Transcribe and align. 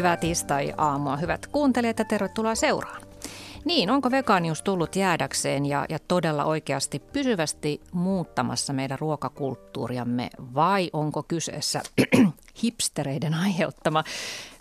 Hyvää 0.00 0.16
tiistai-aamua, 0.16 1.16
hyvät 1.16 1.46
kuuntelijat 1.46 1.98
ja 1.98 2.04
tervetuloa 2.04 2.54
seuraan. 2.54 3.02
Niin, 3.64 3.90
onko 3.90 4.10
vegaanius 4.10 4.62
tullut 4.62 4.96
jäädäkseen 4.96 5.66
ja, 5.66 5.86
ja 5.88 5.98
todella 6.08 6.44
oikeasti 6.44 6.98
pysyvästi 6.98 7.80
muuttamassa 7.92 8.72
meidän 8.72 8.98
ruokakulttuuriamme 8.98 10.30
vai 10.54 10.90
onko 10.92 11.22
kyseessä 11.22 11.82
hipstereiden 12.62 13.34
aiheuttama 13.34 14.04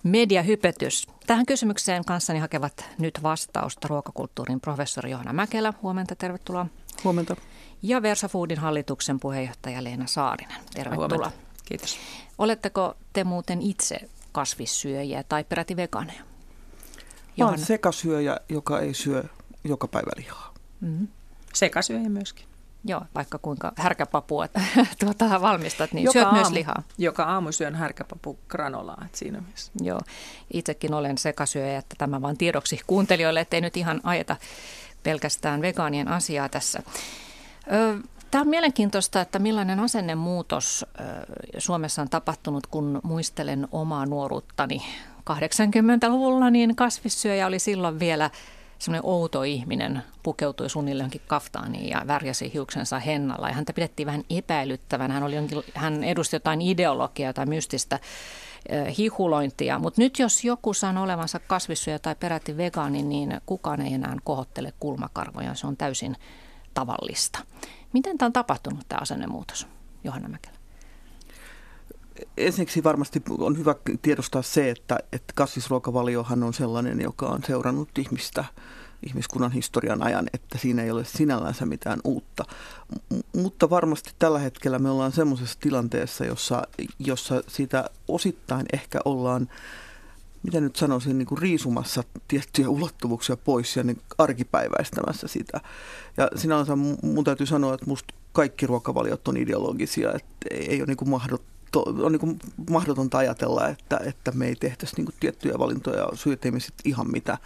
mediahypetys? 0.04 1.08
Tähän 1.28 1.46
kysymykseen 1.46 2.06
kanssani 2.06 2.40
hakevat 2.40 2.86
nyt 2.98 3.24
vastausta 3.24 3.88
ruokakulttuurin 3.88 4.62
professori 4.62 5.12
Johanna 5.12 5.34
Mäkelä. 5.34 5.74
Huomenta, 5.82 6.16
tervetuloa. 6.16 6.66
Huomenta. 7.04 7.36
Ja 7.82 8.02
Versafoodin 8.02 8.60
hallituksen 8.60 9.20
puheenjohtaja 9.20 9.84
Leena 9.84 10.08
Saarinen. 10.08 10.58
Tervetuloa. 10.74 11.08
Huomenta. 11.08 11.32
Kiitos. 11.66 11.98
Oletteko 12.38 12.94
te 13.14 13.24
muuten 13.24 13.62
itse 13.62 14.10
kasvissyöjiä 14.32 15.24
tai 15.24 15.44
peräti 15.44 15.76
veganeja? 15.76 16.24
Mä 17.38 17.48
olen 17.48 17.60
sekasyöjä, 17.60 18.38
joka 18.50 18.80
ei 18.80 18.94
syö 18.94 19.24
joka 19.64 19.88
päivä 19.88 20.12
lihaa. 20.18 20.54
Mm-hmm. 20.82 21.08
Sekasyöjä 21.54 22.10
myöskin. 22.10 22.46
Joo, 22.86 23.02
vaikka 23.16 23.38
kuinka 23.38 23.74
härkäpapua 23.76 24.48
tuota, 25.00 25.42
valmistat, 25.42 25.94
niin 25.94 26.04
joka 26.04 26.14
syöt 26.14 26.26
aamu, 26.26 26.40
myös 26.40 26.52
lihaa. 26.52 26.84
Joka 26.98 27.24
aamu 27.24 27.52
syön 27.52 27.76
härkäpapu 27.76 28.40
granolaa, 28.48 29.02
että 29.06 29.18
siinä 29.18 29.42
mielessä. 29.42 29.72
Joo, 29.82 30.00
itsekin 30.54 30.94
olen 30.94 31.18
sekasyöjä, 31.18 31.78
että 31.78 31.96
tämä 31.98 32.22
vain 32.22 32.38
tiedoksi 32.38 32.80
kuuntelijoille, 32.88 33.40
ettei 33.40 33.62
nyt 33.62 33.78
ihan 33.78 34.02
ajeta 34.04 34.36
pelkästään 35.04 35.62
vegaanien 35.62 36.08
asiaa 36.08 36.50
tässä. 36.50 36.84
Tämä 38.32 38.42
on 38.42 38.48
mielenkiintoista, 38.48 39.22
että 39.22 39.40
millainen 39.40 39.80
asennemuutos 39.80 40.86
Suomessa 41.58 42.02
on 42.02 42.10
tapahtunut, 42.10 42.68
kun 42.68 43.00
muistelen 43.04 43.68
omaa 43.72 44.06
nuoruuttani 44.06 44.82
80-luvulla, 45.30 46.50
niin 46.50 46.76
kasvissyöjä 46.76 47.48
oli 47.48 47.60
silloin 47.60 48.00
vielä 48.00 48.30
semmoinen 48.80 49.06
outo 49.06 49.44
ihminen, 49.44 50.04
pukeutui 50.24 50.70
suunnilleen 50.70 51.12
kaftaaniin 51.28 51.90
ja 51.90 52.02
värjäsi 52.08 52.54
hiuksensa 52.54 53.00
hennalla. 53.00 53.48
Ja 53.48 53.54
häntä 53.54 53.74
pidettiin 53.74 54.06
vähän 54.06 54.24
epäilyttävän. 54.30 55.12
Hän, 55.12 55.24
oli 55.24 55.36
jonkin, 55.36 55.64
hän 55.74 56.04
edusti 56.04 56.36
jotain 56.36 56.62
ideologiaa 56.62 57.34
tai 57.34 57.46
mystistä 57.46 58.00
hihulointia. 58.98 59.80
Mutta 59.80 60.02
nyt 60.02 60.20
jos 60.20 60.44
joku 60.44 60.74
sanoo 60.74 61.04
olevansa 61.04 61.40
kasvissyöjä 61.40 62.00
tai 62.00 62.16
peräti 62.16 62.58
vegaani, 62.58 63.04
niin 63.04 63.42
kukaan 63.46 63.82
ei 63.82 63.94
enää 63.94 64.16
kohottele 64.24 64.74
kulmakarvoja. 64.80 65.54
Se 65.56 65.68
on 65.68 65.78
täysin 65.78 66.16
tavallista. 66.74 67.40
Miten 67.94 68.18
tämä 68.18 68.28
on 68.28 68.34
tapahtunut, 68.34 68.86
tämä 68.90 69.00
asennemuutos, 69.02 69.68
Johanna 70.04 70.30
Mäkelä? 70.30 70.60
Ensinnäkin 72.38 72.84
varmasti 72.84 73.22
on 73.38 73.58
hyvä 73.58 73.76
tiedostaa 74.02 74.42
se, 74.42 74.70
että, 74.70 74.98
että 75.12 75.34
kasvisruokavaliohan 75.36 76.44
on 76.44 76.54
sellainen, 76.54 77.02
joka 77.02 77.26
on 77.26 77.44
seurannut 77.48 77.98
ihmistä 77.98 78.46
ihmiskunnan 79.04 79.52
historian 79.52 80.04
ajan, 80.04 80.28
että 80.34 80.58
siinä 80.58 80.84
ei 80.84 80.92
ole 80.92 81.06
sinällänsä 81.06 81.66
mitään 81.66 82.00
uutta. 82.04 82.44
M- 83.14 83.40
mutta 83.40 83.70
varmasti 83.70 84.12
tällä 84.20 84.40
hetkellä 84.40 84.80
me 84.80 84.90
ollaan 84.90 85.12
semmoisessa 85.12 85.60
tilanteessa, 85.60 86.26
jossa, 86.26 86.64
jossa 87.00 87.44
siitä 87.48 87.90
osittain 88.08 88.66
ehkä 88.74 89.00
ollaan 89.06 89.50
mitä 90.44 90.62
nyt 90.62 90.76
sanoisin, 90.76 91.18
niin 91.18 91.26
kuin 91.26 91.42
riisumassa 91.42 92.04
tiettyjä 92.28 92.70
ulottuvuuksia 92.70 93.38
pois 93.38 93.76
ja 93.76 93.84
niin 93.84 94.02
arkipäiväistämässä 94.18 95.28
sitä. 95.28 95.62
Ja 96.18 96.28
sinänsä 96.36 96.76
mun 97.04 97.24
täytyy 97.24 97.46
sanoa, 97.46 97.74
että 97.74 97.86
musta 97.86 98.14
kaikki 98.34 98.68
ruokavaliot 98.68 99.28
on 99.28 99.38
ideologisia, 99.38 100.10
että 100.10 100.36
ei 100.52 100.80
ole 100.80 100.88
niin 100.88 100.98
kuin 100.98 101.10
mahdotto, 101.10 101.82
on 101.82 102.12
niin 102.12 102.20
kuin 102.20 102.40
mahdotonta 102.70 103.18
ajatella, 103.18 103.68
että, 103.68 104.00
että 104.06 104.32
me 104.32 104.48
ei 104.48 104.56
tehtäisi 104.56 104.96
niin 104.96 105.06
kuin 105.06 105.16
tiettyjä 105.20 105.60
valintoja, 105.60 106.08
sitten 106.16 106.62
ihan 106.86 107.12
mitä 107.12 107.38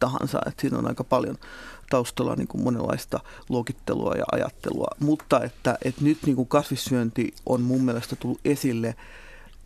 tahansa. 0.00 0.38
Että 0.46 0.60
siinä 0.60 0.78
on 0.78 0.88
aika 0.88 1.04
paljon 1.04 1.38
taustalla 1.90 2.34
niin 2.36 2.48
kuin 2.48 2.64
monenlaista 2.64 3.20
luokittelua 3.48 4.14
ja 4.14 4.24
ajattelua. 4.32 4.88
Mutta 5.00 5.44
että, 5.44 5.78
että 5.84 6.04
nyt 6.04 6.18
niin 6.26 6.36
kuin 6.36 6.48
kasvissyönti 6.48 7.34
on 7.46 7.62
mun 7.62 7.84
mielestä 7.84 8.16
tullut 8.16 8.40
esille 8.44 8.94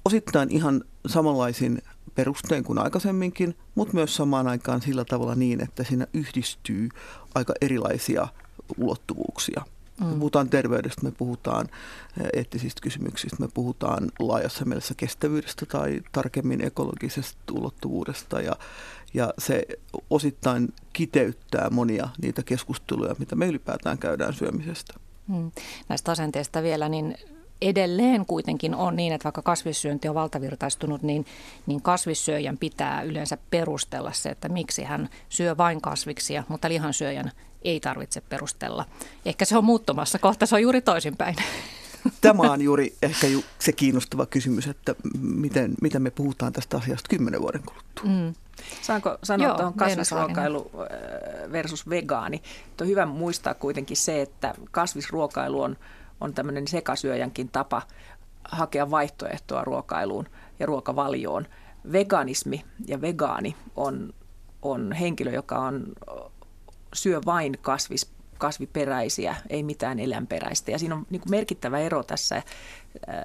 osittain 0.04 0.50
ihan 0.50 0.84
samanlaisin 1.06 1.82
perustein 2.14 2.64
kuin 2.64 2.78
aikaisemminkin, 2.78 3.56
mutta 3.74 3.94
myös 3.94 4.16
samaan 4.16 4.48
aikaan 4.48 4.82
sillä 4.82 5.04
tavalla 5.04 5.34
niin, 5.34 5.60
että 5.60 5.84
siinä 5.84 6.06
yhdistyy 6.14 6.88
aika 7.34 7.54
erilaisia 7.60 8.28
ulottuvuuksia. 8.78 9.62
Mm. 10.00 10.06
Me 10.06 10.14
puhutaan 10.18 10.50
terveydestä, 10.50 11.02
me 11.02 11.10
puhutaan 11.10 11.68
eh, 12.20 12.26
eettisistä 12.32 12.80
kysymyksistä, 12.80 13.36
me 13.40 13.48
puhutaan 13.54 14.10
laajassa 14.18 14.64
mielessä 14.64 14.94
kestävyydestä 14.96 15.66
tai 15.66 16.00
tarkemmin 16.12 16.64
ekologisesta 16.64 17.52
ulottuvuudesta 17.52 18.40
ja, 18.40 18.56
ja 19.14 19.34
se 19.38 19.62
osittain 20.10 20.72
kiteyttää 20.92 21.70
monia 21.70 22.08
niitä 22.22 22.42
keskusteluja, 22.42 23.14
mitä 23.18 23.36
me 23.36 23.46
ylipäätään 23.46 23.98
käydään 23.98 24.34
syömisestä. 24.34 24.94
Mm. 25.28 25.50
Näistä 25.88 26.12
asenteista 26.12 26.62
vielä, 26.62 26.88
niin 26.88 27.14
edelleen 27.62 28.26
kuitenkin 28.26 28.74
on 28.74 28.96
niin, 28.96 29.12
että 29.12 29.24
vaikka 29.24 29.42
kasvissyönti 29.42 30.08
on 30.08 30.14
valtavirtaistunut, 30.14 31.02
niin, 31.02 31.26
niin 31.66 31.82
kasvissyöjän 31.82 32.58
pitää 32.58 33.02
yleensä 33.02 33.38
perustella 33.50 34.12
se, 34.12 34.28
että 34.28 34.48
miksi 34.48 34.82
hän 34.82 35.08
syö 35.28 35.56
vain 35.56 35.80
kasviksia, 35.80 36.44
mutta 36.48 36.68
lihansyöjän 36.68 37.32
ei 37.62 37.80
tarvitse 37.80 38.20
perustella. 38.20 38.84
Ehkä 39.24 39.44
se 39.44 39.56
on 39.56 39.64
muuttumassa, 39.64 40.18
kohta 40.18 40.46
se 40.46 40.54
on 40.54 40.62
juuri 40.62 40.80
toisinpäin. 40.80 41.36
Tämä 42.20 42.52
on 42.52 42.62
juuri 42.62 42.94
ehkä 43.02 43.26
se 43.58 43.72
kiinnostava 43.72 44.26
kysymys, 44.26 44.66
että 44.66 44.94
miten, 45.20 45.74
miten 45.82 46.02
me 46.02 46.10
puhutaan 46.10 46.52
tästä 46.52 46.76
asiasta 46.76 47.08
kymmenen 47.08 47.42
vuoden 47.42 47.62
kuluttua. 47.62 48.04
Mm. 48.04 48.34
Saanko 48.82 49.18
sanoa 49.22 49.46
Joo, 49.46 49.56
tuohon 49.56 49.74
kasvisruokailu 49.74 50.70
versus 51.52 51.88
vegaani? 51.88 52.42
On 52.80 52.86
hyvä 52.86 53.06
muistaa 53.06 53.54
kuitenkin 53.54 53.96
se, 53.96 54.22
että 54.22 54.54
kasvisruokailu 54.70 55.62
on 55.62 55.76
on 56.24 56.34
tämmöinen 56.34 56.68
sekasyöjänkin 56.68 57.48
tapa 57.48 57.82
hakea 58.48 58.90
vaihtoehtoa 58.90 59.64
ruokailuun 59.64 60.28
ja 60.58 60.66
ruokavalioon. 60.66 61.46
Veganismi 61.92 62.64
ja 62.86 63.00
vegaani 63.00 63.56
on, 63.76 64.14
on 64.62 64.92
henkilö, 64.92 65.30
joka 65.30 65.58
on, 65.58 65.86
syö 66.92 67.20
vain 67.26 67.58
kasvis, 67.62 68.10
kasviperäisiä, 68.38 69.36
ei 69.50 69.62
mitään 69.62 69.98
eläinperäistä. 69.98 70.70
Ja 70.70 70.78
siinä 70.78 70.94
on 70.94 71.06
niin 71.10 71.22
merkittävä 71.30 71.78
ero 71.78 72.02
tässä. 72.02 72.42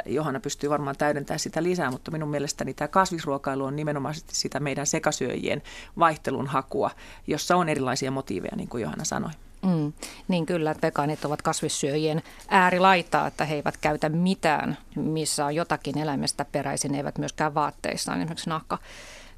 Johanna 0.06 0.40
pystyy 0.40 0.70
varmaan 0.70 0.96
täydentämään 0.98 1.40
sitä 1.40 1.64
lisää, 1.64 1.92
mutta 1.92 2.12
minun 2.12 2.30
mielestäni 2.30 2.74
tämä 2.74 2.88
kasvisruokailu 2.88 3.66
on 3.66 3.76
nimenomaan 3.76 4.16
sitä 4.28 4.60
meidän 4.60 4.88
sekasyöjien 4.88 5.62
vaihtelun 6.00 6.48
hakua, 6.48 6.92
jossa 7.28 7.56
on 7.56 7.70
erilaisia 7.70 8.12
motiiveja, 8.12 8.56
niin 8.56 8.70
kuin 8.70 8.81
Johanna 8.81 9.06
sanoi. 9.06 9.31
Mm, 9.62 9.94
niin 10.28 10.46
kyllä, 10.46 10.72
että 10.72 10.88
vegaanit 10.88 11.25
ovat 11.25 11.42
kasvissyöjien 11.42 12.22
äärilaitaa, 12.47 13.28
että 13.28 13.46
he 13.46 13.56
eivät 13.56 13.78
käytä 13.78 14.09
mitään, 14.09 14.78
missä 14.96 15.46
on 15.46 15.56
jotakin 15.56 15.97
eläimestä 15.97 16.46
peräisin, 16.46 16.96
eivät 16.96 17.18
myöskään 17.18 17.53
vaatteissaan, 17.53 18.19
esimerkiksi 18.19 18.50
nahka, 18.50 18.78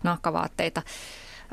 nahkavaatteita. 0.03 0.81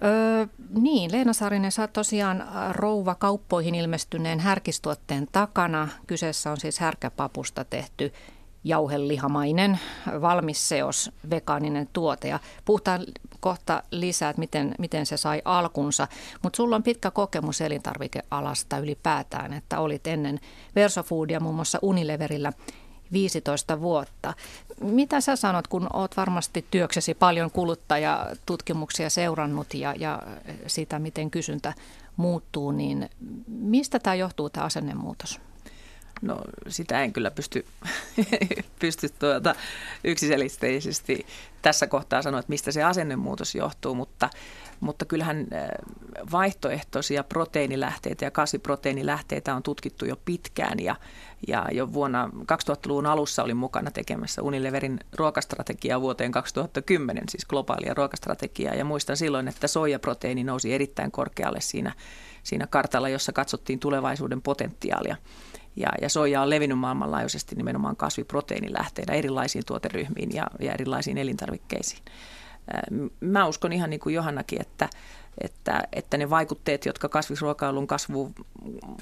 Öö, 0.05 0.47
niin, 0.71 1.12
Leena 1.12 1.33
Saarinen, 1.33 1.73
sä 1.73 1.87
tosiaan 1.87 2.49
rouva 2.73 3.15
kauppoihin 3.15 3.75
ilmestyneen 3.75 4.41
härkistuotteen 4.41 5.27
takana. 5.33 5.89
Kyseessä 6.07 6.51
on 6.51 6.57
siis 6.57 6.78
härkäpapusta 6.78 7.65
tehty 7.65 8.12
jauhelihamainen 8.65 9.81
valmis 10.21 10.69
seos, 10.69 11.11
vegaaninen 11.31 11.89
tuote. 11.93 12.28
Ja 12.28 12.41
puhutaan 12.65 13.05
kohta 13.41 13.83
lisää, 13.91 14.31
että 14.31 14.41
miten, 14.41 14.75
miten 14.78 15.07
se 15.07 15.16
sai 15.16 15.43
alkunsa. 15.45 16.09
Mutta 16.43 16.57
sulla 16.57 16.77
on 16.77 16.83
pitkä 16.83 17.10
kokemus 17.10 17.60
elintarvikealasta 17.60 18.78
ylipäätään, 18.78 19.53
että 19.53 19.81
olit 19.81 20.07
ennen 20.07 20.41
Versofoodia 20.77 21.41
muun 21.41 21.55
muassa 21.55 21.78
Unileverillä 21.83 22.53
15 23.13 23.81
vuotta. 23.81 24.34
Mitä 24.81 25.21
sä 25.21 25.37
sanot, 25.37 25.69
kun 25.69 25.87
oot 25.93 26.16
varmasti 26.16 26.66
työksesi 26.71 27.15
paljon 27.15 27.51
kuluttajatutkimuksia 27.51 29.11
seurannut 29.11 29.75
ja, 29.75 29.95
ja 29.99 30.22
sitä, 30.66 30.99
miten 30.99 31.31
kysyntä 31.31 31.75
muuttuu, 32.16 32.71
niin 32.72 33.11
mistä 33.47 33.99
tämä 33.99 34.15
johtuu, 34.15 34.51
tämä 34.51 34.66
asennemuutos? 34.66 35.41
No 36.22 36.41
sitä 36.68 37.03
en 37.03 37.12
kyllä 37.12 37.30
pysty, 37.30 37.66
pysty 38.80 39.09
tuota, 39.09 39.54
yksiselitteisesti 40.04 41.26
tässä 41.62 41.86
kohtaa 41.86 42.22
sanoa, 42.22 42.41
että 42.41 42.50
mistä 42.50 42.72
se 42.72 42.82
asennemuutos 42.82 43.54
johtuu, 43.54 43.94
mutta, 43.94 44.30
mutta 44.80 45.04
kyllähän 45.04 45.47
äh, 45.53 45.68
vaihtoehtoisia 46.32 47.24
proteiinilähteitä 47.24 48.24
ja 48.24 48.30
kasviproteiinilähteitä 48.30 49.54
on 49.54 49.62
tutkittu 49.62 50.04
jo 50.04 50.16
pitkään 50.24 50.78
ja, 50.80 50.97
ja 51.48 51.66
jo 51.72 51.92
vuonna 51.92 52.30
2000-luvun 52.34 53.06
alussa 53.06 53.42
olin 53.42 53.56
mukana 53.56 53.91
tekemässä 53.91 54.42
Unileverin 54.42 55.00
ruokastrategiaa 55.16 56.00
vuoteen 56.00 56.32
2010, 56.32 57.24
siis 57.28 57.47
globaalia 57.47 57.94
ruokastrategiaa 57.94 58.74
ja 58.74 58.84
muistan 58.84 59.16
silloin, 59.16 59.48
että 59.48 59.66
soijaproteiini 59.66 60.44
nousi 60.44 60.74
erittäin 60.74 61.10
korkealle 61.10 61.60
siinä, 61.60 61.92
siinä 62.42 62.66
kartalla, 62.66 63.09
jossa 63.09 63.32
katsottiin 63.32 63.78
tulevaisuuden 63.78 64.42
potentiaalia. 64.42 65.16
Ja, 65.78 65.89
ja 66.03 66.09
soija 66.09 66.42
on 66.42 66.51
levinnyt 66.51 66.78
maailmanlaajuisesti 66.78 67.57
nimenomaan 67.57 67.97
kasviproteiinilähteenä 67.97 69.15
erilaisiin 69.15 69.65
tuoteryhmiin 69.66 70.34
ja, 70.34 70.47
ja 70.60 70.72
erilaisiin 70.72 71.19
elintarvikkeisiin. 71.19 72.03
Mä 73.21 73.47
uskon 73.47 73.72
ihan 73.72 73.91
niin 73.91 74.01
kuin 74.01 74.15
Johannakin, 74.15 74.60
että, 74.60 74.89
että, 75.41 75.83
että 75.92 76.16
ne 76.16 76.30
vaikutteet, 76.30 76.86
jotka 76.86 77.09
kasvisruokailun 77.09 77.86
kasvu 77.86 78.33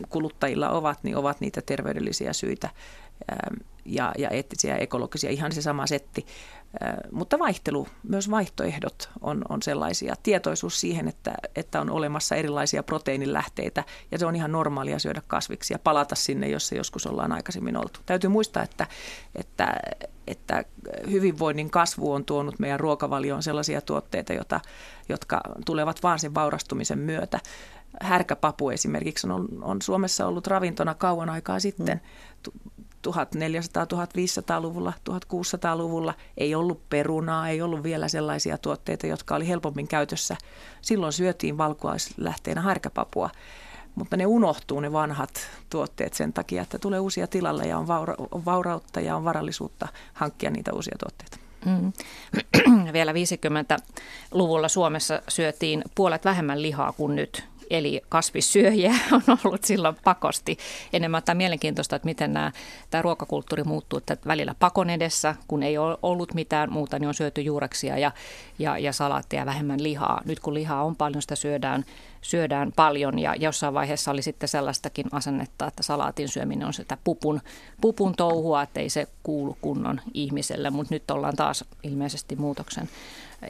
kuluttajilla 0.09 0.71
ovat, 0.71 0.99
niin 1.03 1.17
ovat 1.17 1.41
niitä 1.41 1.63
terveydellisiä 1.63 2.33
syitä 2.33 2.71
ja, 3.87 4.13
ja 4.19 4.31
eettisiä 4.31 4.75
ja 4.75 4.79
ekologisia, 4.79 5.31
ihan 5.31 5.53
se 5.53 5.63
sama 5.63 5.87
setti. 5.87 6.27
Mutta 7.13 7.39
vaihtelu, 7.39 7.87
myös 8.03 8.31
vaihtoehdot 8.31 9.11
on, 9.21 9.43
on 9.49 9.63
sellaisia. 9.63 10.15
Tietoisuus 10.23 10.81
siihen, 10.81 11.09
että, 11.09 11.35
että 11.57 11.81
on 11.81 11.91
olemassa 11.91 12.37
erilaisia 12.37 12.83
proteiinilähteitä 12.83 13.85
ja 14.11 14.19
se 14.19 14.27
on 14.27 14.37
ihan 14.37 14.53
normaalia 14.53 14.99
syödä 14.99 15.23
kasviksi 15.27 15.75
ja 15.75 15.79
palata 15.79 16.15
sinne, 16.15 16.49
jos 16.49 16.69
se 16.69 16.77
joskus 16.77 17.07
ollaan 17.07 17.33
aikaisemmin 17.33 17.77
oltu. 17.77 18.01
Täytyy 18.07 18.31
muistaa, 18.31 18.63
että, 18.63 18.87
että, 19.35 19.75
että 20.27 20.65
hyvinvoinnin 21.11 21.71
kasvu 21.71 22.13
on 22.13 22.25
tuonut 22.25 22.59
meidän 22.59 22.81
ruokavalioon 22.81 23.43
sellaisia 23.43 23.81
tuotteita, 23.81 24.33
jota, 24.33 24.61
jotka 25.09 25.41
tulevat 25.67 26.03
vaan 26.03 26.19
sen 26.19 26.35
vaurastumisen 26.35 26.99
myötä 26.99 27.41
härkäpapu 28.01 28.71
esimerkiksi 28.71 29.27
on, 29.31 29.49
on 29.63 29.83
Suomessa 29.83 30.27
ollut 30.27 30.47
ravintona 30.47 30.95
kauan 30.95 31.31
aikaa 31.31 31.61
sitten. 31.61 32.01
Mm. 32.47 32.53
1400-1500-luvulla, 33.07 34.93
1600-luvulla 35.11 36.15
ei 36.37 36.55
ollut 36.55 36.89
perunaa, 36.89 37.49
ei 37.49 37.63
ollut 37.63 37.83
vielä 37.83 38.09
sellaisia 38.09 38.59
tuotteita, 38.59 39.07
jotka 39.07 39.35
oli 39.35 39.49
helpommin 39.49 39.89
käytössä. 39.89 40.37
Silloin 40.81 41.13
syötiin 41.13 41.59
valkuaislähteenä 41.59 42.61
härkäpapua, 42.61 43.31
mutta 43.95 44.17
ne 44.17 44.27
unohtuu 44.27 44.81
ne 44.81 44.93
vanhat 44.93 45.49
tuotteet 45.71 46.15
sen 46.15 46.33
takia, 46.33 46.63
että 46.63 46.79
tulee 46.79 47.01
uusia 47.01 47.27
tilalle 47.27 47.65
ja 47.65 47.79
on, 47.79 47.87
vaura- 47.87 48.17
on 48.31 48.45
vaurautta 48.45 49.01
ja 49.01 49.17
on 49.17 49.25
varallisuutta 49.25 49.89
hankkia 50.13 50.51
niitä 50.51 50.73
uusia 50.73 50.97
tuotteita. 50.99 51.37
Mm. 51.67 51.93
Vielä 52.93 53.13
50-luvulla 53.13 54.69
Suomessa 54.69 55.23
syötiin 55.29 55.85
puolet 55.95 56.25
vähemmän 56.25 56.63
lihaa 56.63 56.93
kuin 56.93 57.17
nyt 57.17 57.45
eli 57.71 58.03
kasvissyöjiä 58.09 58.95
on 59.29 59.39
ollut 59.45 59.65
silloin 59.65 59.97
pakosti. 60.05 60.59
Enemmän 60.93 61.23
tämä 61.23 61.37
mielenkiintoista, 61.37 61.97
että 61.97 62.07
miten 62.07 62.33
nämä, 62.33 62.53
tämä 62.91 63.03
ruokakulttuuri 63.03 63.65
muuttuu, 63.65 63.97
että 63.97 64.17
välillä 64.27 64.55
pakon 64.59 64.91
edessä, 64.91 65.35
kun 65.49 65.63
ei 65.63 65.79
ole 65.79 65.99
ollut 66.03 66.35
mitään 66.35 66.73
muuta, 66.73 66.99
niin 66.99 67.09
on 67.09 67.15
syöty 67.15 67.41
juureksia 67.41 67.99
ja, 67.99 68.13
ja, 68.59 68.79
ja 68.79 68.93
salaattia 68.93 69.47
vähemmän 69.47 69.83
lihaa. 69.83 70.23
Nyt 70.25 70.41
kun 70.41 70.55
lihaa 70.55 70.85
on 70.85 70.97
paljon, 70.97 71.23
sitä 71.23 71.37
syödään, 71.37 71.85
syödään 72.31 72.73
paljon 72.77 73.19
ja 73.19 73.35
jossain 73.35 73.75
vaiheessa 73.75 74.11
oli 74.11 74.23
sitten 74.23 74.49
sellaistakin 74.49 75.07
asennetta, 75.13 75.67
että 75.67 75.83
salaatin 75.83 76.29
syöminen 76.29 76.67
on 76.67 76.73
sitä 76.73 76.99
pupun, 77.05 77.41
pupun 77.81 78.15
touhua, 78.15 78.63
että 78.63 78.81
ei 78.81 78.91
se 78.91 79.09
kuulu 79.23 79.57
kunnon 79.61 80.01
ihmiselle, 80.15 80.71
mutta 80.71 80.95
nyt 80.95 81.11
ollaan 81.11 81.37
taas 81.37 81.65
ilmeisesti 81.83 82.37
muutoksen 82.37 82.89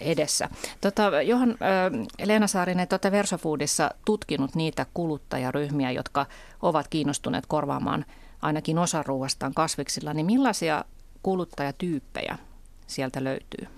edessä. 0.00 0.48
Tota, 0.80 1.22
Johan 1.22 1.50
äh, 1.50 2.26
Leena 2.26 2.46
Saarinen, 2.46 2.86
olette 2.92 3.10
Versofoodissa 3.10 3.90
tutkinut 4.04 4.54
niitä 4.54 4.86
kuluttajaryhmiä, 4.94 5.90
jotka 5.90 6.26
ovat 6.62 6.88
kiinnostuneet 6.88 7.46
korvaamaan 7.46 8.04
ainakin 8.42 8.78
osa 8.78 9.02
ruoastaan 9.02 9.54
kasviksilla, 9.54 10.14
niin 10.14 10.26
millaisia 10.26 10.84
kuluttajatyyppejä 11.22 12.38
sieltä 12.86 13.24
löytyy? 13.24 13.68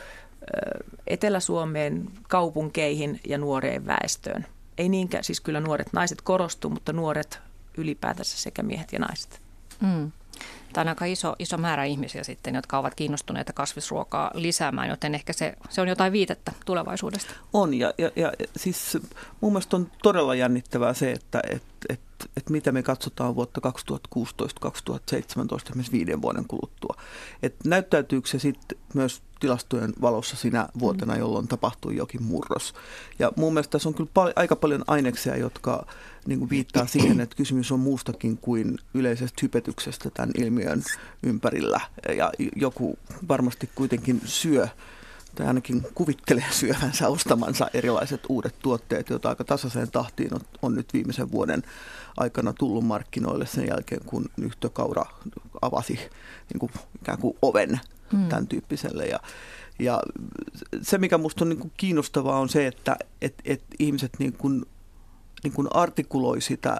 Etelä-Suomeen, 1.07 2.11
kaupunkeihin 2.29 3.21
ja 3.29 3.39
nuoreen 3.39 3.87
väestöön. 3.87 4.47
Ei 4.79 4.89
niinkään, 4.89 5.25
siis 5.25 5.41
kyllä 5.41 5.61
nuoret 5.61 5.93
naiset 5.93 6.23
korostuu, 6.23 6.71
mutta 6.71 6.93
nuoret 6.93 7.41
ylipäätänsä 7.77 8.39
sekä 8.39 8.63
miehet 8.63 8.93
ja 8.93 8.99
naiset. 8.99 9.41
Mm. 9.81 10.13
Tämä 10.79 10.83
on 10.83 10.89
aika 10.89 11.05
iso, 11.05 11.37
iso 11.39 11.59
määrä 11.59 11.85
ihmisiä 11.85 12.25
sitten, 12.25 12.55
jotka 12.55 12.79
ovat 12.79 12.95
kiinnostuneita 12.95 13.53
kasvisruokaa 13.53 14.31
lisäämään, 14.35 14.89
joten 14.89 15.15
ehkä 15.15 15.33
se, 15.33 15.55
se 15.71 15.81
on 15.81 15.89
jotain 15.89 16.13
viitettä 16.13 16.53
tulevaisuudesta. 16.67 17.35
On 17.53 17.75
ja, 17.75 17.93
ja, 17.99 18.11
ja 18.17 18.33
siis 18.57 18.99
mun 19.41 19.53
mielestä 19.53 19.77
on 19.77 19.91
todella 20.03 20.35
jännittävää 20.35 20.95
se, 20.95 21.13
että 21.13 21.41
et, 21.51 21.63
et, 21.89 22.01
et 22.37 22.51
mitä 22.51 22.73
me 22.73 22.83
katsotaan 22.83 23.35
vuotta 23.35 23.61
2016-2017 24.15 25.75
myös 25.75 25.93
viiden 25.93 26.23
vuoden 26.23 26.45
kuluttua. 26.49 26.97
Et 27.43 27.55
näyttäytyykö 27.65 28.29
se 28.29 28.39
sitten 28.39 28.79
myös 28.95 29.23
tilastojen 29.41 29.93
valossa 30.01 30.37
sinä 30.37 30.69
vuotena, 30.79 31.15
mm. 31.15 31.19
jolloin 31.19 31.49
tapahtui 31.49 31.97
jokin 31.97 32.23
murros. 32.23 32.75
Ja 33.19 33.33
mun 33.37 33.55
mielestä 33.55 33.71
tässä 33.71 33.89
on 33.89 33.95
kyllä 33.95 34.11
pal- 34.15 34.33
aika 34.37 34.57
paljon 34.57 34.85
aineksia, 34.87 35.37
jotka 35.37 35.87
niin 36.27 36.39
kuin 36.39 36.51
viittaa 36.51 36.87
siihen, 36.87 37.21
että 37.21 37.37
kysymys 37.37 37.73
on 37.73 37.81
muustakin 37.81 38.37
kuin 38.37 38.79
yleisestä 38.95 39.39
hypetyksestä 39.43 40.11
tämän 40.11 40.31
ilmiön 40.39 40.83
ympärillä. 41.23 41.81
Ja 42.17 42.33
joku 42.57 42.99
varmasti 43.29 43.71
kuitenkin 43.75 44.21
syö 44.25 44.69
tai 45.35 45.47
ainakin 45.47 45.87
kuvittelee 45.95 46.45
syövänsä 46.51 47.09
ostamansa 47.09 47.71
erilaiset 47.75 48.21
uudet 48.29 48.55
tuotteet, 48.59 49.11
joita 49.11 49.29
aika 49.29 49.45
tasaiseen 49.45 49.91
tahtiin 49.91 50.35
on, 50.35 50.41
on 50.63 50.75
nyt 50.75 50.93
viimeisen 50.93 51.31
vuoden 51.31 51.63
aikana 52.17 52.53
tullut 52.53 52.85
markkinoille 52.85 53.47
sen 53.47 53.67
jälkeen, 53.69 54.01
kun 54.07 54.25
Nyhtökaura 54.37 55.07
avasi 55.63 55.95
niin 56.53 56.59
kuin, 56.61 56.73
ikään 57.03 57.19
kuin 57.19 57.37
oven 57.43 57.81
hmm. 58.13 58.29
tämän 58.29 58.47
tyyppiselle. 58.47 59.07
Ja, 59.07 59.21
ja 59.79 60.03
se, 60.83 60.99
mikä 60.99 61.19
minusta 61.19 61.45
on 61.45 61.49
niin 61.49 61.61
kuin 61.61 61.73
kiinnostavaa, 61.77 62.39
on 62.39 62.49
se, 62.49 62.67
että 62.67 62.97
et, 63.23 63.35
et 63.45 63.63
ihmiset 63.79 64.13
niin 64.19 64.33
kuin, 64.33 64.67
niin 65.45 65.53
kuin 65.53 65.69
artikuloi 65.71 66.41
sitä 66.41 66.79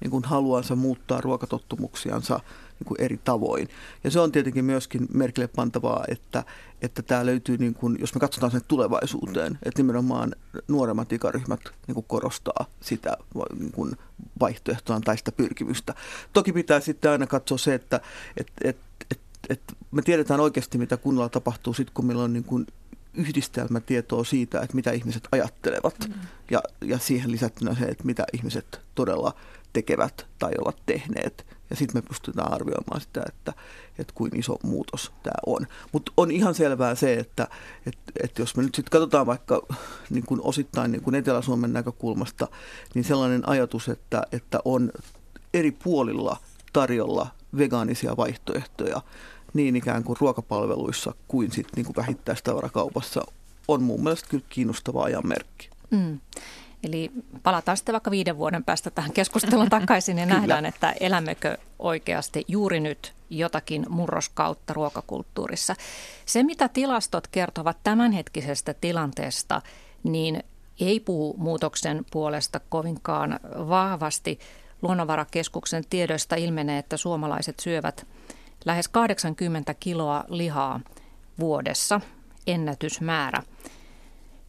niin 0.00 0.10
kuin 0.10 0.24
haluansa 0.24 0.76
muuttaa 0.76 1.20
ruokatottumuksiansa 1.20 2.40
niin 2.80 2.86
kuin 2.86 3.00
eri 3.00 3.20
tavoin. 3.24 3.68
Ja 4.04 4.10
se 4.10 4.20
on 4.20 4.32
tietenkin 4.32 4.64
myöskin 4.64 5.08
merkille 5.14 5.48
pantavaa, 5.48 6.04
että, 6.08 6.44
että 6.82 7.02
tämä 7.02 7.26
löytyy, 7.26 7.56
niin 7.56 7.74
kuin, 7.74 7.96
jos 8.00 8.14
me 8.14 8.20
katsotaan 8.20 8.52
sen 8.52 8.60
tulevaisuuteen, 8.68 9.58
että 9.62 9.82
nimenomaan 9.82 10.34
nuoremmat 10.68 11.12
ikäryhmät 11.12 11.60
niin 11.86 11.94
kuin 11.94 12.06
korostaa 12.08 12.66
sitä 12.80 13.16
niin 13.58 13.72
kuin 13.72 13.96
vaihtoehtoa 14.40 15.00
tai 15.04 15.18
sitä 15.18 15.32
pyrkimystä. 15.32 15.94
Toki 16.32 16.52
pitää 16.52 16.80
sitten 16.80 17.10
aina 17.10 17.26
katsoa 17.26 17.58
se, 17.58 17.74
että 17.74 18.00
et, 18.36 18.52
et, 18.64 18.78
et, 19.10 19.20
et 19.48 19.62
me 19.90 20.02
tiedetään 20.02 20.40
oikeasti, 20.40 20.78
mitä 20.78 20.96
kunnolla 20.96 21.28
tapahtuu 21.28 21.74
sitten, 21.74 21.94
kun 21.94 22.06
meillä 22.06 22.22
on 22.22 22.32
niin 22.32 22.44
kuin 22.44 22.66
yhdistelmätietoa 23.14 24.24
siitä, 24.24 24.60
että 24.60 24.76
mitä 24.76 24.90
ihmiset 24.90 25.28
ajattelevat 25.32 26.08
mm. 26.08 26.14
ja, 26.50 26.62
ja 26.80 26.98
siihen 26.98 27.32
lisättynä 27.32 27.74
se, 27.74 27.84
että 27.84 28.04
mitä 28.04 28.24
ihmiset 28.32 28.80
todella 28.94 29.34
tekevät 29.72 30.26
tai 30.38 30.52
ovat 30.58 30.76
tehneet. 30.86 31.46
Ja 31.70 31.76
sitten 31.76 32.02
me 32.02 32.08
pystytään 32.08 32.52
arvioimaan 32.52 33.00
sitä, 33.00 33.22
että, 33.28 33.52
että 33.98 34.12
kuin 34.16 34.36
iso 34.36 34.56
muutos 34.62 35.12
tämä 35.22 35.40
on. 35.46 35.66
Mutta 35.92 36.12
on 36.16 36.30
ihan 36.30 36.54
selvää 36.54 36.94
se, 36.94 37.14
että, 37.14 37.48
että, 37.86 38.12
että 38.22 38.42
jos 38.42 38.56
me 38.56 38.62
nyt 38.62 38.74
sitten 38.74 38.90
katsotaan 38.90 39.26
vaikka 39.26 39.62
niin 40.10 40.26
kuin 40.26 40.40
osittain 40.44 40.92
niin 40.92 41.02
kuin 41.02 41.14
Etelä-Suomen 41.14 41.72
näkökulmasta, 41.72 42.48
niin 42.94 43.04
sellainen 43.04 43.48
ajatus, 43.48 43.88
että, 43.88 44.22
että 44.32 44.58
on 44.64 44.90
eri 45.54 45.70
puolilla 45.70 46.36
tarjolla 46.72 47.26
vegaanisia 47.58 48.16
vaihtoehtoja 48.16 49.02
niin 49.54 49.76
ikään 49.76 50.04
kuin 50.04 50.16
ruokapalveluissa 50.20 51.14
kuin 51.28 51.52
sitten 51.52 51.72
niin 51.76 51.86
kuin 51.86 51.96
vähittäistavarakaupassa 51.96 53.20
on 53.68 53.82
mun 53.82 54.02
mielestä 54.02 54.28
kyllä 54.28 54.44
kiinnostava 54.48 55.04
ajan 55.04 55.26
merkki. 55.26 55.70
Mm. 55.90 56.20
Eli 56.84 57.10
palataan 57.42 57.76
sitten 57.76 57.92
vaikka 57.92 58.10
viiden 58.10 58.36
vuoden 58.36 58.64
päästä 58.64 58.90
tähän 58.90 59.12
keskusteluun 59.12 59.70
takaisin 59.80 60.18
ja 60.18 60.26
nähdään, 60.26 60.66
että 60.66 60.94
elämmekö 61.00 61.58
oikeasti 61.78 62.44
juuri 62.48 62.80
nyt 62.80 63.12
jotakin 63.30 63.86
murroskautta 63.88 64.72
ruokakulttuurissa. 64.72 65.74
Se, 66.26 66.42
mitä 66.42 66.68
tilastot 66.68 67.26
kertovat 67.26 67.76
tämänhetkisestä 67.82 68.74
tilanteesta, 68.74 69.62
niin 70.02 70.42
ei 70.80 71.00
puhu 71.00 71.34
muutoksen 71.38 72.04
puolesta 72.10 72.60
kovinkaan 72.68 73.40
vahvasti. 73.68 74.38
Luonnonvarakeskuksen 74.82 75.84
tiedoista 75.90 76.36
ilmenee, 76.36 76.78
että 76.78 76.96
suomalaiset 76.96 77.60
syövät 77.60 78.06
lähes 78.64 78.88
80 78.88 79.74
kiloa 79.74 80.24
lihaa 80.28 80.80
vuodessa, 81.40 82.00
ennätysmäärä. 82.46 83.42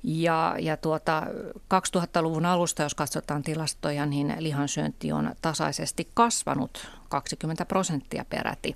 Ja, 0.03 0.55
ja 0.59 0.77
tuota, 0.77 1.23
2000-luvun 1.53 2.45
alusta, 2.45 2.83
jos 2.83 2.95
katsotaan 2.95 3.43
tilastoja, 3.43 4.05
niin 4.05 4.35
lihansyönti 4.39 5.11
on 5.11 5.35
tasaisesti 5.41 6.07
kasvanut 6.13 6.87
20 7.09 7.65
prosenttia 7.65 8.25
peräti. 8.29 8.75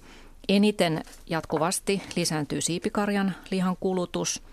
Eniten 0.50 1.04
jatkuvasti 1.30 2.02
lisääntyy 2.16 2.62
siipikarjan 2.62 3.36
lihan 3.52 3.78
kulutus 3.80 4.44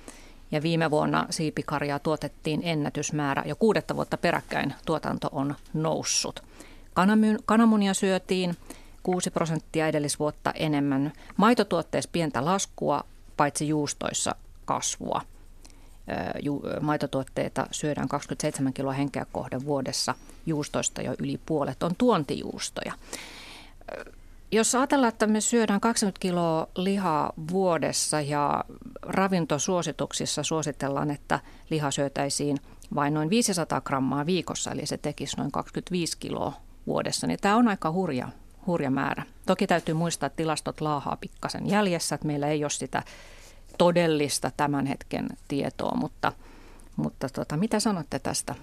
ja 0.50 0.62
viime 0.62 0.90
vuonna 0.90 1.26
siipikarjaa 1.30 1.98
tuotettiin 1.98 2.60
ennätysmäärä. 2.64 3.42
Jo 3.46 3.56
kuudetta 3.56 3.96
vuotta 3.96 4.16
peräkkäin 4.16 4.74
tuotanto 4.86 5.28
on 5.32 5.54
noussut. 5.74 6.42
Kananmunia 7.46 7.94
syötiin 7.94 8.56
6 9.02 9.30
prosenttia 9.30 9.88
edellisvuotta 9.88 10.52
enemmän. 10.54 11.12
Maitotuotteissa 11.36 12.10
pientä 12.12 12.44
laskua, 12.44 13.04
paitsi 13.36 13.68
juustoissa 13.68 14.34
kasvua. 14.64 15.22
Maitotuotteita 16.80 17.66
syödään 17.71 18.09
27 18.09 18.73
kiloa 18.73 18.92
henkeä 18.92 19.26
kohden 19.32 19.64
vuodessa. 19.64 20.14
Juustoista 20.47 21.02
jo 21.02 21.14
yli 21.18 21.40
puolet 21.47 21.82
on 21.82 21.94
tuontijuustoja. 21.99 22.92
Jos 24.52 24.75
ajatellaan, 24.75 25.12
että 25.12 25.26
me 25.26 25.40
syödään 25.40 25.80
20 25.80 26.21
kiloa 26.21 26.68
lihaa 26.76 27.32
vuodessa 27.50 28.21
ja 28.21 28.64
ravintosuosituksissa 29.02 30.42
suositellaan, 30.42 31.11
että 31.11 31.40
liha 31.71 31.90
syötäisiin 31.90 32.56
vain 32.94 33.14
noin 33.14 33.30
500 33.30 33.80
grammaa 33.80 34.26
viikossa, 34.26 34.71
eli 34.71 34.87
se 34.87 34.97
tekisi 34.97 35.37
noin 35.37 35.52
25 35.52 36.18
kiloa 36.18 36.52
vuodessa, 36.87 37.26
niin 37.26 37.38
tämä 37.40 37.56
on 37.56 37.68
aika 37.68 37.92
hurja, 37.92 38.28
hurja 38.66 38.90
määrä. 38.90 39.23
Toki 39.47 39.66
täytyy 39.66 39.94
muistaa, 39.94 40.26
että 40.26 40.37
tilastot 40.37 40.80
laahaa 40.80 41.16
pikkasen 41.16 41.71
jäljessä, 41.71 42.14
että 42.14 42.26
meillä 42.26 42.47
ei 42.47 42.64
ole 42.64 42.71
sitä 42.71 43.02
todellista 43.82 44.50
tämän 44.56 44.86
hetken 44.86 45.28
tietoa, 45.48 45.96
mutta, 45.96 46.32
mutta 46.96 47.28
tota, 47.28 47.56
mitä 47.56 47.80
sanotte 47.80 48.18
tästä 48.18 48.54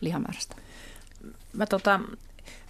lihamäärästä? 0.00 0.56
Mä 1.52 1.66
tota, 1.66 2.00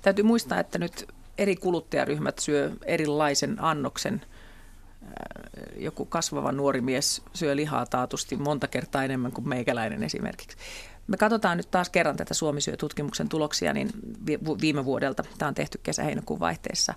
täytyy 0.02 0.24
muistaa, 0.24 0.60
että 0.60 0.78
nyt 0.78 1.08
eri 1.38 1.56
kuluttajaryhmät 1.56 2.38
syö 2.38 2.72
erilaisen 2.82 3.56
annoksen. 3.64 4.20
Joku 5.76 6.04
kasvava 6.04 6.52
nuori 6.52 6.80
mies 6.80 7.22
syö 7.34 7.56
lihaa 7.56 7.86
taatusti 7.86 8.36
monta 8.36 8.68
kertaa 8.68 9.04
enemmän 9.04 9.32
kuin 9.32 9.48
meikäläinen 9.48 10.02
esimerkiksi. 10.02 10.56
Me 11.06 11.16
katsotaan 11.16 11.56
nyt 11.56 11.70
taas 11.70 11.90
kerran 11.90 12.16
tätä 12.16 12.34
Suomi 12.34 12.60
tutkimuksen 12.78 13.28
tuloksia 13.28 13.72
niin 13.72 13.90
viime 14.60 14.84
vuodelta. 14.84 15.22
Tämä 15.38 15.48
on 15.48 15.54
tehty 15.54 15.80
kesä-heinäkuun 15.82 16.40
vaihteessa. 16.40 16.94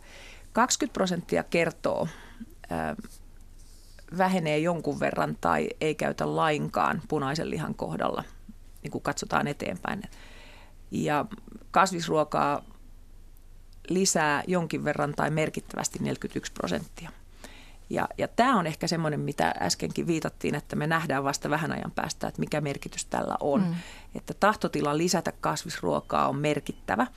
20 0.54 0.94
prosenttia 0.94 1.44
kertoo, 1.44 2.08
vähenee 4.18 4.60
jonkun 4.60 5.00
verran 5.00 5.38
tai 5.42 5.70
ei 5.82 5.96
käytä 5.96 6.36
lainkaan 6.36 7.02
punaisen 7.08 7.50
lihan 7.50 7.76
kohdalla, 7.76 8.24
niin 8.84 8.92
kuin 8.92 9.02
katsotaan 9.02 9.48
eteenpäin. 9.48 10.04
Ja 10.92 11.26
kasvisruokaa 11.72 12.62
lisää 13.90 14.44
jonkin 14.48 14.84
verran 14.84 15.14
tai 15.16 15.30
merkittävästi 15.30 16.00
41 16.00 16.52
prosenttia. 16.52 17.10
Ja, 17.90 18.08
ja 18.18 18.28
tämä 18.28 18.60
on 18.60 18.68
ehkä 18.68 18.88
semmoinen, 18.88 19.20
mitä 19.20 19.54
äskenkin 19.62 20.08
viitattiin, 20.08 20.56
että 20.56 20.76
me 20.76 20.88
nähdään 20.88 21.24
vasta 21.24 21.50
vähän 21.50 21.72
ajan 21.72 21.92
päästä, 21.92 22.28
että 22.28 22.40
mikä 22.40 22.62
merkitys 22.62 23.06
tällä 23.06 23.38
on. 23.40 23.62
Mm. 23.62 23.76
Että 24.16 24.34
tahtotila 24.40 24.98
lisätä 24.98 25.32
kasvisruokaa 25.42 26.28
on 26.28 26.36
merkittävä 26.36 27.08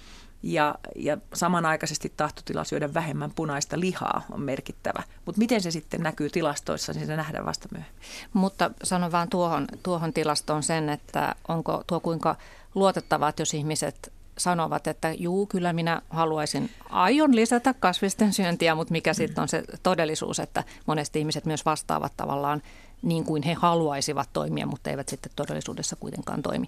ja, 0.46 0.74
ja 0.96 1.18
samanaikaisesti 1.34 2.12
tahtotila 2.16 2.64
syödä 2.64 2.94
vähemmän 2.94 3.30
punaista 3.30 3.80
lihaa 3.80 4.22
on 4.30 4.40
merkittävä. 4.40 5.02
Mutta 5.24 5.38
miten 5.38 5.62
se 5.62 5.70
sitten 5.70 6.00
näkyy 6.00 6.30
tilastoissa, 6.30 6.92
niin 6.92 7.06
se 7.06 7.16
nähdään 7.16 7.46
vasta 7.46 7.68
myöhemmin. 7.72 8.00
Mutta 8.32 8.70
sanon 8.82 9.12
vaan 9.12 9.28
tuohon, 9.28 9.66
tuohon 9.82 10.12
tilastoon 10.12 10.62
sen, 10.62 10.88
että 10.88 11.34
onko 11.48 11.84
tuo 11.86 12.00
kuinka 12.00 12.36
luotettavaa, 12.74 13.28
että 13.28 13.42
jos 13.42 13.54
ihmiset 13.54 14.12
sanovat, 14.38 14.86
että 14.86 15.12
juu, 15.18 15.46
kyllä 15.46 15.72
minä 15.72 16.02
haluaisin, 16.10 16.70
aion 16.90 17.36
lisätä 17.36 17.74
kasvisten 17.74 18.32
syöntiä, 18.32 18.74
mutta 18.74 18.92
mikä 18.92 19.10
mm. 19.10 19.14
sitten 19.14 19.42
on 19.42 19.48
se 19.48 19.62
todellisuus, 19.82 20.40
että 20.40 20.64
monesti 20.86 21.18
ihmiset 21.18 21.44
myös 21.44 21.64
vastaavat 21.64 22.12
tavallaan 22.16 22.62
niin 23.02 23.24
kuin 23.24 23.42
he 23.42 23.54
haluaisivat 23.54 24.28
toimia, 24.32 24.66
mutta 24.66 24.90
eivät 24.90 25.08
sitten 25.08 25.32
todellisuudessa 25.36 25.96
kuitenkaan 25.96 26.42
toimi. 26.42 26.66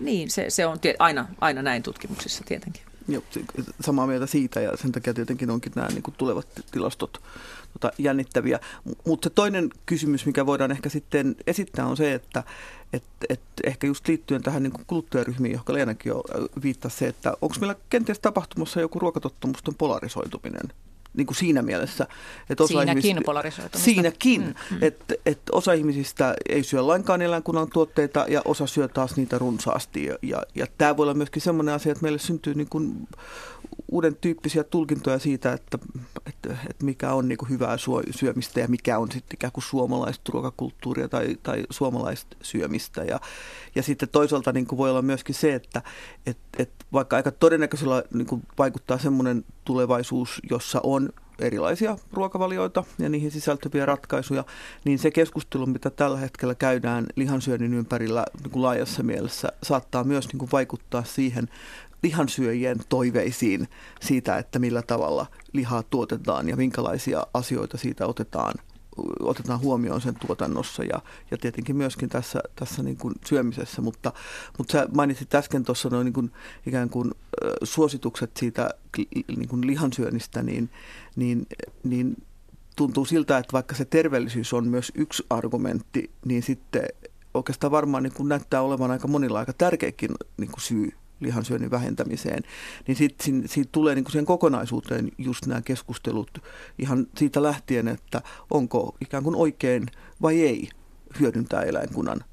Niin, 0.00 0.30
se, 0.30 0.50
se 0.50 0.66
on 0.66 0.78
aina, 0.98 1.28
aina 1.40 1.62
näin 1.62 1.82
tutkimuksissa 1.82 2.44
tietenkin. 2.44 2.91
Joo, 3.08 3.22
samaa 3.80 4.06
mieltä 4.06 4.26
siitä 4.26 4.60
ja 4.60 4.76
sen 4.76 4.92
takia 4.92 5.14
tietenkin 5.14 5.50
onkin 5.50 5.72
nämä 5.74 5.88
niin 5.88 6.02
kuin 6.02 6.14
tulevat 6.18 6.48
tilastot 6.70 7.22
tota, 7.72 7.92
jännittäviä. 7.98 8.60
Mutta 9.06 9.28
se 9.28 9.34
toinen 9.34 9.70
kysymys, 9.86 10.26
mikä 10.26 10.46
voidaan 10.46 10.70
ehkä 10.70 10.88
sitten 10.88 11.36
esittää 11.46 11.86
on 11.86 11.96
se, 11.96 12.14
että 12.14 12.42
et, 12.92 13.04
et 13.28 13.40
ehkä 13.64 13.86
just 13.86 14.08
liittyen 14.08 14.42
tähän 14.42 14.62
niin 14.62 14.72
kuluttajaryhmiin, 14.86 15.52
johon 15.52 15.64
Leenakin 15.68 16.10
jo 16.10 16.22
viittasi 16.62 16.96
se, 16.96 17.08
että 17.08 17.32
onko 17.42 17.54
meillä 17.60 17.76
kenties 17.90 18.18
tapahtumassa 18.18 18.80
joku 18.80 18.98
ruokatottumusten 18.98 19.74
polarisoituminen 19.74 20.72
niin 21.16 21.26
kuin 21.26 21.36
siinä 21.36 21.62
mielessä. 21.62 22.06
Että 22.50 22.64
osa 22.64 22.68
Siinäkin 22.68 22.98
ihmisistä, 22.98 23.20
polarisoitumista. 23.24 23.78
Siinäkin, 23.78 24.40
mm, 24.40 24.54
mm. 24.70 24.78
että 24.80 25.14
et 25.26 25.40
osa 25.52 25.72
ihmisistä 25.72 26.34
ei 26.48 26.62
syö 26.62 26.86
lainkaan 26.86 27.22
eläinkunnan 27.22 27.70
tuotteita 27.72 28.26
ja 28.28 28.42
osa 28.44 28.66
syö 28.66 28.88
taas 28.88 29.16
niitä 29.16 29.38
runsaasti. 29.38 30.04
Ja, 30.04 30.16
ja, 30.22 30.42
ja 30.54 30.66
tämä 30.78 30.96
voi 30.96 31.04
olla 31.04 31.14
myöskin 31.14 31.42
sellainen 31.42 31.74
asia, 31.74 31.92
että 31.92 32.02
meille 32.02 32.18
syntyy 32.18 32.54
niin 32.54 32.68
kuin 32.68 33.08
uuden 33.92 34.16
tyyppisiä 34.16 34.64
tulkintoja 34.64 35.18
siitä, 35.18 35.52
että, 35.52 35.78
että, 36.26 36.56
että 36.70 36.84
mikä 36.84 37.12
on 37.12 37.28
niin 37.28 37.38
kuin 37.38 37.48
hyvää 37.48 37.76
syömistä 38.10 38.60
ja 38.60 38.68
mikä 38.68 38.98
on 38.98 39.12
sitten 39.12 39.34
ikään 39.34 39.52
kuin 39.52 39.64
suomalaista 39.64 40.32
ruokakulttuuria 40.32 41.08
tai, 41.08 41.36
tai 41.42 41.62
suomalaista 41.70 42.36
syömistä. 42.42 43.04
Ja, 43.04 43.20
ja 43.74 43.82
sitten 43.82 44.08
toisaalta 44.08 44.52
niin 44.52 44.66
kuin 44.66 44.76
voi 44.76 44.90
olla 44.90 45.02
myöskin 45.02 45.34
se, 45.34 45.54
että, 45.54 45.82
että, 46.26 46.62
että 46.62 46.84
vaikka 46.92 47.16
aika 47.16 47.30
todennäköisellä 47.30 48.02
niin 48.14 48.26
kuin 48.26 48.42
vaikuttaa 48.58 48.98
semmoinen 48.98 49.44
tulevaisuus, 49.64 50.40
jossa 50.50 50.80
on 50.82 51.08
erilaisia 51.38 51.96
ruokavalioita 52.12 52.84
ja 52.98 53.08
niihin 53.08 53.30
sisältyviä 53.30 53.86
ratkaisuja, 53.86 54.44
niin 54.84 54.98
se 54.98 55.10
keskustelu, 55.10 55.66
mitä 55.66 55.90
tällä 55.90 56.18
hetkellä 56.18 56.54
käydään 56.54 57.06
lihansyönnin 57.16 57.74
ympärillä 57.74 58.24
niin 58.42 58.50
kuin 58.50 58.62
laajassa 58.62 59.02
mielessä, 59.02 59.48
saattaa 59.62 60.04
myös 60.04 60.28
niin 60.28 60.38
kuin 60.38 60.52
vaikuttaa 60.52 61.04
siihen 61.04 61.48
lihansyöjien 62.02 62.78
toiveisiin 62.88 63.68
siitä, 64.00 64.38
että 64.38 64.58
millä 64.58 64.82
tavalla 64.82 65.26
lihaa 65.52 65.82
tuotetaan 65.82 66.48
ja 66.48 66.56
minkälaisia 66.56 67.26
asioita 67.34 67.78
siitä 67.78 68.06
otetaan 68.06 68.54
otetaan 69.20 69.60
huomioon 69.60 70.00
sen 70.00 70.14
tuotannossa 70.26 70.84
ja, 70.84 71.02
ja 71.30 71.38
tietenkin 71.38 71.76
myöskin 71.76 72.08
tässä, 72.08 72.40
tässä 72.56 72.82
niin 72.82 72.96
kuin 72.96 73.14
syömisessä, 73.26 73.82
mutta, 73.82 74.12
mutta 74.58 74.72
sä 74.72 74.88
mainitsit 74.94 75.34
äsken 75.34 75.64
tuossa 75.64 75.88
noin 75.88 76.04
niin 76.04 76.12
kuin 76.12 76.32
ikään 76.66 76.90
kuin 76.90 77.10
suositukset 77.62 78.36
siitä 78.36 78.70
niin 79.36 79.48
kuin 79.48 79.66
lihansyönnistä, 79.66 80.42
niin, 80.42 80.70
niin, 81.16 81.46
niin 81.82 82.16
tuntuu 82.76 83.04
siltä, 83.04 83.38
että 83.38 83.52
vaikka 83.52 83.74
se 83.74 83.84
terveellisyys 83.84 84.52
on 84.52 84.68
myös 84.68 84.92
yksi 84.94 85.26
argumentti, 85.30 86.10
niin 86.24 86.42
sitten 86.42 86.82
oikeastaan 87.34 87.70
varmaan 87.70 88.02
niin 88.02 88.14
kuin 88.14 88.28
näyttää 88.28 88.62
olevan 88.62 88.90
aika 88.90 89.08
monilla 89.08 89.38
aika 89.38 89.52
tärkeäkin 89.52 90.10
niin 90.36 90.50
kuin 90.50 90.62
syy 90.62 90.92
lihansyönnin 91.22 91.70
vähentämiseen, 91.70 92.42
niin 92.86 92.96
siitä, 92.96 93.24
siitä 93.46 93.68
tulee 93.72 93.94
niin 93.94 94.04
kuin 94.04 94.12
sen 94.12 94.26
kokonaisuuteen 94.26 95.12
just 95.18 95.46
nämä 95.46 95.62
keskustelut 95.62 96.38
ihan 96.78 97.06
siitä 97.16 97.42
lähtien, 97.42 97.88
että 97.88 98.22
onko 98.50 98.96
ikään 99.00 99.22
kuin 99.22 99.36
oikein 99.36 99.86
vai 100.22 100.40
ei 100.40 100.68
hyödyntää 101.20 101.62
eläinkunnan 101.62 102.24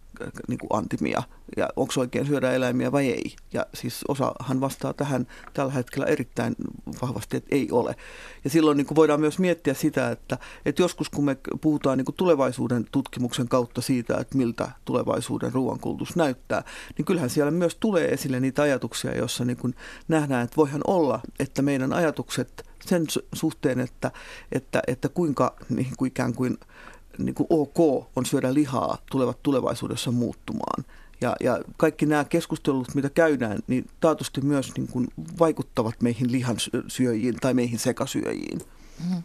niin 0.48 0.60
kuin 0.60 0.70
antimia 0.74 1.24
ja 1.58 1.70
onko 1.76 1.94
oikein 1.98 2.26
syödä 2.26 2.52
eläimiä 2.52 2.92
vai 2.92 3.08
ei. 3.08 3.36
Ja 3.54 3.66
siis 3.74 4.04
osahan 4.08 4.62
vastaa 4.62 4.94
tähän 4.94 5.28
tällä 5.54 5.72
hetkellä 5.72 6.06
erittäin 6.06 6.56
vahvasti, 7.02 7.38
että 7.38 7.56
ei 7.56 7.68
ole. 7.72 7.96
Ja 8.44 8.50
silloin 8.50 8.78
niin 8.78 8.88
kuin 8.88 8.96
voidaan 8.96 9.20
myös 9.20 9.40
miettiä 9.40 9.74
sitä, 9.74 10.12
että, 10.12 10.38
että 10.66 10.82
joskus 10.82 11.10
kun 11.10 11.26
me 11.26 11.38
puhutaan 11.62 11.98
niin 11.98 12.06
kuin 12.06 12.16
tulevaisuuden 12.16 12.86
tutkimuksen 12.92 13.48
kautta 13.48 13.82
siitä, 13.82 14.18
että 14.18 14.38
miltä 14.38 14.72
tulevaisuuden 14.86 15.54
ruoankulutus 15.54 16.16
näyttää, 16.16 16.64
niin 16.98 17.06
kyllähän 17.06 17.30
siellä 17.30 17.52
myös 17.52 17.78
tulee 17.80 18.08
esille 18.08 18.40
niitä 18.40 18.62
ajatuksia, 18.62 19.18
joissa 19.18 19.46
niin 19.46 19.58
kuin 19.58 19.76
nähdään, 20.08 20.44
että 20.44 20.56
voihan 20.56 20.82
olla, 20.88 21.20
että 21.40 21.62
meidän 21.62 21.94
ajatukset 21.94 22.70
sen 22.86 23.06
suhteen, 23.34 23.80
että, 23.80 24.12
että, 24.52 24.82
että 24.88 25.10
kuinka 25.10 25.56
niin 25.70 25.94
kuin 25.98 26.08
ikään 26.08 26.34
kuin 26.34 26.58
niin 27.18 27.36
kuin 27.36 27.48
ok 27.50 28.08
on 28.16 28.26
syödä 28.26 28.54
lihaa, 28.54 28.98
tulevat 29.12 29.44
tulevaisuudessa 29.44 30.12
muuttumaan. 30.12 30.86
Ja, 31.22 31.36
ja 31.40 31.60
kaikki 31.78 32.06
nämä 32.06 32.24
keskustelut, 32.24 32.96
mitä 32.96 33.10
käydään, 33.10 33.60
niin 33.68 33.90
taatusti 34.00 34.42
myös 34.42 34.72
niin 34.78 34.88
kuin 34.88 35.08
vaikuttavat 35.40 36.02
meihin 36.02 36.32
lihansyöjiin 36.32 37.36
tai 37.42 37.54
meihin 37.54 37.80
sekasyöjiin. 37.80 38.62
Mm. 39.10 39.24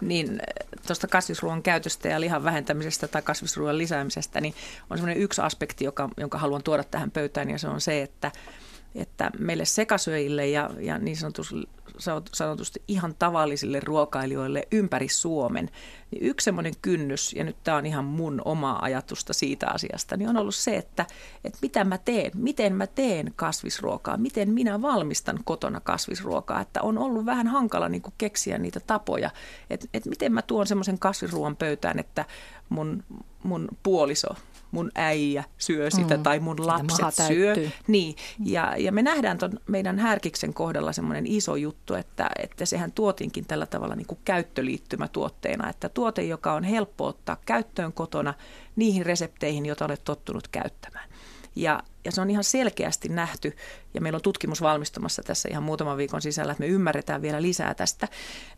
Niin 0.00 0.40
tuosta 0.86 1.06
kasvisruoan 1.06 1.62
käytöstä 1.62 2.08
ja 2.08 2.20
lihan 2.20 2.44
vähentämisestä 2.44 3.08
tai 3.08 3.22
kasvisruoan 3.22 3.78
lisäämisestä, 3.78 4.40
niin 4.40 4.54
on 4.90 4.98
semmoinen 4.98 5.22
yksi 5.22 5.40
aspekti, 5.40 5.84
joka, 5.84 6.08
jonka 6.16 6.38
haluan 6.38 6.62
tuoda 6.62 6.84
tähän 6.84 7.10
pöytään, 7.10 7.50
ja 7.50 7.58
se 7.58 7.68
on 7.68 7.80
se, 7.80 8.02
että, 8.02 8.32
että 8.94 9.30
meille 9.38 9.64
sekasyöjille 9.64 10.48
ja, 10.48 10.70
ja 10.80 10.98
niin 10.98 11.16
sanotusti, 11.16 11.68
sanotusti 12.32 12.82
ihan 12.88 13.14
tavallisille 13.18 13.80
ruokailijoille 13.80 14.68
ympäri 14.72 15.08
Suomen, 15.08 15.70
niin 16.10 16.24
yksi 16.24 16.44
semmoinen 16.44 16.72
kynnys, 16.82 17.32
ja 17.32 17.44
nyt 17.44 17.56
tämä 17.64 17.76
on 17.76 17.86
ihan 17.86 18.04
mun 18.04 18.42
omaa 18.44 18.84
ajatusta 18.84 19.32
siitä 19.32 19.66
asiasta, 19.68 20.16
niin 20.16 20.28
on 20.28 20.36
ollut 20.36 20.54
se, 20.54 20.76
että, 20.76 21.06
että 21.44 21.58
mitä 21.62 21.84
mä 21.84 21.98
teen, 21.98 22.30
miten 22.34 22.74
mä 22.74 22.86
teen 22.86 23.32
kasvisruokaa, 23.36 24.16
miten 24.16 24.50
minä 24.50 24.82
valmistan 24.82 25.38
kotona 25.44 25.80
kasvisruokaa, 25.80 26.60
että 26.60 26.82
on 26.82 26.98
ollut 26.98 27.26
vähän 27.26 27.46
hankala 27.46 27.88
niin 27.88 28.02
kuin 28.02 28.14
keksiä 28.18 28.58
niitä 28.58 28.80
tapoja, 28.80 29.30
että, 29.70 29.86
että 29.94 30.08
miten 30.08 30.32
mä 30.32 30.42
tuon 30.42 30.66
semmoisen 30.66 30.98
kasvisruoan 30.98 31.56
pöytään, 31.56 31.98
että 31.98 32.24
mun, 32.68 33.04
mun 33.42 33.68
puoliso 33.82 34.28
mun 34.74 34.90
äijä 34.94 35.44
syö 35.58 35.90
sitä 35.90 36.16
mm. 36.16 36.22
tai 36.22 36.40
mun 36.40 36.66
lapset 36.66 37.26
syö. 37.26 37.54
Niin. 37.86 38.16
Ja, 38.44 38.74
ja 38.78 38.92
me 38.92 39.02
nähdään 39.02 39.38
ton 39.38 39.60
meidän 39.66 39.98
härkiksen 39.98 40.54
kohdalla 40.54 40.92
semmoinen 40.92 41.26
iso 41.26 41.56
juttu, 41.56 41.94
että, 41.94 42.30
että 42.42 42.66
sehän 42.66 42.92
tuotiinkin 42.92 43.46
tällä 43.46 43.66
tavalla 43.66 43.94
niin 43.94 44.06
kuin 44.06 44.18
käyttöliittymätuotteena, 44.24 45.70
että 45.70 45.88
tuote, 45.88 46.22
joka 46.22 46.52
on 46.52 46.64
helppo 46.64 47.06
ottaa 47.06 47.36
käyttöön 47.46 47.92
kotona 47.92 48.34
niihin 48.76 49.06
resepteihin, 49.06 49.66
joita 49.66 49.84
olet 49.84 50.04
tottunut 50.04 50.48
käyttämään. 50.48 51.08
Ja, 51.56 51.82
ja 52.04 52.12
se 52.12 52.20
on 52.20 52.30
ihan 52.30 52.44
selkeästi 52.44 53.08
nähty, 53.08 53.56
ja 53.94 54.00
meillä 54.00 54.16
on 54.16 54.22
tutkimus 54.22 54.62
valmistumassa 54.62 55.22
tässä 55.22 55.48
ihan 55.48 55.62
muutaman 55.62 55.96
viikon 55.96 56.22
sisällä, 56.22 56.52
että 56.52 56.62
me 56.62 56.66
ymmärretään 56.66 57.22
vielä 57.22 57.42
lisää 57.42 57.74
tästä, 57.74 58.08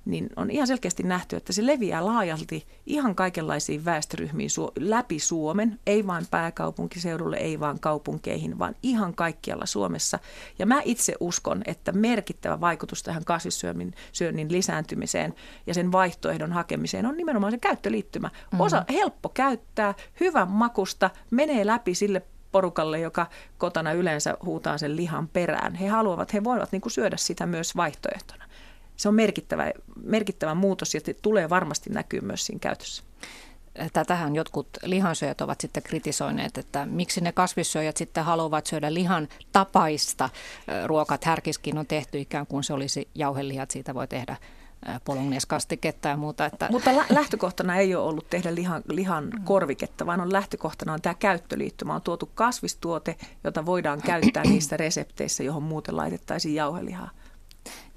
niin 0.04 0.28
on 0.36 0.50
ihan 0.50 0.66
selkeästi 0.66 1.02
nähty, 1.02 1.36
että 1.36 1.52
se 1.52 1.66
leviää 1.66 2.06
laajalti 2.06 2.66
ihan 2.86 3.14
kaikenlaisiin 3.14 3.84
väestöryhmiin 3.84 4.50
läpi 4.78 5.18
Suomen, 5.18 5.80
ei 5.86 6.06
vain 6.06 6.26
pääkaupunkiseudulle, 6.30 7.36
ei 7.36 7.60
vain 7.60 7.80
kaupunkeihin, 7.80 8.58
vaan 8.58 8.76
ihan 8.82 9.14
kaikkialla 9.14 9.66
Suomessa. 9.66 10.18
Ja 10.58 10.66
mä 10.66 10.82
itse 10.84 11.14
uskon, 11.20 11.62
että 11.66 11.92
merkittävä 11.92 12.60
vaikutus 12.60 13.02
tähän 13.02 13.24
kasvissyönnin 13.24 13.94
syönnin 14.12 14.52
lisääntymiseen 14.52 15.34
ja 15.66 15.74
sen 15.74 15.92
vaihtoehdon 15.92 16.52
hakemiseen 16.52 17.06
on 17.06 17.16
nimenomaan 17.16 17.52
se 17.52 17.58
käyttöliittymä. 17.58 18.30
Osa 18.58 18.76
mm-hmm. 18.76 18.94
helppo 18.94 19.28
käyttää, 19.28 19.94
hyvän 20.20 20.50
makusta, 20.50 21.10
menee 21.30 21.66
läpi 21.66 21.94
sille 21.94 22.22
porukalle, 22.52 23.00
joka 23.00 23.26
kotona 23.58 23.92
yleensä 23.92 24.36
huutaa 24.44 24.78
sen 24.78 24.96
lihan 24.96 25.28
perään. 25.28 25.74
He 25.74 25.88
haluavat, 25.88 26.32
he 26.32 26.44
voivat 26.44 26.72
niin 26.72 26.82
kuin 26.82 26.92
syödä 26.92 27.16
sitä 27.16 27.46
myös 27.46 27.76
vaihtoehtona. 27.76 28.44
Se 28.96 29.08
on 29.08 29.14
merkittävä, 29.14 29.72
merkittävä 30.02 30.54
muutos 30.54 30.94
ja 30.94 31.00
tulee 31.22 31.50
varmasti 31.50 31.90
näkyy 31.90 32.20
myös 32.20 32.46
siinä 32.46 32.60
käytössä. 32.60 33.02
Tätähän 33.92 34.34
jotkut 34.34 34.68
lihansyöjät 34.82 35.40
ovat 35.40 35.60
sitten 35.60 35.82
kritisoineet, 35.82 36.58
että 36.58 36.86
miksi 36.86 37.20
ne 37.20 37.32
kasvissyöjät 37.32 37.96
sitten 37.96 38.24
haluavat 38.24 38.66
syödä 38.66 38.94
lihan 38.94 39.28
tapaista 39.52 40.28
ruokat. 40.84 41.24
Härkiskin 41.24 41.78
on 41.78 41.86
tehty 41.86 42.20
ikään 42.20 42.46
kuin 42.46 42.64
se 42.64 42.72
olisi 42.72 43.08
jauhelihat, 43.14 43.70
siitä 43.70 43.94
voi 43.94 44.08
tehdä 44.08 44.36
polongneskastiketta 45.04 46.08
ja 46.08 46.16
muuta. 46.16 46.46
Että. 46.46 46.68
Mutta 46.70 46.90
lähtökohtana 47.10 47.76
ei 47.76 47.94
ole 47.94 48.08
ollut 48.08 48.30
tehdä 48.30 48.54
lihan, 48.54 48.82
lihan 48.90 49.24
mm. 49.24 49.44
korviketta, 49.44 50.06
vaan 50.06 50.20
on 50.20 50.32
lähtökohtana 50.32 50.92
on 50.92 51.02
tämä 51.02 51.14
käyttöliittymä. 51.14 51.94
On 51.94 52.02
tuotu 52.02 52.30
kasvistuote, 52.34 53.16
jota 53.44 53.66
voidaan 53.66 54.02
käyttää 54.02 54.44
niissä 54.50 54.76
resepteissä, 54.76 55.42
johon 55.42 55.62
muuten 55.62 55.96
laitettaisiin 55.96 56.54
jauhelihaa. 56.54 57.10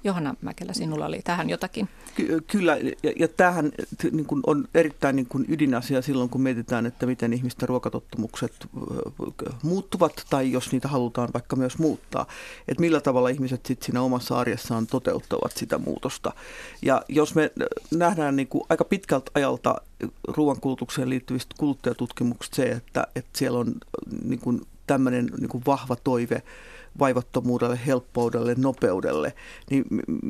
Johanna 0.04 0.34
Mäkelä, 0.40 0.72
sinulla 0.72 1.06
oli 1.06 1.20
tähän 1.24 1.50
jotakin. 1.50 1.88
Ky- 2.14 2.40
kyllä, 2.46 2.76
ja, 2.76 3.12
ja 3.16 3.28
tämähän 3.28 3.72
niin 4.12 4.26
kuin 4.26 4.40
on 4.46 4.68
erittäin 4.74 5.16
niin 5.16 5.26
kuin 5.26 5.44
ydinasia 5.48 6.02
silloin, 6.02 6.30
kun 6.30 6.40
mietitään, 6.40 6.86
että 6.86 7.06
miten 7.06 7.32
ihmisten 7.32 7.68
ruokatottumukset 7.68 8.52
muuttuvat, 9.62 10.26
tai 10.30 10.52
jos 10.52 10.72
niitä 10.72 10.88
halutaan 10.88 11.28
vaikka 11.34 11.56
myös 11.56 11.78
muuttaa, 11.78 12.26
että 12.68 12.80
millä 12.80 13.00
tavalla 13.00 13.28
ihmiset 13.28 13.66
sitten 13.66 13.86
siinä 13.86 14.02
omassa 14.02 14.38
arjessaan 14.38 14.86
toteuttavat 14.86 15.52
sitä 15.56 15.78
muutosta. 15.78 16.32
Ja 16.82 17.02
jos 17.08 17.34
me 17.34 17.50
nähdään 17.90 18.36
niin 18.36 18.48
kuin 18.48 18.64
aika 18.68 18.84
pitkältä 18.84 19.30
ajalta 19.34 19.76
ruoankulutukseen 20.28 21.10
liittyvistä 21.10 21.54
kuluttajatutkimuksista 21.58 22.56
se, 22.56 22.62
että, 22.62 23.06
että 23.16 23.38
siellä 23.38 23.58
on 23.58 23.74
niin 24.24 24.40
kuin 24.40 24.60
tämmöinen 24.86 25.30
niin 25.38 25.48
kuin 25.48 25.62
vahva 25.66 25.96
toive 25.96 26.42
vaivattomuudelle, 26.98 27.80
helppoudelle, 27.86 28.54
nopeudelle, 28.58 29.34
niin 29.70 29.84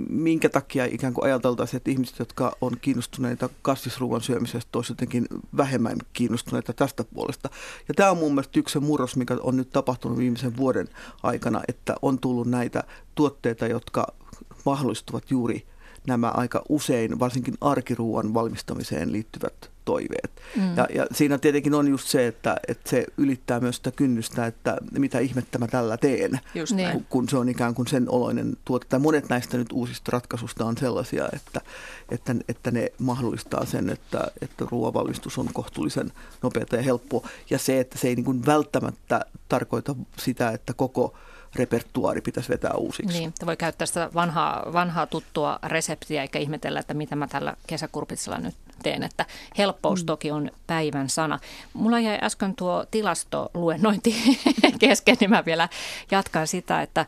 minkä 0.08 0.48
takia 0.48 0.84
ikään 0.84 1.14
kuin 1.14 1.24
ajateltaisiin, 1.24 1.76
että 1.76 1.90
ihmiset, 1.90 2.18
jotka 2.18 2.56
on 2.60 2.76
kiinnostuneita 2.80 3.48
kasvisruuan 3.62 4.20
syömisestä, 4.20 4.78
olisivat 4.78 5.00
jotenkin 5.00 5.26
vähemmän 5.56 5.96
kiinnostuneita 6.12 6.72
tästä 6.72 7.04
puolesta. 7.04 7.50
Ja 7.88 7.94
tämä 7.94 8.10
on 8.10 8.16
mun 8.16 8.34
mielestä 8.34 8.60
yksi 8.60 8.72
se 8.72 8.80
murros, 8.80 9.16
mikä 9.16 9.36
on 9.40 9.56
nyt 9.56 9.70
tapahtunut 9.70 10.18
viimeisen 10.18 10.56
vuoden 10.56 10.88
aikana, 11.22 11.62
että 11.68 11.94
on 12.02 12.18
tullut 12.18 12.46
näitä 12.46 12.84
tuotteita, 13.14 13.66
jotka 13.66 14.06
mahdollistuvat 14.64 15.30
juuri 15.30 15.66
nämä 16.06 16.28
aika 16.28 16.62
usein, 16.68 17.18
varsinkin 17.18 17.54
arkiruuan 17.60 18.34
valmistamiseen 18.34 19.12
liittyvät 19.12 19.69
toiveet. 19.84 20.30
Mm. 20.56 20.76
Ja, 20.76 20.86
ja 20.94 21.06
siinä 21.12 21.38
tietenkin 21.38 21.74
on 21.74 21.88
just 21.88 22.08
se, 22.08 22.26
että, 22.26 22.56
että 22.68 22.90
se 22.90 23.06
ylittää 23.16 23.60
myös 23.60 23.76
sitä 23.76 23.90
kynnystä, 23.90 24.46
että 24.46 24.76
mitä 24.98 25.18
ihmettä 25.18 25.58
mä 25.58 25.66
tällä 25.66 25.96
teen, 25.96 26.40
just 26.54 26.70
kun, 26.70 26.76
niin. 26.76 27.06
kun 27.08 27.28
se 27.28 27.36
on 27.36 27.48
ikään 27.48 27.74
kuin 27.74 27.86
sen 27.86 28.10
oloinen 28.10 28.56
tuote. 28.64 28.86
Tai 28.88 28.98
monet 28.98 29.28
näistä 29.28 29.56
nyt 29.56 29.72
uusista 29.72 30.10
ratkaisusta 30.12 30.64
on 30.64 30.76
sellaisia, 30.76 31.28
että, 31.32 31.60
että, 32.08 32.34
että 32.48 32.70
ne 32.70 32.92
mahdollistaa 32.98 33.66
sen, 33.66 33.90
että, 33.90 34.30
että 34.42 34.66
ruoavalmistus 34.70 35.38
on 35.38 35.48
kohtuullisen 35.52 36.12
nopeata 36.42 36.76
ja 36.76 36.82
helppoa. 36.82 37.28
Ja 37.50 37.58
se, 37.58 37.80
että 37.80 37.98
se 37.98 38.08
ei 38.08 38.14
niin 38.14 38.24
kuin 38.24 38.46
välttämättä 38.46 39.20
tarkoita 39.48 39.94
sitä, 40.18 40.50
että 40.50 40.72
koko 40.74 41.14
repertuaari 41.54 42.20
pitäisi 42.20 42.48
vetää 42.48 42.74
uusiksi. 42.74 43.18
Niin, 43.18 43.32
voi 43.46 43.56
käyttää 43.56 43.86
sitä 43.86 44.10
vanhaa, 44.14 44.72
vanhaa 44.72 45.06
tuttua 45.06 45.58
reseptiä 45.62 46.22
eikä 46.22 46.38
ihmetellä, 46.38 46.80
että 46.80 46.94
mitä 46.94 47.16
mä 47.16 47.26
tällä 47.26 47.56
kesäkurpitsella 47.66 48.38
nyt 48.38 48.54
teen, 48.82 49.02
että 49.02 49.26
helppous 49.58 50.02
mm. 50.02 50.06
toki 50.06 50.30
on 50.30 50.50
päivän 50.66 51.08
sana. 51.08 51.38
Mulla 51.72 52.00
jäi 52.00 52.18
äsken 52.22 52.56
tuo 52.56 52.84
tilastoluennointi 52.90 54.14
kesken, 54.78 55.16
niin 55.20 55.30
mä 55.30 55.44
vielä 55.44 55.68
jatkan 56.10 56.46
sitä, 56.46 56.82
että 56.82 57.06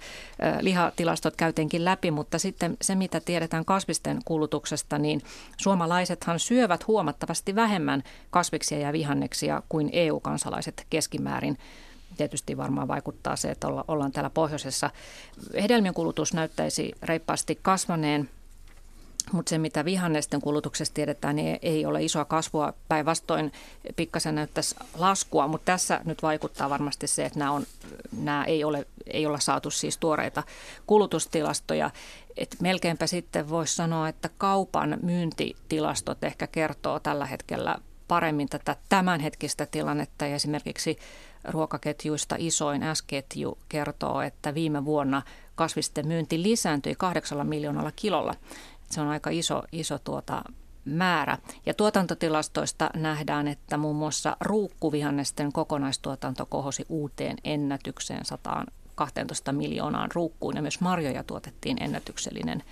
lihatilastot 0.61 1.37
käytenkin 1.37 1.85
läpi, 1.85 2.11
mutta 2.11 2.39
sitten 2.39 2.77
se, 2.83 2.95
mitä 2.95 3.21
tiedetään 3.21 3.65
kasvisten 3.65 4.19
kulutuksesta, 4.25 4.99
niin 4.99 5.23
suomalaisethan 5.57 6.39
syövät 6.39 6.87
huomattavasti 6.87 7.55
vähemmän 7.55 8.03
kasviksia 8.31 8.79
ja 8.79 8.93
vihanneksia 8.93 9.63
kuin 9.69 9.91
EU-kansalaiset 9.93 10.87
keskimäärin 10.91 11.59
tietysti 12.17 12.57
varmaan 12.57 12.89
vaikuttaa 12.89 13.37
se, 13.37 13.51
että 13.51 13.69
ollaan 13.89 14.13
täällä 14.13 14.31
pohjoisessa. 14.31 14.91
Hedelmien 15.63 15.95
kulutus 15.95 16.35
näyttäisi 16.35 16.93
reippaasti 17.03 17.59
kasvaneen 17.63 18.29
mutta 19.33 19.51
se, 19.51 19.59
mitä 19.59 19.85
vihannesten 19.85 20.41
kulutuksesta 20.41 20.95
tiedetään, 20.95 21.37
niin 21.37 21.59
ei 21.63 21.87
ole 21.87 22.05
isoa 22.05 22.25
kasvua. 22.25 22.73
Päinvastoin 22.89 23.53
pikkasen 23.97 24.35
näyttäisi 24.35 24.77
laskua, 24.99 25.47
mutta 25.47 25.65
tässä 25.65 26.01
nyt 26.05 26.23
vaikuttaa 26.23 26.71
varmasti 26.71 27.07
se, 27.07 27.25
että 27.25 27.39
nämä 28.13 28.45
ei, 28.45 28.65
ole, 28.65 28.87
ei 29.07 29.27
olla 29.27 29.39
saatu 29.39 29.71
siis 29.71 29.99
tuoreita 29.99 30.43
kulutustilastoja. 30.87 31.91
Et 32.37 32.57
melkeinpä 32.61 33.07
sitten 33.07 33.49
voisi 33.49 33.75
sanoa, 33.75 34.09
että 34.09 34.31
kaupan 34.39 34.99
myyntitilastot 35.03 36.25
ehkä 36.25 36.47
kertoo 36.47 37.01
tällä 37.01 37.27
hetkellä 37.27 37.77
paremmin 38.09 38.49
tätä 38.49 38.77
tämänhetkistä 38.89 39.67
tilannetta. 39.67 40.27
Ja 40.27 40.35
esimerkiksi 40.35 40.99
ruokaketjuista 41.45 42.37
isoin 42.39 42.83
S-ketju 42.95 43.59
kertoo, 43.69 44.21
että 44.21 44.55
viime 44.55 44.85
vuonna 44.85 45.23
kasvisten 45.55 46.07
myynti 46.07 46.43
lisääntyi 46.43 46.95
kahdeksalla 46.99 47.45
miljoonalla 47.45 47.93
kilolla. 47.97 48.35
Se 48.93 49.01
on 49.01 49.09
aika 49.09 49.31
iso, 49.31 49.63
iso 49.73 49.99
tuota 49.99 50.43
määrä. 50.85 51.39
Ja 51.67 51.75
tuotantotilastoista 51.75 52.91
nähdään, 52.95 53.49
että 53.49 53.77
muun 53.77 53.97
muassa 53.97 54.37
ruukkuvihannesten 54.41 55.53
kokonaistuotanto 55.53 56.47
kohosi 56.47 56.87
uuteen 56.89 57.37
ennätykseen 57.45 58.25
112 58.25 59.53
miljoonaan 59.53 60.11
ruukkuun 60.15 60.57
ja 60.57 60.63
myös 60.63 60.81
marjoja 60.81 61.25
tuotettiin 61.25 61.83
ennätyksellinen 61.83 62.63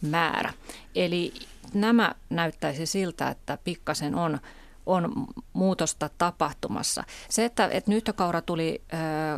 määrä. 0.00 0.52
Eli 0.94 1.32
nämä 1.74 2.14
näyttäisi 2.30 2.86
siltä, 2.86 3.28
että 3.28 3.58
pikkasen 3.64 4.14
on 4.14 4.38
on 4.86 5.26
muutosta 5.52 6.10
tapahtumassa. 6.18 7.04
Se, 7.28 7.44
että, 7.44 7.68
että 7.72 7.90
nyhtökaura 7.90 8.40
tuli 8.42 8.82
ö, 8.92 8.96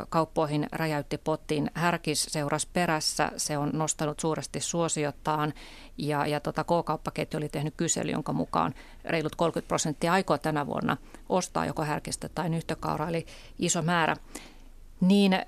kauppoihin, 0.09 0.67
räjäytti 0.73 1.19
pottiin, 1.19 1.71
härkis 1.75 2.27
seurasi 2.31 2.69
perässä, 2.73 3.33
se 3.37 3.59
on 3.59 3.71
nostanut 3.73 4.21
suuresti 4.21 4.61
suosiotaan 4.61 5.55
ja, 5.99 6.27
ja 6.27 6.41
tota, 6.41 6.65
K-kauppaketju 6.65 7.39
oli 7.39 7.49
tehnyt 7.49 7.75
kysely, 7.77 8.11
jonka 8.11 8.33
mukaan 8.33 8.75
reilut 9.05 9.37
30 9.37 9.69
prosenttia 9.69 10.13
aikoo 10.13 10.39
tänä 10.39 10.67
vuonna 10.67 10.97
ostaa 11.29 11.67
joko 11.67 11.85
härkistä 11.85 12.29
tai 12.35 12.49
nyhtökauraa, 12.49 13.09
eli 13.09 13.27
iso 13.59 13.83
määrä. 13.83 14.17
Niin 15.01 15.35
ö, 15.35 15.39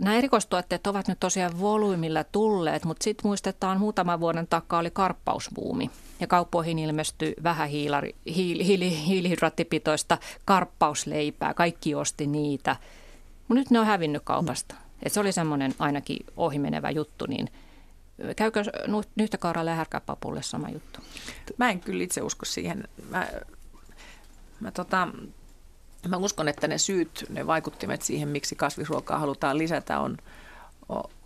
nämä 0.00 0.16
erikoistuotteet 0.16 0.86
ovat 0.86 1.08
nyt 1.08 1.20
tosiaan 1.20 1.60
volyymilla 1.60 2.24
tulleet, 2.24 2.84
mutta 2.84 3.04
sitten 3.04 3.28
muistetaan 3.28 3.80
muutaman 3.80 4.20
vuoden 4.20 4.46
takaa 4.46 4.80
oli 4.80 4.90
karppausbuumi 4.90 5.90
ja 6.20 6.26
kauppoihin 6.26 6.78
ilmestyi 6.78 7.34
vähän 7.42 7.68
hiilari, 7.68 8.14
hiil, 8.36 8.64
hiil, 8.64 8.80
hiilihydraattipitoista 8.80 10.18
karppausleipää. 10.44 11.54
Kaikki 11.54 11.94
osti 11.94 12.26
niitä, 12.26 12.76
mutta 13.48 13.54
nyt 13.54 13.70
ne 13.70 13.80
on 13.80 13.86
hävinnyt 13.86 14.22
kaupasta. 14.24 14.74
Et 15.02 15.12
se 15.12 15.20
oli 15.20 15.32
semmoinen 15.32 15.74
ainakin 15.78 16.26
ohimenevä 16.36 16.90
juttu, 16.90 17.26
niin 17.26 17.50
käykö 18.36 18.64
nyhtökauralla 19.16 19.70
ja 19.70 19.76
härkäpapulle 19.76 20.42
sama 20.42 20.68
juttu? 20.70 21.00
Mä 21.58 21.70
en 21.70 21.80
kyllä 21.80 22.04
itse 22.04 22.22
usko 22.22 22.44
siihen. 22.44 22.84
Mä, 23.10 23.26
mä 24.60 24.70
tota, 24.70 25.08
Mä 26.08 26.16
uskon, 26.16 26.48
että 26.48 26.68
ne 26.68 26.78
syyt, 26.78 27.26
ne 27.28 27.46
vaikuttimet 27.46 28.02
siihen, 28.02 28.28
miksi 28.28 28.56
kasvisruokaa 28.56 29.18
halutaan 29.18 29.58
lisätä, 29.58 30.00
on, 30.00 30.16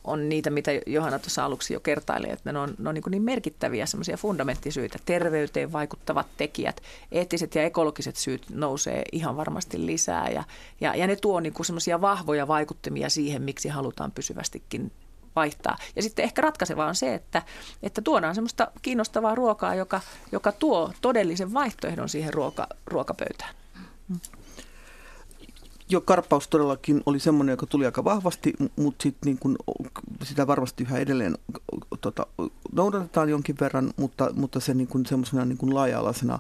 on 0.05 0.29
niitä, 0.29 0.51
mitä 0.51 0.71
Johanna 0.87 1.19
tuossa 1.19 1.45
aluksi 1.45 1.75
jo 1.75 1.81
kertaili, 1.81 2.31
että 2.31 2.53
ne 2.53 2.59
on, 2.59 2.75
ne 2.79 2.89
on 2.89 2.95
niin, 2.95 3.05
niin 3.11 3.23
merkittäviä 3.23 3.87
semmoisia 3.87 4.17
fundamenttisyitä, 4.17 4.99
terveyteen 5.05 5.73
vaikuttavat 5.73 6.27
tekijät, 6.37 6.83
eettiset 7.13 7.55
ja 7.55 7.63
ekologiset 7.63 8.17
syyt 8.17 8.51
nousee 8.51 9.03
ihan 9.13 9.37
varmasti 9.37 9.87
lisää 9.87 10.29
ja, 10.29 10.45
ja, 10.81 10.95
ja 10.95 11.07
ne 11.07 11.17
tuo 11.17 11.41
niin 11.41 11.65
semmoisia 11.65 12.01
vahvoja 12.01 12.49
vaikuttimia 12.49 13.09
siihen, 13.09 13.43
miksi 13.43 13.69
halutaan 13.69 14.13
pysyvästikin 14.13 14.93
vaihtaa. 15.37 15.77
Ja 15.97 16.03
sitten 16.03 16.23
ehkä 16.23 16.43
ratkaisevaa 16.43 16.89
on 16.89 16.95
se, 16.95 17.15
että, 17.15 17.43
että 17.83 18.03
tuodaan 18.03 18.35
semmoista 18.35 18.71
kiinnostavaa 18.83 19.35
ruokaa, 19.35 19.75
joka, 19.75 20.01
joka 20.33 20.53
tuo 20.53 20.93
todellisen 21.01 21.55
vaihtoehdon 21.55 22.09
siihen 22.09 22.35
ruoka, 22.35 22.67
ruokapöytään. 22.87 23.55
Mm 24.09 24.21
jo 25.91 26.01
karppaus 26.01 26.49
todellakin 26.49 27.03
oli 27.07 27.19
semmoinen, 27.21 27.53
joka 27.53 27.67
tuli 27.67 27.87
aika 27.87 28.05
vahvasti, 28.05 28.55
mutta 28.77 29.03
sit 29.03 29.17
niin 29.25 29.39
kun, 29.39 29.57
sitä 30.23 30.47
varmasti 30.47 30.85
yhä 30.85 30.99
edelleen 30.99 31.39
tota, 32.01 32.27
noudatetaan 32.73 33.29
jonkin 33.29 33.57
verran, 33.61 33.93
mutta, 33.97 34.31
mutta 34.35 34.61
se 34.61 34.75
niin 34.75 34.87
kun, 34.87 35.07
semmoisena 35.07 35.45
niin 35.45 35.59
kun 35.59 35.75
laaja-alaisena 35.75 36.39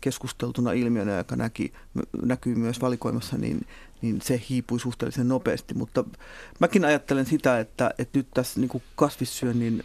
keskusteltuna 0.00 0.72
ilmiönä, 0.72 1.16
joka 1.16 1.36
näki, 1.36 1.72
näkyy 2.22 2.54
myös 2.54 2.80
valikoimassa, 2.80 3.36
niin, 3.36 3.66
niin 4.02 4.20
se 4.22 4.42
hiipui 4.48 4.80
suhteellisen 4.80 5.28
nopeasti. 5.28 5.74
Mutta 5.74 6.04
mäkin 6.60 6.84
ajattelen 6.84 7.26
sitä, 7.26 7.60
että, 7.60 7.90
että 7.98 8.18
nyt 8.18 8.28
tässä 8.34 8.60
niin 8.60 8.82
kasvissyönnin 8.96 9.84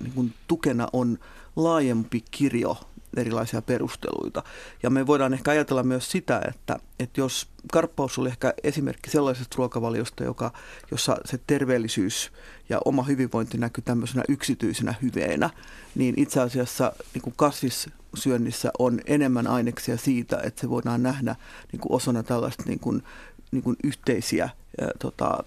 niin 0.00 0.34
tukena 0.48 0.88
on 0.92 1.18
laajempi 1.56 2.24
kirjo 2.30 2.76
erilaisia 3.20 3.62
perusteluita. 3.62 4.42
Ja 4.82 4.90
me 4.90 5.06
voidaan 5.06 5.34
ehkä 5.34 5.50
ajatella 5.50 5.82
myös 5.82 6.10
sitä, 6.10 6.40
että, 6.48 6.78
että 7.00 7.20
jos 7.20 7.48
karppaus 7.72 8.18
oli 8.18 8.28
ehkä 8.28 8.54
esimerkki 8.62 9.10
sellaisesta 9.10 9.54
ruokavaliosta, 9.58 10.24
joka, 10.24 10.52
jossa 10.90 11.16
se 11.24 11.40
terveellisyys 11.46 12.32
ja 12.68 12.80
oma 12.84 13.02
hyvinvointi 13.02 13.58
näkyy 13.58 13.82
tämmöisenä 13.84 14.22
yksityisenä 14.28 14.94
hyveenä, 15.02 15.50
niin 15.94 16.14
itse 16.16 16.40
asiassa 16.40 16.92
niin 17.14 17.22
kuin 17.22 17.34
kasvissyönnissä 17.36 18.72
on 18.78 19.00
enemmän 19.06 19.46
aineksia 19.46 19.96
siitä, 19.96 20.40
että 20.42 20.60
se 20.60 20.70
voidaan 20.70 21.02
nähdä 21.02 21.36
niin 21.72 21.80
kuin 21.80 21.92
osana 21.92 22.22
tällaista 22.22 22.62
niin 22.66 22.80
kuin, 22.80 23.02
niin 23.50 23.62
kuin 23.62 23.76
yhteisiä 23.84 24.48
ja, 24.80 24.88
tota, 24.98 25.44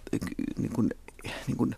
niin 0.57 0.71
kuin, 0.73 0.89
niin 1.47 1.57
kuin 1.57 1.75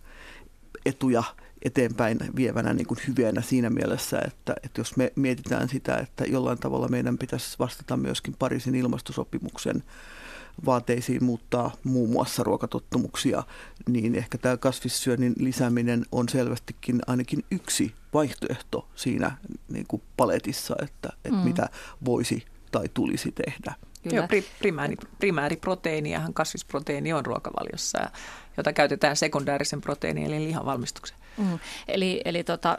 etuja 0.86 1.24
eteenpäin 1.62 2.20
vievänä 2.36 2.74
niin 2.74 2.88
kuin 2.88 3.00
hyvänä 3.08 3.42
siinä 3.42 3.70
mielessä, 3.70 4.20
että, 4.28 4.56
että 4.64 4.82
jos 4.82 4.98
me 4.98 5.14
mietitään 5.16 5.70
sitä, 5.70 5.98
että 5.98 6.26
jollain 6.26 6.58
tavalla 6.58 6.88
meidän 6.88 7.18
pitäisi 7.18 7.60
vastata 7.60 7.98
myöskin 7.98 8.36
Pariisin 8.40 8.76
ilmastosopimuksen 8.76 9.84
vaateisiin 10.66 11.24
muuttaa 11.24 11.72
muun 11.84 12.10
muassa 12.10 12.44
ruokatottumuksia, 12.44 13.44
niin 13.90 14.16
ehkä 14.16 14.38
tämä 14.38 14.58
kasvissyönnin 14.58 15.34
lisääminen 15.38 16.06
on 16.12 16.30
selvästikin 16.30 17.02
ainakin 17.08 17.44
yksi 17.52 17.94
vaihtoehto 18.14 18.88
siinä 18.96 19.38
niin 19.70 19.86
kuin 19.88 20.02
paletissa, 20.18 20.76
että, 20.82 21.10
että 21.26 21.40
mm. 21.40 21.48
mitä 21.48 21.70
voisi 22.06 22.46
tai 22.72 22.86
tulisi 22.94 23.32
tehdä. 23.32 23.74
Kyllä. 24.04 24.16
Joo, 24.16 24.28
pri, 24.28 24.46
primääri, 24.60 24.96
primääriproteiiniahan 25.20 26.34
kasvisproteiini 26.34 27.14
on 27.14 27.26
ruokavaliossa, 27.26 28.00
jota 28.58 28.74
käytetään 28.74 29.16
sekundäärisen 29.16 29.82
proteiinin 29.82 30.26
eli 30.26 30.46
lihan 30.46 30.66
valmistukseen. 30.66 31.21
Mm. 31.38 31.60
Eli, 31.88 32.22
eli 32.26 32.44
tota, 32.44 32.78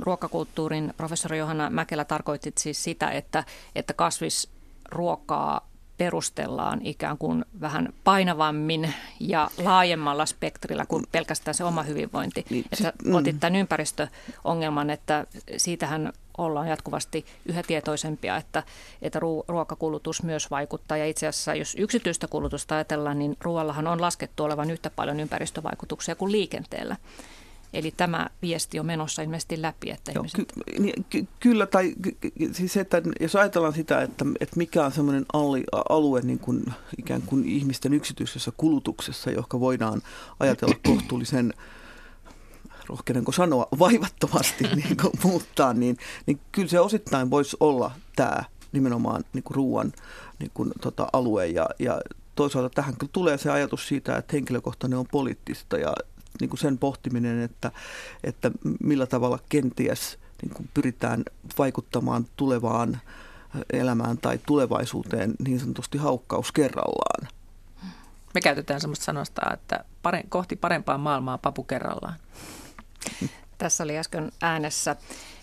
ruokakulttuurin 0.00 0.94
professori 0.96 1.38
Johanna 1.38 1.70
Mäkelä 1.70 2.04
tarkoitti 2.04 2.52
siis 2.58 2.84
sitä, 2.84 3.10
että, 3.10 3.44
että 3.74 3.92
kasvisruokaa 3.92 5.68
perustellaan 5.98 6.80
ikään 6.82 7.18
kuin 7.18 7.44
vähän 7.60 7.92
painavammin 8.04 8.94
ja 9.20 9.50
laajemmalla 9.58 10.26
spektrillä 10.26 10.86
kuin 10.86 11.04
pelkästään 11.12 11.54
se 11.54 11.64
oma 11.64 11.82
hyvinvointi. 11.82 12.44
Niin, 12.50 12.64
että 12.72 12.92
mm. 13.04 13.14
otit 13.14 13.40
tämän 13.40 13.56
ympäristöongelman, 13.56 14.90
että 14.90 15.26
siitähän 15.56 16.12
ollaan 16.38 16.68
jatkuvasti 16.68 17.26
yhä 17.46 17.62
tietoisempia, 17.62 18.36
että, 18.36 18.62
että 19.02 19.20
ruokakulutus 19.48 20.22
myös 20.22 20.50
vaikuttaa. 20.50 20.96
Ja 20.96 21.06
itse 21.06 21.26
asiassa, 21.26 21.54
jos 21.54 21.74
yksityistä 21.78 22.28
kulutusta 22.28 22.74
ajatellaan, 22.74 23.18
niin 23.18 23.36
ruoallahan 23.40 23.86
on 23.86 24.00
laskettu 24.00 24.44
olevan 24.44 24.70
yhtä 24.70 24.90
paljon 24.90 25.20
ympäristövaikutuksia 25.20 26.14
kuin 26.14 26.32
liikenteellä. 26.32 26.96
Eli 27.72 27.94
tämä 27.96 28.26
viesti 28.42 28.80
on 28.80 28.86
menossa 28.86 29.22
ilmeisesti 29.22 29.62
läpi. 29.62 29.90
Että 29.90 30.12
Joo, 30.12 30.24
ihmiset... 30.24 30.52
ky- 30.52 30.80
niin, 30.82 31.04
ky- 31.10 31.26
kyllä, 31.40 31.66
tai 31.66 31.94
siis 32.52 32.76
että 32.76 33.02
jos 33.20 33.36
ajatellaan 33.36 33.72
sitä, 33.72 34.02
että, 34.02 34.24
että 34.40 34.56
mikä 34.56 34.84
on 34.84 34.92
semmoinen 34.92 35.26
alue 35.88 36.20
niin 36.20 36.38
kuin, 36.38 36.64
ikään 36.98 37.22
kuin 37.22 37.44
ihmisten 37.44 37.94
yksityisessä 37.94 38.52
kulutuksessa, 38.56 39.30
joka 39.30 39.60
voidaan 39.60 40.02
ajatella 40.40 40.76
kohtuullisen 40.86 41.54
rohkenenko 42.88 43.32
sanoa, 43.32 43.68
vaivattomasti 43.78 44.64
niin 44.84 44.96
kuin 44.96 45.12
muuttaa, 45.22 45.72
niin, 45.72 45.96
niin 46.26 46.40
kyllä 46.52 46.68
se 46.68 46.80
osittain 46.80 47.30
voisi 47.30 47.56
olla 47.60 47.90
tämä 48.16 48.44
nimenomaan 48.72 49.24
niin 49.32 49.42
kuin 49.42 49.54
ruoan 49.54 49.92
niin 50.38 50.50
kuin, 50.54 50.72
tota, 50.80 51.08
alue. 51.12 51.46
Ja, 51.46 51.68
ja 51.78 52.00
toisaalta 52.34 52.70
tähän 52.70 52.96
kyllä 52.96 53.10
tulee 53.12 53.38
se 53.38 53.50
ajatus 53.50 53.88
siitä, 53.88 54.16
että 54.16 54.36
henkilökohtainen 54.36 54.98
on 54.98 55.06
poliittista 55.12 55.78
ja 55.78 55.94
niin 56.40 56.50
kuin 56.50 56.60
sen 56.60 56.78
pohtiminen, 56.78 57.42
että, 57.42 57.72
että 58.24 58.50
millä 58.80 59.06
tavalla 59.06 59.38
kenties 59.48 60.18
niin 60.42 60.54
kuin 60.54 60.68
pyritään 60.74 61.24
vaikuttamaan 61.58 62.26
tulevaan 62.36 63.00
elämään 63.72 64.18
tai 64.18 64.38
tulevaisuuteen 64.46 65.34
niin 65.46 65.60
sanotusti 65.60 65.98
haukkaus 65.98 66.52
kerrallaan. 66.52 67.28
Me 68.34 68.40
käytetään 68.40 68.80
sellaista 68.80 69.04
sanosta, 69.04 69.40
että 69.52 69.84
pare, 70.02 70.22
kohti 70.28 70.56
parempaa 70.56 70.98
maailmaa 70.98 71.38
papu 71.38 71.64
kerrallaan. 71.64 72.14
Tässä 73.58 73.84
oli 73.84 73.98
äsken 73.98 74.32
äänessä 74.42 74.96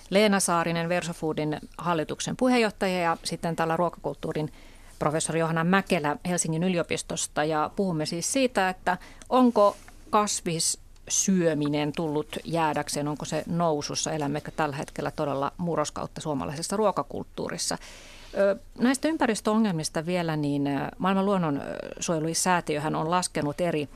Leena 0.09 0.39
Saarinen, 0.39 0.89
Versofoodin 0.89 1.59
hallituksen 1.77 2.37
puheenjohtaja 2.37 2.99
ja 2.99 3.17
sitten 3.23 3.55
tällä 3.55 3.77
ruokakulttuurin 3.77 4.51
professori 4.99 5.39
Johanna 5.39 5.63
Mäkelä 5.63 6.17
Helsingin 6.27 6.63
yliopistosta. 6.63 7.43
Ja 7.43 7.71
puhumme 7.75 8.05
siis 8.05 8.33
siitä, 8.33 8.69
että 8.69 8.97
onko 9.29 9.77
kasvis 10.09 10.79
syöminen 11.09 11.91
tullut 11.95 12.35
jäädäkseen? 12.43 13.07
Onko 13.07 13.25
se 13.25 13.43
nousussa? 13.47 14.11
Elämmekö 14.11 14.51
tällä 14.51 14.75
hetkellä 14.75 15.11
todella 15.11 15.51
murroskautta 15.57 16.21
suomalaisessa 16.21 16.77
ruokakulttuurissa? 16.77 17.77
Näistä 18.77 19.07
ympäristöongelmista 19.07 20.05
vielä, 20.05 20.35
niin 20.35 20.69
maailman 20.97 21.25
luonnonsuojelusäätiöhän 21.25 22.95
on 22.95 23.11
laskenut 23.11 23.61
eri 23.61 23.89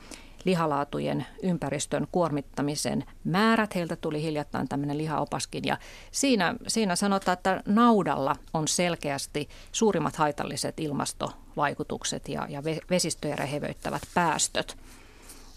lihalaatujen 0.44 1.26
ympäristön 1.42 2.06
kuormittamisen 2.12 3.04
määrät. 3.24 3.74
Heiltä 3.74 3.96
tuli 3.96 4.22
hiljattain 4.22 4.68
tämmöinen 4.68 4.98
lihaopaskin 4.98 5.64
ja 5.64 5.76
siinä, 6.10 6.54
siinä 6.66 6.96
sanotaan, 6.96 7.32
että 7.32 7.62
naudalla 7.66 8.36
on 8.54 8.68
selkeästi 8.68 9.48
suurimmat 9.72 10.16
haitalliset 10.16 10.80
ilmastovaikutukset 10.80 12.28
ja, 12.28 12.46
ja 12.48 12.62
vesistöjä 12.90 13.36
rehevöittävät 13.36 14.02
päästöt 14.14 14.76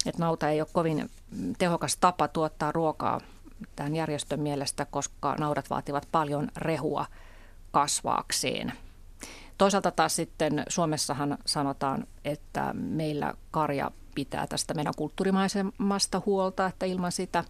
että 0.10 0.22
nauta 0.22 0.50
ei 0.50 0.62
ole 0.62 0.68
kovin 0.74 1.10
tehokas 1.58 1.98
tapa 1.98 2.28
tuottaa 2.28 2.72
ruokaa 2.72 3.22
tämän 3.76 3.96
järjestön 3.96 4.40
mielestä, 4.40 4.86
koska 4.86 5.36
naudat 5.40 5.70
vaativat 5.70 6.08
paljon 6.12 6.50
rehua 6.58 7.06
kasvaakseen. 7.72 8.74
Toisaalta 9.58 9.92
taas 9.92 10.16
sitten 10.16 10.64
Suomessahan 10.70 11.38
sanotaan, 11.46 12.08
että 12.26 12.74
meillä 12.74 13.34
karja 13.52 13.92
pitää 14.16 14.48
tästä 14.48 14.74
meidän 14.74 14.94
kulttuurimaisemasta 14.98 16.22
huolta, 16.26 16.66
että 16.66 16.86
ilman 16.86 17.12
sitä 17.12 17.44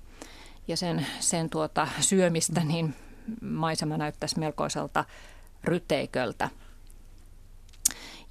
ja 0.68 0.78
sen, 0.78 1.06
sen 1.20 1.50
tuota 1.50 1.88
syömistä, 2.00 2.64
niin 2.64 2.96
maisema 3.42 3.98
näyttäisi 3.98 4.40
melkoiselta 4.40 5.06
ryteiköltä. 5.64 6.50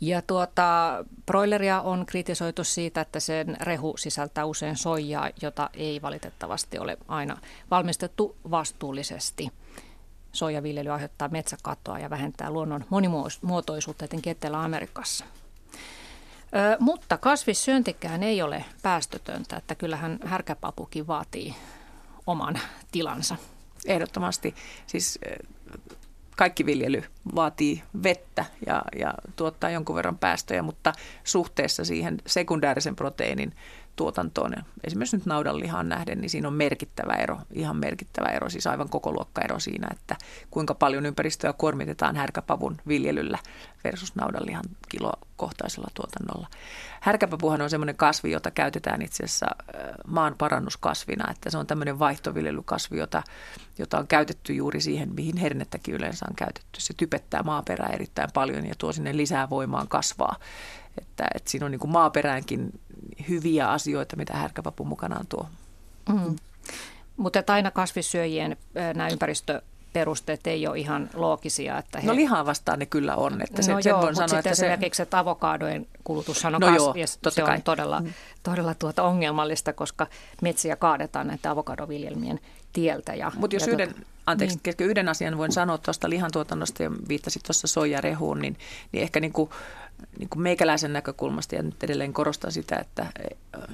Ja 0.00 0.22
tuota, 0.22 1.04
broileria 1.26 1.80
on 1.80 2.06
kritisoitu 2.06 2.64
siitä, 2.64 3.00
että 3.00 3.20
sen 3.20 3.56
rehu 3.60 3.96
sisältää 3.96 4.44
usein 4.44 4.76
soijaa, 4.76 5.30
jota 5.42 5.70
ei 5.74 6.02
valitettavasti 6.02 6.78
ole 6.78 6.98
aina 7.08 7.38
valmistettu 7.70 8.36
vastuullisesti. 8.50 9.48
Soijaviljely 10.32 10.90
aiheuttaa 10.90 11.28
metsäkatoa 11.28 11.98
ja 11.98 12.10
vähentää 12.10 12.50
luonnon 12.50 12.84
monimuotoisuutta 12.90 14.04
etenkin 14.04 14.30
Etelä-Amerikassa. 14.30 15.24
Ö, 15.24 16.76
mutta 16.80 17.18
kasvissyöntikään 17.18 18.22
ei 18.22 18.42
ole 18.42 18.64
päästötöntä, 18.82 19.56
että 19.56 19.74
kyllähän 19.74 20.18
härkäpapukin 20.24 21.06
vaatii 21.06 21.54
oman 22.26 22.60
tilansa. 22.92 23.36
Ehdottomasti. 23.86 24.54
Siis 24.86 25.18
kaikki 26.40 26.66
viljely 26.66 27.02
vaatii 27.34 27.82
vettä 28.02 28.44
ja, 28.66 28.82
ja 28.98 29.14
tuottaa 29.36 29.70
jonkun 29.70 29.96
verran 29.96 30.18
päästöjä, 30.18 30.62
mutta 30.62 30.92
suhteessa 31.24 31.84
siihen 31.84 32.18
sekundäärisen 32.26 32.96
proteiinin 32.96 33.52
tuotantoon, 34.00 34.52
esimerkiksi 34.84 35.16
nyt 35.16 35.26
naudanlihaan 35.26 35.88
nähden, 35.88 36.20
niin 36.20 36.30
siinä 36.30 36.48
on 36.48 36.54
merkittävä 36.54 37.12
ero, 37.12 37.38
ihan 37.52 37.76
merkittävä 37.76 38.28
ero, 38.28 38.48
siis 38.48 38.66
aivan 38.66 38.88
koko 38.88 39.12
luokka 39.12 39.42
ero 39.42 39.60
siinä, 39.60 39.88
että 39.92 40.16
kuinka 40.50 40.74
paljon 40.74 41.06
ympäristöä 41.06 41.52
kuormitetaan 41.52 42.16
härkäpavun 42.16 42.76
viljelyllä 42.88 43.38
versus 43.84 44.14
naudanlihan 44.14 44.64
kilokohtaisella 44.88 45.88
tuotannolla. 45.94 46.48
Härkäpapuhan 47.00 47.62
on 47.62 47.70
semmoinen 47.70 47.96
kasvi, 47.96 48.30
jota 48.30 48.50
käytetään 48.50 49.02
itse 49.02 49.24
asiassa 49.24 49.46
maan 50.06 50.34
parannuskasvina, 50.38 51.30
että 51.30 51.50
se 51.50 51.58
on 51.58 51.66
tämmöinen 51.66 51.98
vaihtoviljelykasvi, 51.98 52.98
jota, 52.98 53.22
jota 53.78 53.98
on 53.98 54.06
käytetty 54.06 54.52
juuri 54.54 54.80
siihen, 54.80 55.14
mihin 55.14 55.36
hernettäkin 55.36 55.94
yleensä 55.94 56.26
on 56.30 56.36
käytetty. 56.36 56.80
Se 56.80 56.94
typettää 56.96 57.42
maaperää 57.42 57.90
erittäin 57.92 58.30
paljon 58.34 58.66
ja 58.66 58.74
tuo 58.78 58.92
sinne 58.92 59.16
lisää 59.16 59.50
voimaan 59.50 59.88
kasvaa. 59.88 60.36
Että, 60.98 61.28
että 61.34 61.50
siinä 61.50 61.66
on 61.66 61.72
niin 61.72 61.80
kuin 61.80 61.90
maaperäänkin 61.90 62.80
hyviä 63.28 63.70
asioita, 63.70 64.16
mitä 64.16 64.36
härkäpapu 64.36 64.84
mukanaan 64.84 65.26
tuo. 65.26 65.48
Mm. 66.08 66.36
Mutta 67.16 67.42
aina 67.46 67.70
kasvissyöjien 67.70 68.56
nämä 68.94 69.08
ympäristö 69.08 69.62
perusteet 69.92 70.46
ei 70.46 70.66
ole 70.66 70.78
ihan 70.78 71.10
loogisia. 71.14 71.78
Että 71.78 72.00
he... 72.00 72.06
No 72.06 72.14
lihaa 72.14 72.46
vastaan 72.46 72.78
ne 72.78 72.86
kyllä 72.86 73.16
on. 73.16 73.42
Että 73.42 73.62
se, 73.62 73.72
no 73.72 73.82
sen 73.82 73.90
joo, 73.90 74.02
voin 74.02 74.16
sanoa, 74.16 74.38
että 74.38 74.50
esimerkiksi 74.50 74.96
se... 74.96 75.02
että 75.02 75.18
avokadojen 75.18 75.86
kulutushan 76.04 76.54
on 76.54 76.60
no 76.60 76.66
kasvi, 76.66 77.00
joo, 77.00 77.30
se 77.30 77.42
kai. 77.42 77.56
on 77.56 77.62
todella, 77.62 78.00
mm. 78.00 78.12
todella 78.42 78.74
tuota 78.74 79.02
ongelmallista, 79.02 79.72
koska 79.72 80.06
metsiä 80.42 80.76
kaadetaan 80.76 81.26
näiden 81.26 81.50
avokadoviljelmien 81.50 82.40
tieltä. 82.72 83.12
Mutta 83.36 83.56
jos 83.56 83.66
ja 83.66 83.72
yhden, 83.72 83.88
tuota, 83.94 84.06
anteeksi, 84.26 84.58
niin. 84.64 84.90
yhden 84.90 85.08
asian 85.08 85.38
voin 85.38 85.52
sanoa 85.52 85.78
tuosta 85.78 86.10
lihantuotannosta 86.10 86.82
ja 86.82 86.90
viittasit 87.08 87.42
tuossa 87.42 87.66
soijarehuun, 87.66 88.38
niin, 88.38 88.56
niin 88.92 89.02
ehkä 89.02 89.20
niin 89.20 89.32
kuin 89.32 89.50
niin 90.18 90.28
kuin 90.28 90.42
meikäläisen 90.42 90.92
näkökulmasta, 90.92 91.54
ja 91.54 91.62
nyt 91.62 91.84
edelleen 91.84 92.12
korostan 92.12 92.52
sitä, 92.52 92.76
että 92.76 93.06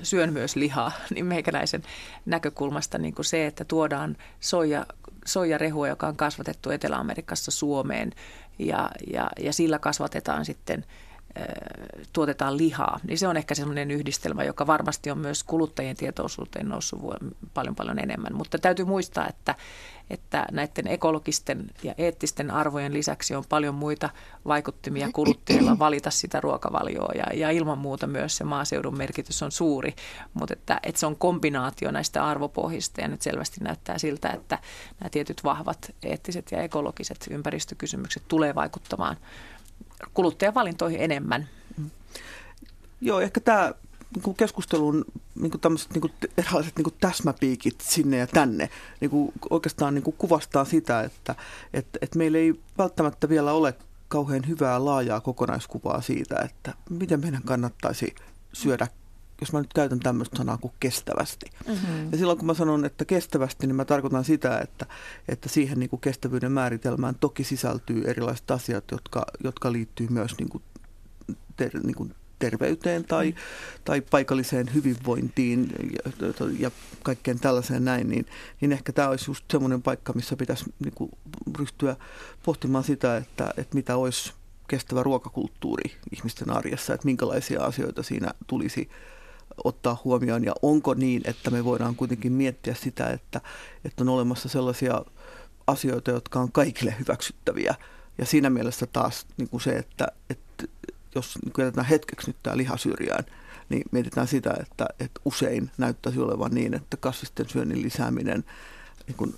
syön 0.02 0.32
myös 0.32 0.56
lihaa, 0.56 0.92
niin 1.14 1.26
meikäläisen 1.26 1.82
näkökulmasta 2.26 2.98
niin 2.98 3.14
kuin 3.14 3.26
se, 3.26 3.46
että 3.46 3.64
tuodaan 3.64 4.16
soija, 4.40 4.86
soijarehua, 5.24 5.88
joka 5.88 6.08
on 6.08 6.16
kasvatettu 6.16 6.70
Etelä-Amerikassa 6.70 7.50
Suomeen, 7.50 8.12
ja, 8.58 8.90
ja, 9.12 9.30
ja 9.40 9.52
sillä 9.52 9.78
kasvatetaan 9.78 10.44
sitten– 10.44 10.84
tuotetaan 12.12 12.56
lihaa, 12.56 13.00
niin 13.06 13.18
se 13.18 13.28
on 13.28 13.36
ehkä 13.36 13.54
semmoinen 13.54 13.90
yhdistelmä, 13.90 14.44
joka 14.44 14.66
varmasti 14.66 15.10
on 15.10 15.18
myös 15.18 15.44
kuluttajien 15.44 15.96
tietoisuuteen 15.96 16.68
noussut 16.68 17.00
paljon 17.54 17.74
paljon 17.74 17.98
enemmän. 17.98 18.34
Mutta 18.34 18.58
täytyy 18.58 18.84
muistaa, 18.84 19.28
että, 19.28 19.54
että 20.10 20.46
näiden 20.52 20.86
ekologisten 20.86 21.66
ja 21.82 21.94
eettisten 21.98 22.50
arvojen 22.50 22.92
lisäksi 22.92 23.34
on 23.34 23.44
paljon 23.48 23.74
muita 23.74 24.10
vaikuttimia 24.46 25.08
kuluttajilla 25.12 25.78
valita 25.78 26.10
sitä 26.10 26.40
ruokavalioa. 26.40 27.12
Ja, 27.14 27.26
ja 27.34 27.50
ilman 27.50 27.78
muuta 27.78 28.06
myös 28.06 28.36
se 28.36 28.44
maaseudun 28.44 28.96
merkitys 28.96 29.42
on 29.42 29.52
suuri, 29.52 29.94
mutta 30.34 30.52
että, 30.52 30.80
että 30.82 31.00
se 31.00 31.06
on 31.06 31.16
kombinaatio 31.16 31.90
näistä 31.90 32.24
arvopohjista. 32.24 33.00
Ja 33.00 33.08
nyt 33.08 33.22
selvästi 33.22 33.60
näyttää 33.60 33.98
siltä, 33.98 34.28
että 34.28 34.58
nämä 35.00 35.10
tietyt 35.10 35.44
vahvat 35.44 35.94
eettiset 36.02 36.52
ja 36.52 36.62
ekologiset 36.62 37.26
ympäristökysymykset 37.30 38.22
tulee 38.28 38.54
vaikuttamaan 38.54 39.16
kuluttajavalintoihin 40.14 41.00
enemmän. 41.00 41.48
Joo, 43.00 43.20
ehkä 43.20 43.40
tämä 43.40 43.72
niin 44.24 44.36
keskustelun 44.36 45.04
niin 45.34 45.50
kuin 45.50 45.60
tämmöiset 45.60 45.90
niin 45.90 46.00
kuin, 46.00 46.12
erilaiset 46.38 46.76
niin 46.76 46.84
kuin 46.84 46.94
täsmäpiikit 47.00 47.80
sinne 47.80 48.16
ja 48.16 48.26
tänne 48.26 48.70
niin 49.00 49.10
kuin, 49.10 49.32
oikeastaan 49.50 49.94
niin 49.94 50.02
kuin 50.02 50.16
kuvastaa 50.18 50.64
sitä, 50.64 51.00
että 51.00 51.34
että 51.74 51.98
että 52.02 52.18
meillä 52.18 52.38
ei 52.38 52.54
välttämättä 52.78 53.28
vielä 53.28 53.52
ole 53.52 53.74
kauhean 54.08 54.48
hyvää 54.48 54.84
laajaa 54.84 55.20
kokonaiskuvaa 55.20 56.00
siitä, 56.00 56.36
että 56.44 56.74
miten 56.90 57.20
meidän 57.20 57.42
kannattaisi 57.42 58.14
syödä 58.52 58.88
jos 59.40 59.52
mä 59.52 59.58
nyt 59.58 59.72
käytän 59.72 60.00
tämmöistä 60.00 60.36
sanaa 60.36 60.58
kuin 60.58 60.72
kestävästi. 60.80 61.46
Mm-hmm. 61.68 62.12
Ja 62.12 62.18
silloin 62.18 62.38
kun 62.38 62.46
mä 62.46 62.54
sanon, 62.54 62.84
että 62.84 63.04
kestävästi, 63.04 63.66
niin 63.66 63.76
mä 63.76 63.84
tarkoitan 63.84 64.24
sitä, 64.24 64.58
että, 64.58 64.86
että 65.28 65.48
siihen 65.48 65.78
niin 65.78 65.90
kuin 65.90 66.00
kestävyyden 66.00 66.52
määritelmään 66.52 67.14
toki 67.14 67.44
sisältyy 67.44 68.02
erilaiset 68.06 68.50
asiat, 68.50 68.84
jotka, 68.90 69.26
jotka 69.44 69.72
liittyy 69.72 70.06
myös 70.10 70.38
niin 70.38 70.48
kuin 70.48 70.62
ter, 71.56 71.70
niin 71.82 71.94
kuin 71.94 72.14
terveyteen 72.38 73.04
tai, 73.04 73.30
mm. 73.30 73.36
tai 73.84 74.00
paikalliseen 74.00 74.74
hyvinvointiin 74.74 75.72
ja, 76.04 76.12
ja 76.58 76.70
kaikkeen 77.02 77.40
tällaiseen 77.40 77.84
näin, 77.84 78.08
niin, 78.08 78.26
niin 78.60 78.72
ehkä 78.72 78.92
tämä 78.92 79.08
olisi 79.08 79.30
just 79.30 79.44
semmoinen 79.50 79.82
paikka, 79.82 80.12
missä 80.12 80.36
pitäisi 80.36 80.64
niin 80.78 80.94
kuin 80.94 81.10
ryhtyä 81.58 81.96
pohtimaan 82.44 82.84
sitä, 82.84 83.16
että, 83.16 83.54
että 83.56 83.74
mitä 83.74 83.96
olisi 83.96 84.32
kestävä 84.68 85.02
ruokakulttuuri 85.02 85.96
ihmisten 86.12 86.50
arjessa, 86.50 86.94
että 86.94 87.06
minkälaisia 87.06 87.62
asioita 87.62 88.02
siinä 88.02 88.30
tulisi 88.46 88.90
ottaa 89.64 90.00
huomioon 90.04 90.44
ja 90.44 90.52
onko 90.62 90.94
niin, 90.94 91.22
että 91.24 91.50
me 91.50 91.64
voidaan 91.64 91.96
kuitenkin 91.96 92.32
miettiä 92.32 92.74
sitä, 92.74 93.10
että, 93.10 93.40
että 93.84 94.02
on 94.02 94.08
olemassa 94.08 94.48
sellaisia 94.48 95.04
asioita, 95.66 96.10
jotka 96.10 96.40
on 96.40 96.52
kaikille 96.52 96.94
hyväksyttäviä. 96.98 97.74
Ja 98.18 98.26
siinä 98.26 98.50
mielessä 98.50 98.86
taas 98.86 99.26
niin 99.36 99.48
kuin 99.48 99.60
se, 99.60 99.70
että, 99.70 100.08
että 100.30 100.64
jos 101.14 101.38
niin 101.44 101.52
jätetään 101.58 101.86
hetkeksi 101.86 102.26
nyt 102.26 102.36
tämä 102.42 102.56
liha 102.56 102.76
syrjään, 102.76 103.24
niin 103.68 103.82
mietitään 103.90 104.28
sitä, 104.28 104.56
että, 104.60 104.86
että 105.00 105.20
usein 105.24 105.70
näyttäisi 105.78 106.20
olevan 106.20 106.54
niin, 106.54 106.74
että 106.74 106.96
kasvisten 106.96 107.48
syönnin 107.48 107.82
lisääminen 107.82 108.44
niin 109.06 109.16
kuin 109.16 109.34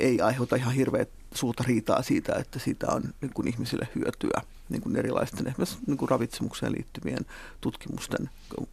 ei 0.00 0.20
aiheuta 0.20 0.56
ihan 0.56 0.74
hirveät 0.74 1.08
suurta 1.36 1.64
riitaa 1.66 2.02
siitä, 2.02 2.34
että 2.34 2.58
siitä 2.58 2.86
on 2.90 3.02
niin 3.20 3.32
kuin 3.34 3.48
ihmisille 3.48 3.88
hyötyä 3.94 4.42
niin 4.68 4.82
kuin 4.82 4.96
erilaisten 4.96 5.46
esimerkiksi 5.46 5.78
niin 5.86 5.98
kuin 5.98 6.08
ravitsemukseen 6.08 6.72
liittyvien 6.72 7.26
tutkimusten 7.60 8.30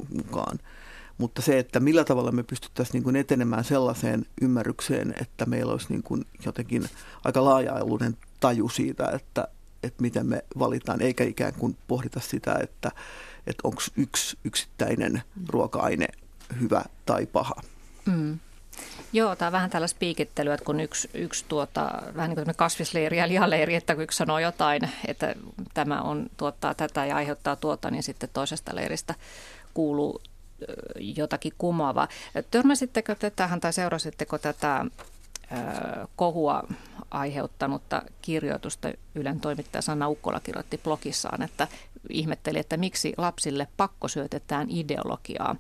mukaan. 0.10 0.60
Mutta 1.18 1.42
se, 1.42 1.60
että 1.60 1.80
millä 1.80 2.04
tavalla 2.04 2.32
me 2.32 2.44
pystyttäisiin 2.44 2.94
niin 2.94 3.04
kuin 3.04 3.16
etenemään 3.16 3.64
sellaiseen 3.64 4.26
ymmärrykseen, 4.42 5.16
että 5.22 5.46
meillä 5.46 5.72
olisi 5.72 5.88
niin 5.90 6.04
kuin 6.04 6.26
jotenkin 6.46 6.86
aika 7.24 7.46
laaja-aluinen 7.46 8.18
taju 8.40 8.70
siitä, 8.70 9.10
että, 9.14 9.48
että 9.84 10.02
miten 10.02 10.26
me 10.26 10.44
valitaan, 10.60 11.02
eikä 11.02 11.24
ikään 11.24 11.54
kuin 11.54 11.78
pohdita 11.88 12.20
sitä, 12.20 12.56
että, 12.62 12.92
että 13.48 13.62
onko 13.64 13.82
yksi 13.98 14.38
yksittäinen 14.44 15.22
ruoka-aine 15.50 16.08
hyvä 16.62 16.86
tai 17.06 17.26
paha. 17.26 17.56
Mm. 18.06 18.40
Joo, 19.14 19.36
tämä 19.36 19.48
on 19.48 19.52
vähän 19.52 19.70
tällaista 19.70 20.00
piikittelyä, 20.00 20.54
että 20.54 20.66
kun 20.66 20.80
yksi, 20.80 21.10
yksi 21.14 21.46
tuota, 21.48 22.02
vähän 22.16 22.30
niin 22.30 22.46
kuin 22.46 22.56
kasvisleiri 22.56 23.18
ja 23.18 23.28
lihaleiri, 23.28 23.76
että 23.76 23.96
kun 23.96 24.04
yksi 24.04 24.18
sanoo 24.18 24.40
jotain, 24.40 24.90
että 25.08 25.36
tämä 25.74 26.02
on, 26.02 26.30
tuottaa 26.38 26.74
tätä 26.74 27.06
ja 27.06 27.16
aiheuttaa 27.16 27.56
tuota, 27.56 27.92
niin 27.92 28.04
sitten 28.04 28.30
toisesta 28.34 28.76
leiristä 28.76 29.16
kuuluu 29.74 30.22
jotakin 31.00 31.54
kumoavaa. 31.58 32.08
Törmäsittekö 32.52 33.16
te 33.16 33.30
tähän 33.30 33.60
tai 33.60 33.74
seurasitteko 33.74 34.38
tätä 34.38 34.86
kohua 36.16 36.64
aiheuttanutta 37.12 38.02
kirjoitusta 38.22 38.92
Ylen 39.16 39.40
toimittaja 39.40 39.82
Sanna 39.82 40.10
Ukkola 40.10 40.40
kirjoitti 40.40 40.78
blogissaan, 40.78 41.42
että 41.42 41.68
ihmetteli, 42.10 42.60
että 42.60 42.78
miksi 42.78 43.14
lapsille 43.18 43.68
pakkosyötetään 43.78 44.68
ideologiaa. 44.70 45.56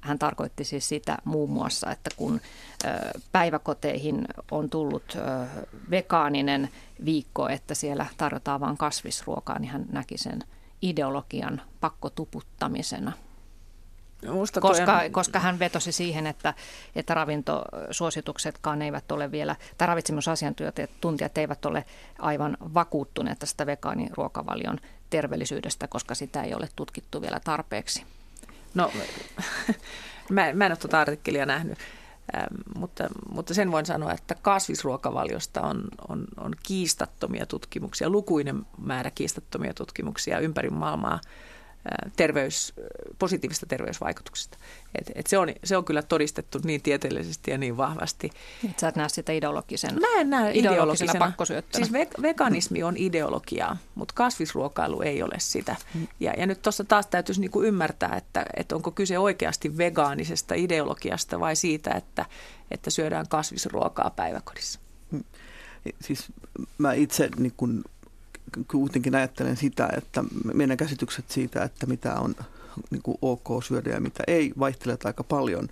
Hän 0.00 0.18
tarkoitti 0.18 0.64
siis 0.64 0.88
sitä 0.88 1.18
muun 1.24 1.50
muassa, 1.50 1.90
että 1.90 2.10
kun 2.16 2.40
päiväkoteihin 3.32 4.24
on 4.50 4.70
tullut 4.70 5.16
vegaaninen 5.90 6.68
viikko, 7.04 7.48
että 7.48 7.74
siellä 7.74 8.06
tarjotaan 8.16 8.60
vain 8.60 8.76
kasvisruokaa, 8.76 9.58
niin 9.58 9.70
hän 9.70 9.86
näki 9.92 10.18
sen 10.18 10.42
ideologian 10.82 11.62
pakkotuputtamisena– 11.80 13.12
Musta 14.32 14.60
koska, 14.60 14.98
on... 14.98 15.12
koska 15.12 15.38
hän 15.38 15.58
vetosi 15.58 15.92
siihen, 15.92 16.26
että, 16.26 16.54
että 16.96 17.14
ravintosuosituksetkaan 17.14 18.82
eivät 18.82 19.12
ole 19.12 19.30
vielä, 19.30 19.56
tai 19.78 19.86
ravitsemusasiantuntijat 19.86 21.38
eivät 21.38 21.64
ole 21.64 21.84
aivan 22.18 22.56
vakuuttuneet 22.74 23.38
tästä 23.38 23.66
vegaaniruokavalion 23.66 24.78
terveellisyydestä, 25.16 25.88
koska 25.88 26.14
sitä 26.14 26.42
ei 26.42 26.54
ole 26.54 26.68
tutkittu 26.76 27.22
vielä 27.22 27.40
tarpeeksi. 27.44 28.04
No, 28.74 28.92
mä, 30.30 30.52
mä 30.52 30.66
en 30.66 30.72
ole 30.72 30.76
tuota 30.76 31.00
artikkelia 31.00 31.46
nähnyt, 31.46 31.78
ähm, 32.36 32.54
mutta, 32.78 33.08
mutta 33.28 33.54
sen 33.54 33.72
voin 33.72 33.86
sanoa, 33.86 34.12
että 34.12 34.34
kasvisruokavaliosta 34.34 35.60
on, 35.60 35.84
on, 36.08 36.24
on 36.36 36.52
kiistattomia 36.62 37.46
tutkimuksia, 37.46 38.10
lukuinen 38.10 38.66
määrä 38.78 39.10
kiistattomia 39.10 39.74
tutkimuksia 39.74 40.38
ympäri 40.38 40.70
maailmaa 40.70 41.20
terveys, 42.16 42.74
positiivista 43.18 43.66
terveysvaikutuksista. 43.66 44.58
Et, 45.00 45.10
et 45.14 45.26
se, 45.26 45.38
on, 45.38 45.48
se 45.64 45.76
on 45.76 45.84
kyllä 45.84 46.02
todistettu 46.02 46.58
niin 46.64 46.82
tieteellisesti 46.82 47.50
ja 47.50 47.58
niin 47.58 47.76
vahvasti. 47.76 48.30
Et 48.70 48.78
sä 48.78 48.88
et 48.88 48.96
näe 48.96 49.08
sitä 49.08 49.32
ideologisen, 49.32 50.00
Mä 50.00 50.20
en 50.20 50.30
näe 50.30 50.52
ideologisena, 50.54 51.12
pakkosyöttönä. 51.18 51.86
Siis 51.86 51.96
ve- 51.96 52.22
veganismi 52.22 52.82
on 52.82 52.96
ideologiaa, 52.96 53.76
mutta 53.94 54.14
kasvisruokailu 54.14 55.02
ei 55.02 55.22
ole 55.22 55.34
sitä. 55.38 55.76
Mm. 55.94 56.06
Ja, 56.20 56.32
ja 56.38 56.46
nyt 56.46 56.62
tuossa 56.62 56.84
taas 56.84 57.06
täytyisi 57.06 57.40
niinku 57.40 57.62
ymmärtää, 57.62 58.16
että, 58.16 58.46
että 58.56 58.76
onko 58.76 58.90
kyse 58.90 59.18
oikeasti 59.18 59.76
vegaanisesta 59.78 60.54
ideologiasta 60.54 61.40
vai 61.40 61.56
siitä, 61.56 61.90
että, 61.90 62.24
että 62.70 62.90
syödään 62.90 63.28
kasvisruokaa 63.28 64.10
päiväkodissa. 64.10 64.80
Mm. 65.10 65.24
Siis 66.00 66.32
mä 66.78 66.92
itse 66.92 67.30
niin 67.36 67.52
kun, 67.56 67.84
kuitenkin 68.70 69.14
ajattelen 69.14 69.56
sitä, 69.56 69.88
että 69.96 70.24
meidän 70.54 70.76
käsitykset 70.76 71.30
siitä, 71.30 71.62
että 71.62 71.86
mitä 71.86 72.14
on 72.14 72.34
niin 72.90 73.02
kuin 73.02 73.18
ok 73.22 73.64
syödä 73.64 73.90
ja 73.90 74.00
mitä 74.00 74.24
ei, 74.26 74.52
vaihtelevat 74.58 75.06
aika 75.06 75.24
paljon. 75.24 75.68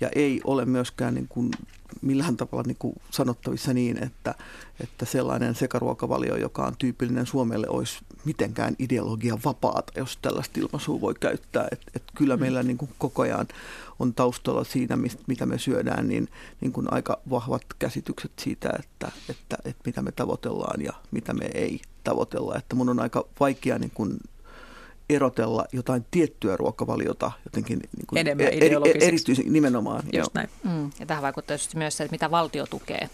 Ja 0.00 0.08
ei 0.14 0.40
ole 0.44 0.64
myöskään 0.64 1.14
niin 1.14 1.28
kuin 1.28 1.50
millään 2.02 2.36
tavalla 2.36 2.62
niin 2.66 2.76
kuin 2.78 2.94
sanottavissa 3.10 3.74
niin, 3.74 4.02
että, 4.02 4.34
että 4.80 5.04
sellainen 5.04 5.54
sekaruokavalio, 5.54 6.36
joka 6.36 6.66
on 6.66 6.74
tyypillinen 6.78 7.26
Suomelle, 7.26 7.66
olisi 7.68 7.98
mitenkään 8.24 8.76
ideologian 8.78 9.38
vapaata, 9.44 9.92
jos 9.96 10.18
tällaista 10.22 10.60
ilmaisua 10.60 11.00
voi 11.00 11.14
käyttää. 11.20 11.68
Et, 11.72 11.80
et 11.94 12.02
kyllä 12.14 12.36
mm. 12.36 12.40
meillä 12.40 12.62
niin 12.62 12.78
kuin 12.78 12.90
koko 12.98 13.22
ajan 13.22 13.48
on 13.98 14.14
taustalla 14.14 14.64
siinä, 14.64 14.96
mistä, 14.96 15.22
mitä 15.26 15.46
me 15.46 15.58
syödään, 15.58 16.08
niin, 16.08 16.28
niin 16.60 16.72
kuin 16.72 16.92
aika 16.92 17.20
vahvat 17.30 17.64
käsitykset 17.78 18.32
siitä, 18.40 18.70
että, 18.78 19.12
että, 19.28 19.56
että 19.64 19.82
mitä 19.86 20.02
me 20.02 20.12
tavoitellaan 20.12 20.82
ja 20.82 20.92
mitä 21.10 21.34
me 21.34 21.50
ei 21.54 21.80
tavoitella. 22.04 22.56
Että 22.56 22.76
mun 22.76 22.88
on 22.88 23.00
aika 23.00 23.24
vaikea 23.40 23.78
niin 23.78 23.90
kuin 23.94 24.18
erotella 25.10 25.64
jotain 25.72 26.06
tiettyä 26.10 26.56
ruokavaliota 26.56 27.32
jotenkin 27.44 27.78
niin 27.78 28.06
kuin 28.06 28.18
Enemmän 28.18 28.46
eri, 28.46 28.70
erityisen 29.02 29.52
nimenomaan. 29.52 30.02
Just 30.12 30.34
näin. 30.34 30.48
Mm, 30.64 30.90
ja 31.00 31.06
tähän 31.06 31.22
vaikuttaa 31.22 31.56
myös 31.74 31.96
se, 31.96 32.04
että 32.04 32.14
mitä 32.14 32.30
valtio 32.30 32.66
tukee 32.66 33.08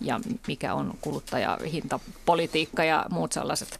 ja 0.00 0.20
mikä 0.46 0.74
on 0.74 0.94
kuluttajahintapolitiikka 1.00 2.84
ja 2.84 3.06
muut 3.10 3.32
sellaiset 3.32 3.78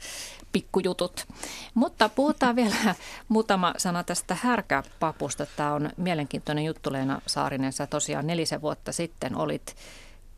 pikkujutut. 0.53 1.27
Mutta 1.75 2.09
puhutaan 2.09 2.57
vielä 2.63 2.95
muutama 3.29 3.75
sana 3.77 4.05
tästä 4.05 4.37
härkäpapusta. 4.43 5.47
Tämä 5.57 5.75
on 5.75 5.91
mielenkiintoinen 5.97 6.65
juttu 6.65 6.93
Leena 6.93 7.21
Saarinen. 7.27 7.73
Sä 7.73 7.87
tosiaan 7.87 8.27
nelisen 8.27 8.63
vuotta 8.63 8.93
sitten 8.93 9.37
olit 9.37 9.77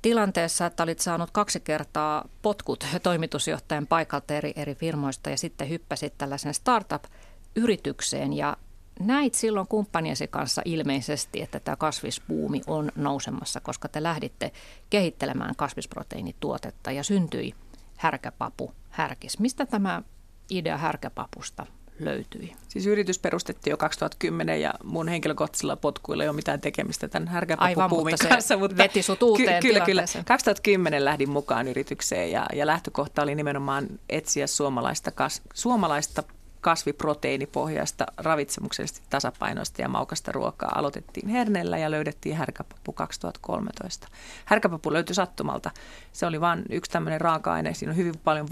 tilanteessa, 0.03 0.67
että 0.67 0.83
olit 0.83 0.99
saanut 0.99 1.31
kaksi 1.31 1.61
kertaa 1.61 2.29
potkut 2.43 2.87
toimitusjohtajan 3.03 3.87
paikalta 3.87 4.35
eri, 4.35 4.53
eri 4.57 4.75
firmoista 4.75 5.31
ja 5.31 5.37
sitten 5.37 5.69
hyppäsit 5.69 6.19
tällaisen 6.19 6.55
startup-yritykseen 6.55 8.33
ja 8.33 8.57
näit 9.01 9.35
silloin 9.35 9.67
kumppaniesi 9.67 10.29
kanssa 10.29 10.63
ilmeisesti, 10.65 11.43
että 11.43 11.61
tämä 11.61 11.77
kasvisbuumi 11.77 12.61
on 12.67 12.93
nousemassa, 12.97 13.61
koska 13.61 13.89
te 13.89 14.03
lähditte 14.03 14.53
kehittelemään 14.91 15.57
kasvisproteiinituotetta 15.57 16.93
ja 16.93 17.05
syntyi 17.05 17.55
härkäpapu, 17.97 18.73
härkis. 18.91 19.39
Mistä 19.39 19.67
tämä 19.67 20.03
idea 20.51 20.77
härkäpapusta 20.77 21.67
löytyi? 22.01 22.53
Siis 22.69 22.87
yritys 22.87 23.19
perustettiin 23.19 23.71
jo 23.71 23.77
2010 23.77 24.61
ja 24.61 24.75
mun 24.85 25.09
henkilökohtaisilla 25.09 25.77
potkuilla 25.77 26.23
ei 26.23 26.29
ole 26.29 26.37
mitään 26.37 26.61
tekemistä 26.61 27.09
tämän 27.09 27.29
härkäpapupuumin 27.29 28.15
kanssa. 28.29 28.57
Mutta 28.57 28.77
veti 28.77 29.03
sut 29.03 29.23
uuteen 29.23 29.63
ky- 29.63 29.69
Kyllä, 29.69 29.85
kyllä. 29.85 30.05
2010 30.27 31.05
lähdin 31.05 31.31
mukaan 31.31 31.69
yritykseen 31.69 32.33
ja, 32.33 32.47
ja 32.55 32.67
lähtökohta 32.67 33.23
oli 33.23 33.35
nimenomaan 33.35 33.87
etsiä 34.09 34.47
suomalaista, 34.47 35.11
kas, 35.11 35.43
suomalaista 35.55 36.23
kasviproteiinipohjaista, 36.61 38.07
ravitsemuksellisesti 38.17 39.03
tasapainoista 39.11 39.83
ja 39.83 39.89
maukasta 39.89 40.33
ruokaa. 40.33 40.73
Aloitettiin 40.75 41.29
hernellä 41.29 41.79
ja 41.79 41.91
löydettiin 41.91 42.37
härkäpapu 42.37 42.93
2013. 42.93 44.09
Härkäpapu 44.45 44.93
löytyi 44.93 45.15
sattumalta. 45.15 45.71
Se 46.13 46.27
oli 46.27 46.41
vain 46.41 46.65
yksi 46.71 46.91
tämmöinen 46.91 47.21
raaka-aine. 47.21 47.75
Siinä 47.75 47.91
on 47.91 47.97
hyvin 47.97 48.15
paljon 48.25 48.49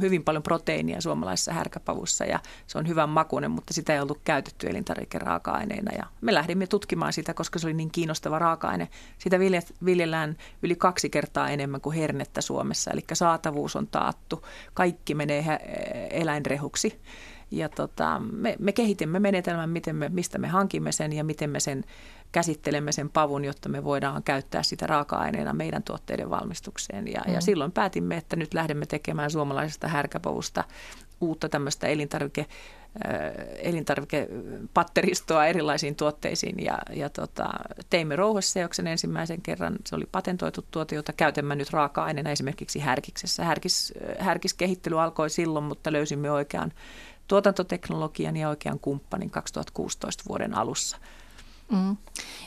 hyvin 0.00 0.24
paljon 0.24 0.42
proteiinia 0.42 1.00
suomalaisessa 1.00 1.52
härkäpavussa 1.52 2.24
ja 2.24 2.40
se 2.66 2.78
on 2.78 2.88
hyvän 2.88 3.08
makuinen, 3.08 3.50
mutta 3.50 3.74
sitä 3.74 3.94
ei 3.94 4.00
ollut 4.00 4.20
käytetty 4.24 4.66
elintarvikeraaka-aineena. 4.66 5.92
Ja 5.98 6.06
me 6.20 6.34
lähdimme 6.34 6.66
tutkimaan 6.66 7.12
sitä, 7.12 7.34
koska 7.34 7.58
se 7.58 7.66
oli 7.66 7.74
niin 7.74 7.90
kiinnostava 7.90 8.38
raaka-aine. 8.38 8.88
Sitä 9.18 9.38
viljellään 9.84 10.36
yli 10.62 10.76
kaksi 10.76 11.10
kertaa 11.10 11.48
enemmän 11.48 11.80
kuin 11.80 11.96
hernettä 11.96 12.40
Suomessa, 12.40 12.90
eli 12.90 13.04
saatavuus 13.12 13.76
on 13.76 13.86
taattu. 13.86 14.46
Kaikki 14.74 15.14
menee 15.14 15.44
eläinrehuksi. 16.10 17.00
Ja 17.50 17.68
tota, 17.68 18.22
me, 18.32 18.56
me 18.58 18.72
kehitimme 18.72 19.20
menetelmän, 19.20 19.70
miten 19.70 19.96
me, 19.96 20.08
mistä 20.08 20.38
me 20.38 20.48
hankimme 20.48 20.92
sen 20.92 21.12
ja 21.12 21.24
miten 21.24 21.50
me 21.50 21.60
sen 21.60 21.84
käsittelemme 22.34 22.92
sen 22.92 23.10
pavun, 23.10 23.44
jotta 23.44 23.68
me 23.68 23.84
voidaan 23.84 24.22
käyttää 24.22 24.62
sitä 24.62 24.86
raaka-aineena 24.86 25.52
meidän 25.52 25.82
tuotteiden 25.82 26.30
valmistukseen. 26.30 27.08
Ja, 27.08 27.22
mm. 27.26 27.34
ja 27.34 27.40
silloin 27.40 27.72
päätimme, 27.72 28.16
että 28.16 28.36
nyt 28.36 28.54
lähdemme 28.54 28.86
tekemään 28.86 29.30
suomalaisesta 29.30 29.88
härkäpavusta 29.88 30.64
uutta 31.20 31.48
tämmöistä 31.48 31.86
elintarvike, 31.86 32.40
äh, 32.40 32.48
elintarvikepatteristoa 33.58 35.46
erilaisiin 35.46 35.96
tuotteisiin 35.96 36.64
ja, 36.64 36.78
ja 36.90 37.10
tota, 37.10 37.50
teimme 37.90 38.16
rouhosseoksen 38.16 38.86
ensimmäisen 38.86 39.42
kerran. 39.42 39.76
Se 39.86 39.96
oli 39.96 40.06
patentoitu 40.12 40.64
tuote, 40.70 40.94
jota 40.94 41.12
käytämme 41.12 41.54
nyt 41.54 41.70
raaka-aineena 41.70 42.30
esimerkiksi 42.30 42.78
härkiksessä. 42.78 43.44
Härkis, 43.44 43.94
härkiskehittely 44.18 45.02
alkoi 45.02 45.30
silloin, 45.30 45.64
mutta 45.64 45.92
löysimme 45.92 46.30
oikean 46.30 46.72
tuotantoteknologian 47.28 48.36
ja 48.36 48.48
oikean 48.48 48.78
kumppanin 48.80 49.30
2016 49.30 50.24
vuoden 50.28 50.54
alussa. 50.54 50.96
Mm. 51.72 51.96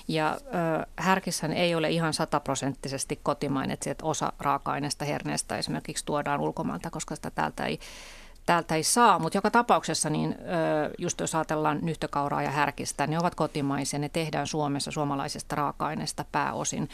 Ja 0.08 0.38
ö, 0.42 0.88
härkissähän 0.96 1.58
ei 1.58 1.76
ole 1.76 1.90
ihan 1.90 2.14
sataprosenttisesti 2.14 3.20
kotimainen, 3.24 3.78
että 3.86 4.06
osa 4.06 4.34
raaka-aineesta 4.40 5.06
herneestä 5.06 5.58
esimerkiksi 5.58 6.06
tuodaan 6.06 6.42
ulkomailta, 6.42 6.90
koska 6.90 7.16
sitä 7.16 7.32
täältä 7.32 7.66
ei, 7.66 7.80
täältä 8.46 8.76
ei 8.76 8.84
saa. 8.84 9.20
Mutta 9.20 9.38
joka 9.38 9.52
tapauksessa, 9.52 10.10
niin 10.10 10.36
ö, 10.40 10.94
just 10.98 11.20
jos 11.20 11.36
ajatellaan 11.36 11.80
nyhtökauraa 11.82 12.44
ja 12.44 12.52
härkistä, 12.52 13.08
ne 13.08 13.20
ovat 13.20 13.36
kotimaisia, 13.36 14.00
ne 14.00 14.10
tehdään 14.10 14.48
Suomessa 14.48 14.92
suomalaisesta 14.92 15.56
raaka-aineesta 15.56 16.26
pääosin. 16.32 16.90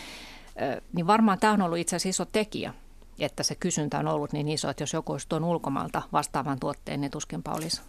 Ö, 0.61 0.81
niin 0.93 1.07
varmaan 1.07 1.39
tämä 1.39 1.53
on 1.53 1.61
ollut 1.61 1.77
itse 1.77 1.95
asiassa 1.95 2.23
iso 2.23 2.31
tekijä, 2.31 2.73
että 3.19 3.43
se 3.43 3.55
kysyntä 3.55 3.99
on 3.99 4.07
ollut 4.07 4.33
niin 4.33 4.47
iso, 4.49 4.69
että 4.69 4.83
jos 4.83 4.93
joku 4.93 5.11
olisi 5.11 5.29
tuon 5.29 5.43
ulkomailta 5.43 6.01
vastaavan 6.11 6.59
tuotteen, 6.59 7.01
niin 7.01 7.11
tuskinpa 7.11 7.51
olisi 7.51 7.81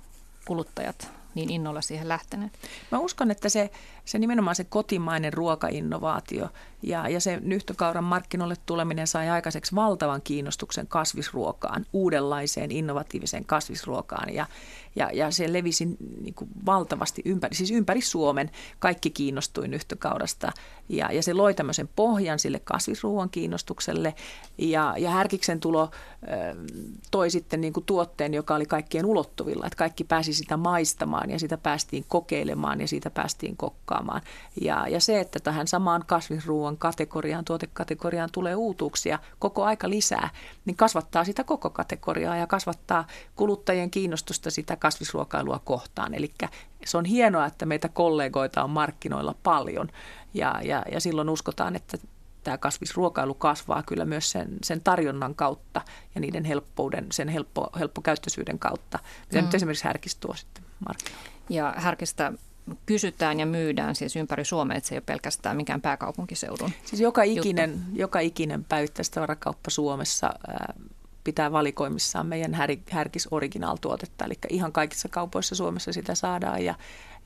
kuluttajat 0.45 1.11
niin 1.35 1.51
innolla 1.51 1.81
siihen 1.81 2.09
lähteneet? 2.09 2.53
Mä 2.91 2.99
uskon, 2.99 3.31
että 3.31 3.49
se, 3.49 3.71
se 4.05 4.19
nimenomaan 4.19 4.57
se 4.57 4.65
kotimainen 4.65 5.33
ruokainnovaatio 5.33 6.49
ja, 6.83 7.09
ja 7.09 7.21
se 7.21 7.41
nyhtökauran 7.41 8.05
markkinoille 8.05 8.57
tuleminen 8.67 9.07
sai 9.07 9.29
aikaiseksi 9.29 9.75
valtavan 9.75 10.23
kiinnostuksen 10.23 10.87
kasvisruokaan, 10.87 11.87
uudenlaiseen 11.93 12.71
innovatiiviseen 12.71 13.45
kasvisruokaan. 13.45 14.35
Ja, 14.35 14.47
ja, 14.97 15.11
ja 15.13 15.31
se 15.31 15.53
levisi 15.53 15.97
niin 16.21 16.35
kuin 16.35 16.51
valtavasti 16.67 17.23
ympäri, 17.25 17.55
siis 17.55 17.71
ympäri 17.71 18.01
Suomen. 18.01 18.51
Kaikki 18.79 19.11
kiinnostui 19.11 19.69
nyhtökaurasta 19.69 20.53
ja, 20.89 21.13
ja 21.13 21.23
se 21.23 21.35
loi 21.35 21.55
tämmöisen 21.55 21.89
pohjan 21.97 22.39
sille 22.39 22.61
kasvisruoan 22.65 23.31
kiinnostukselle. 23.31 24.15
Ja, 24.59 24.95
ja 24.99 25.11
Härkiksen 25.11 25.61
tulo 25.61 25.91
toi 27.11 27.31
sitten 27.31 27.61
niin 27.61 27.73
kuin 27.73 27.85
tuotteen, 27.85 28.35
joka 28.35 28.55
oli 28.55 28.67
kaikkien 28.67 29.07
ulottuvilla, 29.07 29.67
että 29.67 29.77
kaikki 29.77 30.05
pääsi 30.05 30.33
sitä 30.33 30.57
maistamaan 30.57 31.31
ja 31.31 31.39
sitä 31.39 31.59
päästiin 31.59 32.05
kokeilemaan 32.09 32.81
ja 32.81 32.89
siitä 32.89 33.11
päästiin 33.11 33.57
kokkaamaan. 33.95 34.23
Ja, 34.61 34.89
ja 34.89 35.01
se, 35.01 35.21
että 35.21 35.41
tähän 35.41 35.67
samaan 35.67 36.05
kasvisruoan 36.07 36.77
kategoriaan, 36.77 37.45
tuotekategoriaan 37.45 38.31
tulee 38.33 38.55
uutuuksia 38.55 39.19
koko 39.39 39.65
aika 39.65 39.91
lisää, 39.91 40.31
niin 40.65 40.77
kasvattaa 40.77 41.25
sitä 41.25 41.45
koko 41.45 41.71
kategoriaa 41.71 42.37
ja 42.37 42.47
kasvattaa 42.47 43.07
kuluttajien 43.37 43.91
kiinnostusta 43.91 44.51
sitä 44.51 44.77
kasvisruokailua 44.77 45.61
kohtaan. 45.65 46.15
Eli 46.15 46.33
se 46.85 46.99
on 46.99 47.05
hienoa, 47.05 47.47
että 47.47 47.67
meitä 47.67 47.89
kollegoita 47.89 48.65
on 48.65 48.71
markkinoilla 48.71 49.35
paljon 49.43 49.89
ja, 50.35 50.61
ja, 50.63 50.83
ja 50.93 51.01
silloin 51.01 51.29
uskotaan, 51.29 51.77
että 51.77 51.99
tämä 52.45 52.59
kasvisruokailu 52.59 53.35
kasvaa 53.35 53.83
kyllä 53.83 54.05
myös 54.05 54.31
sen, 54.31 54.49
sen 54.63 54.81
tarjonnan 54.81 55.35
kautta 55.35 55.81
ja 56.15 56.21
niiden 56.21 56.45
helppouden, 56.45 57.07
sen 57.13 57.29
helppo, 57.29 57.71
helppokäyttöisyyden 57.79 58.59
kautta, 58.59 58.99
mitä 59.27 59.39
mm. 59.39 59.45
nyt 59.45 59.55
esimerkiksi 59.55 59.85
härkis 59.85 60.17
tuo 60.17 60.35
sitten 60.35 60.65
markkinoille. 60.87 61.31
Ja 61.49 61.75
härkistä 61.77 62.33
kysytään 62.87 63.41
ja 63.41 63.47
myydään 63.47 63.95
siis 63.95 64.17
ympäri 64.17 64.45
Suomea, 64.45 64.77
että 64.77 64.89
se 64.89 64.95
ei 64.95 64.99
ole 64.99 65.05
pelkästään 65.07 65.57
mikään 65.57 65.81
pääkaupunkiseudun 65.81 66.71
Siis 66.85 67.01
joka 67.01 67.23
ikinen, 67.23 67.85
joka 67.93 68.21
ikinen 68.21 68.65
päivittäistavarakauppa 68.65 69.71
Suomessa 69.71 70.35
pitää 71.25 71.53
valikoimissaan 71.53 72.27
meidän 72.27 72.55
här, 72.55 72.77
härkis 72.91 73.29
original-tuotetta. 73.31 74.25
Eli 74.25 74.35
ihan 74.49 74.73
kaikissa 74.73 75.09
kaupoissa 75.09 75.55
Suomessa 75.55 75.93
sitä 75.93 76.15
saadaan 76.15 76.65
ja 76.65 76.75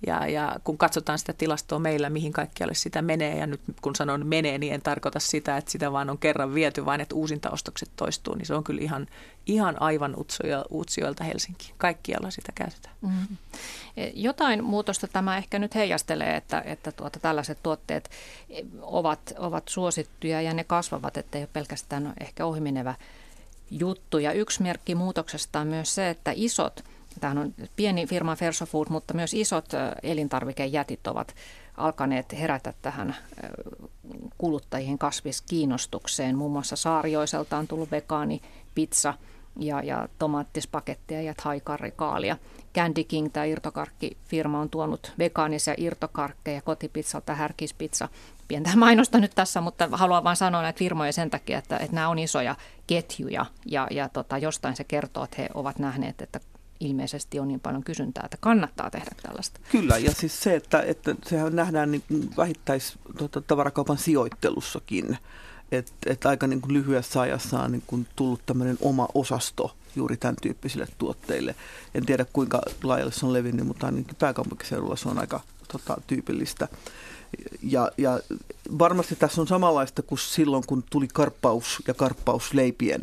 ja, 0.06 0.26
ja 0.26 0.56
kun 0.64 0.78
katsotaan 0.78 1.18
sitä 1.18 1.32
tilastoa 1.32 1.78
meillä, 1.78 2.10
mihin 2.10 2.32
kaikkialle 2.32 2.74
sitä 2.74 3.02
menee, 3.02 3.38
ja 3.38 3.46
nyt 3.46 3.60
kun 3.82 3.96
sanon 3.96 4.26
menee, 4.26 4.58
niin 4.58 4.74
en 4.74 4.82
tarkoita 4.82 5.20
sitä, 5.20 5.56
että 5.56 5.70
sitä 5.70 5.92
vaan 5.92 6.10
on 6.10 6.18
kerran 6.18 6.54
viety, 6.54 6.84
vaan 6.84 7.00
että 7.00 7.14
uusintaostokset 7.14 7.90
toistuu, 7.96 8.34
niin 8.34 8.46
se 8.46 8.54
on 8.54 8.64
kyllä 8.64 8.82
ihan, 8.82 9.06
ihan 9.46 9.82
aivan 9.82 10.16
Utsjoelta 10.70 11.24
Helsinkiin. 11.24 11.74
Kaikkialla 11.78 12.30
sitä 12.30 12.52
käytetään. 12.54 12.94
Mm. 13.00 13.36
Jotain 14.14 14.64
muutosta 14.64 15.08
tämä 15.08 15.36
ehkä 15.36 15.58
nyt 15.58 15.74
heijastelee, 15.74 16.36
että, 16.36 16.62
että 16.66 16.92
tuota, 16.92 17.20
tällaiset 17.20 17.58
tuotteet 17.62 18.10
ovat, 18.82 19.32
ovat 19.38 19.68
suosittuja 19.68 20.42
ja 20.42 20.54
ne 20.54 20.64
kasvavat, 20.64 21.16
ettei 21.16 21.42
ole 21.42 21.48
pelkästään 21.52 22.14
ehkä 22.20 22.46
ohimenevä 22.46 22.94
juttu. 23.70 24.18
Ja 24.18 24.32
yksi 24.32 24.62
merkki 24.62 24.94
muutoksesta 24.94 25.60
on 25.60 25.66
myös 25.66 25.94
se, 25.94 26.10
että 26.10 26.32
isot– 26.34 26.84
Tämähän 27.20 27.38
on 27.38 27.54
pieni 27.76 28.06
firma 28.06 28.36
Ferso 28.36 28.66
Food, 28.66 28.86
mutta 28.90 29.14
myös 29.14 29.34
isot 29.34 29.68
elintarvikejätit 30.02 31.06
ovat 31.06 31.34
alkaneet 31.76 32.32
herätä 32.32 32.74
tähän 32.82 33.16
kuluttajien 34.38 34.98
kasviskiinnostukseen. 34.98 36.36
Muun 36.36 36.52
muassa 36.52 36.76
Saarioiselta 36.76 37.58
on 37.58 37.68
tullut 37.68 37.90
vegaani 37.90 38.42
pizza 38.74 39.14
ja, 39.58 39.82
ja 39.82 40.08
tomaattispakettia 40.18 41.22
ja 41.22 41.34
haikarrikaalia. 41.42 42.36
Candy 42.74 43.04
King, 43.04 43.28
tämä 43.32 43.44
irtokarkkifirma, 43.44 44.60
on 44.60 44.70
tuonut 44.70 45.12
vegaanisia 45.18 45.74
irtokarkkeja 45.76 46.62
kotipizzalta 46.62 47.34
härkispizza. 47.34 48.08
Pientä 48.48 48.76
mainosta 48.76 49.18
nyt 49.18 49.32
tässä, 49.34 49.60
mutta 49.60 49.88
haluan 49.92 50.24
vain 50.24 50.36
sanoa 50.36 50.62
näitä 50.62 50.78
firmoja 50.78 51.12
sen 51.12 51.30
takia, 51.30 51.58
että, 51.58 51.76
että 51.76 51.94
nämä 51.94 52.08
on 52.08 52.18
isoja 52.18 52.56
ketjuja 52.86 53.46
ja, 53.66 53.86
ja 53.90 54.08
tota, 54.08 54.38
jostain 54.38 54.76
se 54.76 54.84
kertoo, 54.84 55.24
että 55.24 55.42
he 55.42 55.48
ovat 55.54 55.78
nähneet, 55.78 56.22
että 56.22 56.40
ilmeisesti 56.80 57.40
on 57.40 57.48
niin 57.48 57.60
paljon 57.60 57.84
kysyntää, 57.84 58.22
että 58.24 58.36
kannattaa 58.40 58.90
tehdä 58.90 59.10
tällaista. 59.22 59.60
Kyllä, 59.72 59.98
ja 59.98 60.12
siis 60.12 60.40
se, 60.40 60.56
että, 60.56 60.82
että 60.82 61.14
sehän 61.26 61.56
nähdään 61.56 61.90
niin 61.90 62.02
vähittäistavarakaupan 62.36 63.96
tuota, 63.96 64.04
sijoittelussakin, 64.04 65.18
että, 65.72 65.92
että 66.06 66.28
aika 66.28 66.46
niin 66.46 66.60
kuin 66.60 66.72
lyhyessä 66.72 67.20
ajassa 67.20 67.60
on 67.60 67.72
niin 67.72 67.82
kuin 67.86 68.06
tullut 68.16 68.46
tämmöinen 68.46 68.78
oma 68.80 69.08
osasto 69.14 69.76
juuri 69.96 70.16
tämän 70.16 70.36
tyyppisille 70.42 70.86
tuotteille. 70.98 71.54
En 71.94 72.06
tiedä 72.06 72.26
kuinka 72.32 72.62
laajalle 72.82 73.12
se 73.12 73.26
on 73.26 73.32
levinnyt, 73.32 73.66
mutta 73.66 73.86
ainakin 73.86 74.16
pääkaupunkiseudulla 74.16 74.96
se 74.96 75.08
on 75.08 75.18
aika 75.18 75.40
tota, 75.72 76.00
tyypillistä. 76.06 76.68
Ja, 77.62 77.90
ja 77.98 78.20
varmasti 78.78 79.16
tässä 79.16 79.40
on 79.40 79.46
samanlaista 79.46 80.02
kuin 80.02 80.18
silloin, 80.18 80.64
kun 80.66 80.84
tuli 80.90 81.08
karppaus 81.12 81.82
ja 81.86 81.94
karppausleipien 81.94 83.02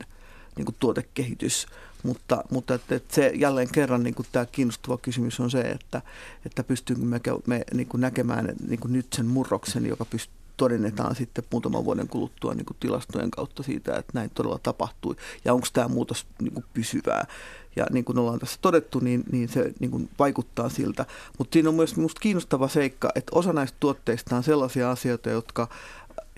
niin 0.56 0.66
kuin 0.66 0.76
tuotekehitys 0.80 1.68
mutta, 2.06 2.44
mutta 2.52 2.74
että, 2.74 2.96
että 2.96 3.16
se 3.16 3.32
jälleen 3.36 3.70
kerran 3.72 4.04
niin 4.04 4.16
kuin 4.16 4.28
tämä 4.32 4.46
kiinnostava 4.46 4.98
kysymys 4.98 5.40
on 5.40 5.52
se, 5.52 5.62
että, 5.62 6.02
että 6.46 6.64
pystyykö 6.64 7.02
me, 7.02 7.22
me 7.48 7.64
niin 7.74 7.88
kuin 7.88 8.02
näkemään 8.02 8.54
niin 8.68 8.80
kuin 8.80 8.94
nyt 8.94 9.08
sen 9.14 9.26
murroksen, 9.26 9.86
joka 9.86 10.06
pystyy 10.06 10.36
todennetaan 10.58 11.16
sitten 11.16 11.44
muutaman 11.52 11.86
vuoden 11.86 12.08
kuluttua 12.08 12.54
niin 12.54 12.66
kuin 12.66 12.78
tilastojen 12.80 13.32
kautta 13.32 13.64
siitä, 13.64 13.98
että 13.98 14.12
näin 14.14 14.30
todella 14.34 14.60
tapahtui. 14.64 15.16
Ja 15.46 15.54
onko 15.54 15.68
tämä 15.74 15.88
muutos 15.88 16.26
niin 16.42 16.54
kuin 16.54 16.66
pysyvää. 16.74 17.28
Ja 17.76 17.86
niin 17.92 18.06
kuin 18.06 18.18
ollaan 18.18 18.40
tässä 18.40 18.58
todettu, 18.62 19.00
niin, 19.00 19.24
niin 19.32 19.50
se 19.50 19.74
niin 19.80 19.92
kuin 19.92 20.10
vaikuttaa 20.20 20.70
siltä. 20.70 21.06
Mutta 21.38 21.54
siinä 21.54 21.70
on 21.70 21.76
myös 21.76 21.96
minusta 21.96 22.22
kiinnostava 22.22 22.68
seikka, 22.68 23.10
että 23.16 23.32
osa 23.36 23.54
näistä 23.54 23.78
tuotteista 23.80 24.36
on 24.36 24.44
sellaisia 24.44 24.92
asioita, 24.92 25.30
jotka 25.30 25.68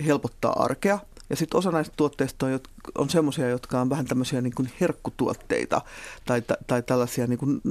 helpottaa 0.06 0.64
arkea– 0.64 1.00
ja 1.30 1.36
sitten 1.36 1.58
osa 1.58 1.72
näistä 1.72 1.94
tuotteista 1.98 2.46
on, 2.46 2.60
on 2.98 3.10
semmoisia, 3.10 3.50
jotka 3.50 3.82
on 3.82 3.90
vähän 3.90 4.06
tämmöisiä 4.06 4.42
niin 4.42 4.56
kuin 4.56 4.72
herkkutuotteita 4.82 5.82
tai, 6.26 6.42
tai 6.68 6.84
tällaisia, 6.84 7.28
niin 7.28 7.40
kuin, 7.40 7.62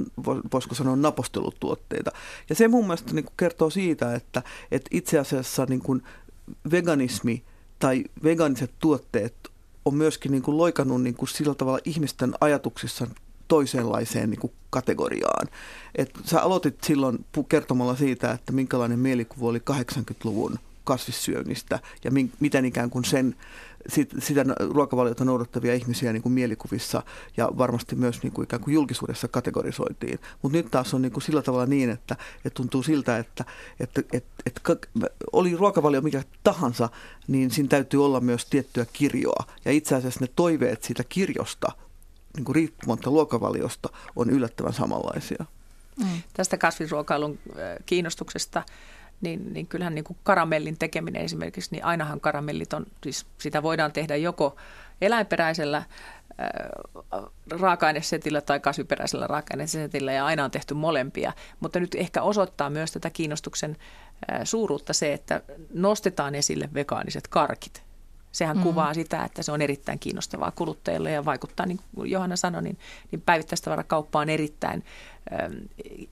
voisiko 0.53 0.75
sanoa, 0.75 0.95
napostelutuotteita. 0.95 2.11
Ja 2.49 2.55
se 2.55 2.67
mun 2.67 2.83
mielestä 2.85 3.13
niin 3.13 3.25
kuin 3.25 3.33
kertoo 3.37 3.69
siitä, 3.69 4.15
että, 4.15 4.43
että 4.71 4.89
itse 4.91 5.19
asiassa 5.19 5.65
niin 5.69 5.81
kuin 5.81 6.03
veganismi 6.71 7.43
tai 7.79 8.03
vegaaniset 8.23 8.71
tuotteet 8.79 9.35
on 9.85 9.95
myöskin 9.95 10.31
niin 10.31 10.41
kuin 10.41 10.57
loikannut 10.57 11.01
niin 11.01 11.15
kuin 11.15 11.29
sillä 11.29 11.55
tavalla 11.55 11.79
ihmisten 11.85 12.33
ajatuksissa 12.41 13.07
toisenlaiseen 13.47 14.29
niin 14.29 14.39
kuin 14.39 14.53
kategoriaan. 14.69 15.47
Et 15.95 16.11
sä 16.25 16.41
aloitit 16.41 16.83
silloin 16.83 17.25
kertomalla 17.49 17.95
siitä, 17.95 18.31
että 18.31 18.51
minkälainen 18.51 18.99
mielikuva 18.99 19.47
oli 19.47 19.61
80-luvun 19.71 20.59
kasvissyönnistä 20.87 21.79
ja 22.03 22.11
mi- 22.11 22.31
miten 22.39 22.65
ikään 22.65 22.89
kuin 22.89 23.05
sen, 23.05 23.35
sit, 23.89 24.09
sitä 24.19 24.45
ruokavaliota 24.73 25.25
noudattavia 25.25 25.73
ihmisiä 25.73 26.13
niin 26.13 26.23
kuin 26.23 26.33
mielikuvissa 26.33 27.03
ja 27.37 27.49
varmasti 27.57 27.95
myös 27.95 28.23
niin 28.23 28.33
kuin 28.33 28.43
ikään 28.43 28.61
kuin 28.61 28.73
julkisuudessa 28.73 29.27
kategorisoitiin. 29.27 30.19
Mutta 30.41 30.57
nyt 30.57 30.71
taas 30.71 30.93
on 30.93 31.01
niin 31.01 31.11
kuin 31.11 31.23
sillä 31.23 31.41
tavalla 31.41 31.65
niin, 31.65 31.89
että, 31.89 32.15
että 32.45 32.57
tuntuu 32.57 32.83
siltä, 32.83 33.17
että, 33.17 33.45
että, 33.79 34.01
että, 34.13 34.43
että 34.45 34.61
oli 35.31 35.55
ruokavalio 35.55 36.01
mikä 36.01 36.23
tahansa, 36.43 36.89
niin 37.27 37.51
siinä 37.51 37.69
täytyy 37.69 38.05
olla 38.05 38.19
myös 38.19 38.45
tiettyä 38.45 38.85
kirjoa. 38.93 39.43
Ja 39.65 39.71
itse 39.71 39.95
asiassa 39.95 40.21
ne 40.21 40.27
toiveet 40.35 40.83
siitä 40.83 41.03
kirjosta 41.09 41.67
niin 42.35 42.45
kuin 42.45 42.55
riippumatta 42.55 43.11
luokavaliosta 43.11 43.89
on 44.15 44.29
yllättävän 44.29 44.73
samanlaisia. 44.73 45.45
Mm. 45.99 46.21
Tästä 46.33 46.57
kasvisruokailun 46.57 47.39
kiinnostuksesta 47.85 48.63
niin, 49.21 49.53
niin 49.53 49.67
kyllähän 49.67 49.95
niin 49.95 50.05
kuin 50.05 50.17
karamellin 50.23 50.77
tekeminen 50.77 51.21
esimerkiksi, 51.21 51.71
niin 51.71 51.85
ainahan 51.85 52.21
karamellit 52.21 52.73
on, 52.73 52.85
siis 53.03 53.25
sitä 53.37 53.63
voidaan 53.63 53.91
tehdä 53.91 54.15
joko 54.15 54.55
eläinperäisellä 55.01 55.77
äh, 55.77 55.85
raaka-ainesetillä 57.51 58.41
tai 58.41 58.59
kasviperäisellä 58.59 59.27
raaka-ainesetillä 59.27 60.13
ja 60.13 60.25
aina 60.25 60.43
on 60.43 60.51
tehty 60.51 60.73
molempia, 60.73 61.33
mutta 61.59 61.79
nyt 61.79 61.95
ehkä 61.95 62.21
osoittaa 62.21 62.69
myös 62.69 62.91
tätä 62.91 63.09
kiinnostuksen 63.09 63.77
äh, 64.31 64.39
suuruutta 64.43 64.93
se, 64.93 65.13
että 65.13 65.41
nostetaan 65.73 66.35
esille 66.35 66.69
vegaaniset 66.73 67.27
karkit. 67.27 67.86
Sehän 68.37 68.57
mm. 68.57 68.63
kuvaa 68.63 68.93
sitä, 68.93 69.23
että 69.23 69.43
se 69.43 69.51
on 69.51 69.61
erittäin 69.61 69.99
kiinnostavaa 69.99 70.51
kuluttajille 70.51 71.11
ja 71.11 71.25
vaikuttaa, 71.25 71.65
niin 71.65 71.79
kuin 71.95 72.11
Johanna 72.11 72.35
sanoi, 72.35 72.61
niin, 72.61 72.77
niin 73.11 73.21
päivittäistavarakauppa 73.21 74.19
on 74.19 74.29
erittäin 74.29 74.83
Ähm, 75.33 75.53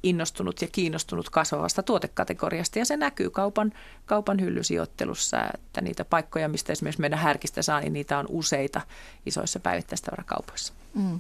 innostunut 0.04 0.62
ja 0.62 0.68
kiinnostunut 0.72 1.30
kasvavasta 1.30 1.84
tuotekategoriasta 1.84 2.80
ja 2.80 2.86
se 2.86 2.98
näkyy 2.98 3.30
kaupan, 3.30 3.74
kaupan 4.06 4.42
hyllysijoittelussa, 4.42 5.38
että 5.54 5.82
niitä 5.82 6.06
paikkoja, 6.06 6.50
mistä 6.50 6.74
esimerkiksi 6.74 7.02
meidän 7.02 7.20
härkistä 7.20 7.62
saa, 7.62 7.80
niin 7.80 7.94
niitä 7.94 8.18
on 8.18 8.26
useita 8.30 8.82
isoissa 9.26 9.60
päivittäistavarakaupoissa. 9.60 10.74
Mm. 10.94 11.20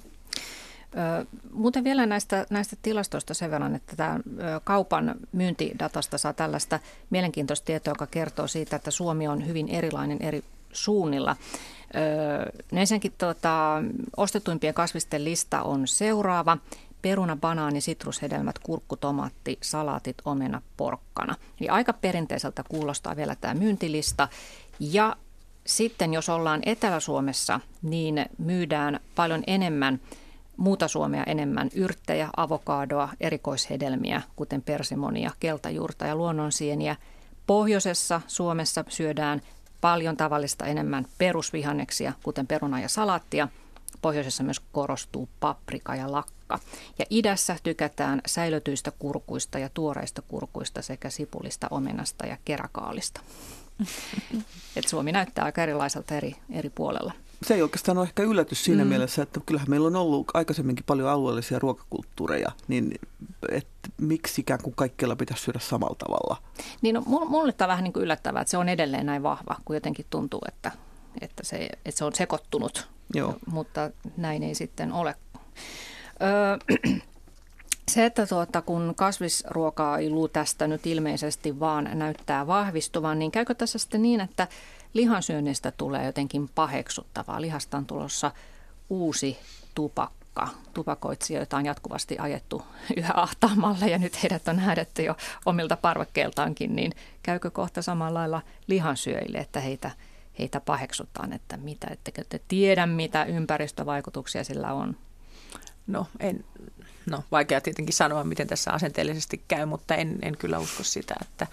Muuten 1.51 1.83
vielä 1.83 2.05
näistä, 2.05 2.45
näistä 2.49 2.75
tilastoista 2.81 3.33
sen 3.33 3.51
verran, 3.51 3.75
että 3.75 3.95
tämä 3.95 4.19
kaupan 4.63 5.15
myyntidatasta 5.31 6.17
saa 6.17 6.33
tällaista 6.33 6.79
mielenkiintoista 7.09 7.65
tietoa, 7.65 7.91
joka 7.91 8.07
kertoo 8.07 8.47
siitä, 8.47 8.75
että 8.75 8.91
Suomi 8.91 9.27
on 9.27 9.47
hyvin 9.47 9.67
erilainen 9.67 10.17
eri 10.21 10.43
suunnilla. 10.75 11.35
ensinnäkin 12.71 13.13
tuota, 13.17 13.83
ostetuimpien 14.17 14.73
kasvisten 14.73 15.23
lista 15.23 15.61
on 15.61 15.87
seuraava 15.87 16.57
peruna, 17.01 17.35
banaani, 17.35 17.81
sitrushedelmät, 17.81 18.59
kurkku, 18.59 18.95
tomaatti, 18.95 19.57
salaatit, 19.61 20.15
omena, 20.25 20.61
porkkana. 20.77 21.35
Eli 21.61 21.69
aika 21.69 21.93
perinteiseltä 21.93 22.63
kuulostaa 22.69 23.15
vielä 23.15 23.35
tämä 23.35 23.53
myyntilista. 23.53 24.27
Ja 24.79 25.15
sitten 25.65 26.13
jos 26.13 26.29
ollaan 26.29 26.61
Etelä-Suomessa, 26.65 27.59
niin 27.81 28.25
myydään 28.37 28.99
paljon 29.15 29.43
enemmän 29.47 29.99
muuta 30.57 30.87
Suomea 30.87 31.23
enemmän 31.23 31.69
yrttejä, 31.75 32.29
avokadoa, 32.37 33.09
erikoishedelmiä, 33.19 34.21
kuten 34.35 34.61
persimonia, 34.61 35.31
keltajuurta 35.39 36.07
ja 36.07 36.15
luonnonsieniä. 36.15 36.95
Pohjoisessa 37.47 38.21
Suomessa 38.27 38.83
syödään 38.89 39.41
paljon 39.81 40.17
tavallista 40.17 40.65
enemmän 40.65 41.05
perusvihanneksia, 41.17 42.13
kuten 42.23 42.47
peruna 42.47 42.79
ja 42.79 42.89
salaattia. 42.89 43.47
Pohjoisessa 44.01 44.43
myös 44.43 44.61
korostuu 44.71 45.29
paprika 45.39 45.95
ja 45.95 46.11
lakka. 46.11 46.59
Ja 46.99 47.05
idässä 47.09 47.55
tykätään 47.63 48.21
säilötyistä 48.25 48.91
kurkuista 48.99 49.59
ja 49.59 49.69
tuoreista 49.73 50.21
kurkuista 50.21 50.81
sekä 50.81 51.09
sipulista, 51.09 51.67
omenasta 51.71 52.25
ja 52.25 52.37
kerakaalista. 52.45 53.21
Et 54.75 54.87
Suomi 54.87 55.11
näyttää 55.11 55.45
aika 55.45 55.63
erilaiselta 55.63 56.15
eri, 56.15 56.35
eri 56.49 56.69
puolella. 56.69 57.13
Se 57.43 57.53
ei 57.53 57.61
oikeastaan 57.61 57.97
ole 57.97 58.05
ehkä 58.05 58.23
yllätys 58.23 58.65
siinä 58.65 58.83
mm. 58.83 58.89
mielessä, 58.89 59.21
että 59.21 59.39
kyllähän 59.45 59.69
meillä 59.69 59.87
on 59.87 59.95
ollut 59.95 60.27
aikaisemminkin 60.33 60.85
paljon 60.85 61.09
alueellisia 61.09 61.59
ruokakulttuureja, 61.59 62.51
niin 62.67 62.99
että 63.49 63.89
miksi 64.01 64.41
ikään 64.41 64.59
kuin 64.63 64.75
kaikkialla 64.75 65.15
pitäisi 65.15 65.43
syödä 65.43 65.59
samalla 65.59 65.95
tavalla? 65.95 66.37
Niin 66.81 66.95
no, 66.95 67.01
mulle 67.01 67.51
tämä 67.51 67.65
on 67.65 67.69
vähän 67.69 67.83
niin 67.83 67.93
kuin 67.93 68.03
yllättävää, 68.03 68.41
että 68.41 68.51
se 68.51 68.57
on 68.57 68.69
edelleen 68.69 69.05
näin 69.05 69.23
vahva, 69.23 69.55
kun 69.65 69.75
jotenkin 69.75 70.05
tuntuu, 70.09 70.41
että, 70.47 70.71
että, 71.21 71.43
se, 71.45 71.69
että 71.85 71.97
se 71.97 72.05
on 72.05 72.15
sekoittunut, 72.15 72.87
Joo. 73.13 73.35
mutta 73.51 73.91
näin 74.17 74.43
ei 74.43 74.55
sitten 74.55 74.93
ole. 74.93 75.15
se, 77.91 78.05
että 78.05 78.27
tuota, 78.27 78.61
kun 78.61 78.93
kasvisruokailu 78.95 80.27
tästä 80.27 80.67
nyt 80.67 80.87
ilmeisesti 80.87 81.59
vaan 81.59 81.89
näyttää 81.93 82.47
vahvistuvan, 82.47 83.19
niin 83.19 83.31
käykö 83.31 83.53
tässä 83.53 83.79
sitten 83.79 84.01
niin, 84.01 84.21
että 84.21 84.47
lihansyönnistä 84.95 85.71
tulee 85.71 86.05
jotenkin 86.05 86.49
paheksuttavaa? 86.55 87.41
Lihasta 87.41 87.77
on 87.77 87.85
tulossa 87.85 88.31
uusi 88.89 89.37
tupakka. 89.75 90.47
Tupakoitsijoita 90.73 91.57
on 91.57 91.65
jatkuvasti 91.65 92.17
ajettu 92.19 92.65
yhä 92.97 93.13
ahtaamalle 93.15 93.85
ja 93.85 93.97
nyt 93.97 94.23
heidät 94.23 94.47
on 94.47 94.59
häädetty 94.59 95.03
jo 95.03 95.15
omilta 95.45 95.77
parvekkeeltaankin, 95.77 96.75
niin 96.75 96.91
käykö 97.23 97.51
kohta 97.51 97.81
samalla 97.81 98.19
lailla 98.19 98.41
lihansyöjille, 98.67 99.37
että 99.37 99.59
heitä, 99.59 99.91
heitä 100.39 100.59
paheksutaan, 100.59 101.33
että 101.33 101.57
mitä, 101.57 101.87
ettekö 101.91 102.23
te 102.29 102.39
tiedä, 102.47 102.85
mitä 102.85 103.23
ympäristövaikutuksia 103.23 104.43
sillä 104.43 104.73
on? 104.73 104.97
No, 105.87 106.07
en, 106.19 106.45
no 107.05 107.23
vaikea 107.31 107.61
tietenkin 107.61 107.95
sanoa, 107.95 108.23
miten 108.23 108.47
tässä 108.47 108.71
asenteellisesti 108.71 109.43
käy, 109.47 109.65
mutta 109.65 109.95
en, 109.95 110.19
en 110.21 110.37
kyllä 110.37 110.59
usko 110.59 110.83
sitä, 110.83 111.15
että 111.21 111.47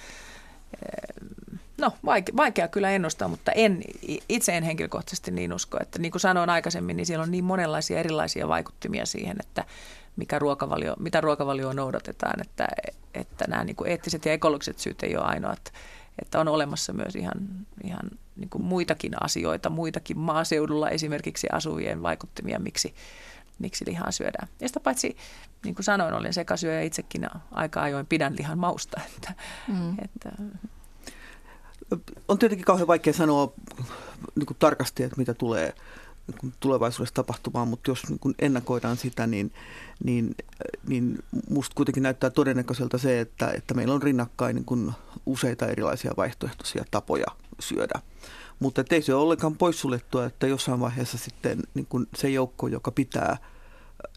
No, 1.83 1.93
vaikea, 2.05 2.37
vaikea 2.37 2.69
kyllä 2.69 2.91
ennustaa, 2.91 3.29
mutta 3.29 3.53
en, 3.53 3.83
itse 4.29 4.57
en 4.57 4.65
henkilökohtaisesti 4.65 5.31
niin 5.31 5.53
usko. 5.53 5.79
Että 5.81 5.99
niin 5.99 6.13
kuin 6.13 6.21
sanoin 6.21 6.51
aikaisemmin, 6.51 6.97
niin 6.97 7.07
siellä 7.07 7.23
on 7.23 7.31
niin 7.31 7.45
monenlaisia 7.45 7.99
erilaisia 7.99 8.49
vaikuttimia 8.49 9.07
siihen, 9.07 9.37
että 9.41 9.65
mikä 10.17 10.39
ruokavalio, 10.39 10.97
mitä 10.99 11.21
ruokavalioa 11.21 11.75
noudatetaan, 11.75 12.41
että, 12.41 12.69
että 13.15 13.45
nämä 13.49 13.65
niin 13.65 13.77
kuin 13.77 13.91
eettiset 13.91 14.25
ja 14.25 14.33
ekologiset 14.33 14.79
syyt 14.79 15.03
ei 15.03 15.17
ole 15.17 15.25
ainoa, 15.25 15.53
että, 15.53 15.71
että 16.23 16.41
on 16.41 16.49
olemassa 16.49 16.93
myös 16.93 17.17
ihan, 17.17 17.67
ihan 17.85 18.11
niin 18.37 18.51
kuin 18.51 18.65
muitakin 18.65 19.23
asioita, 19.23 19.71
muitakin 19.71 20.19
maaseudulla 20.19 20.91
esimerkiksi 20.91 21.47
asuvien 21.53 22.03
vaikuttimia, 22.03 22.59
miksi, 22.59 22.95
miksi 23.59 23.87
lihaa 23.87 24.11
syödään. 24.11 24.49
Ja 24.61 24.69
sitä 24.69 24.81
paitsi, 24.81 25.17
niin 25.65 25.75
kuin 25.75 25.85
sanoin, 25.85 26.15
olen 26.15 26.33
sekasyöjä 26.33 26.83
itsekin 26.83 27.29
aika 27.53 27.83
ajoin 27.83 28.07
pidän 28.07 28.37
lihan 28.39 28.59
mausta. 28.59 29.01
Että, 29.17 29.35
mm. 29.69 29.97
että, 30.05 30.33
on 32.29 32.39
tietenkin 32.39 32.65
kauhean 32.65 32.87
vaikea 32.87 33.13
sanoa 33.13 33.53
niin 34.35 34.47
kuin 34.47 34.57
tarkasti, 34.59 35.03
että 35.03 35.17
mitä 35.17 35.35
tulee 35.35 35.75
niin 36.43 36.55
tulevaisuudessa 36.61 37.15
tapahtumaan, 37.15 37.69
mutta 37.69 37.91
jos 37.91 38.09
niin 38.09 38.19
kuin 38.19 38.35
ennakoidaan 38.39 38.97
sitä, 38.97 39.27
niin, 39.27 39.53
niin, 40.05 40.35
niin 40.89 41.19
musta 41.51 41.75
kuitenkin 41.75 42.03
näyttää 42.03 42.31
todennäköiseltä 42.31 42.99
se, 42.99 43.21
että, 43.21 43.51
että 43.51 43.75
meillä 43.75 43.95
on 43.95 44.03
rinnakkain 44.03 44.57
niin 44.57 44.65
kuin 44.65 44.93
useita 45.27 45.67
erilaisia 45.67 46.15
vaihtoehtoisia 46.17 46.85
tapoja 46.91 47.27
syödä. 47.61 48.03
Mutta 48.59 48.85
ei 48.91 49.03
se 49.03 49.15
ole 49.15 49.23
ollenkaan 49.23 49.57
poissuljettua, 49.57 50.25
että 50.25 50.47
jossain 50.47 50.81
vaiheessa 50.81 51.19
sitten 51.19 51.63
niin 51.75 51.87
kuin 51.87 52.07
se 52.17 52.29
joukko, 52.29 52.69
joka 52.69 52.91
pitää 52.91 53.37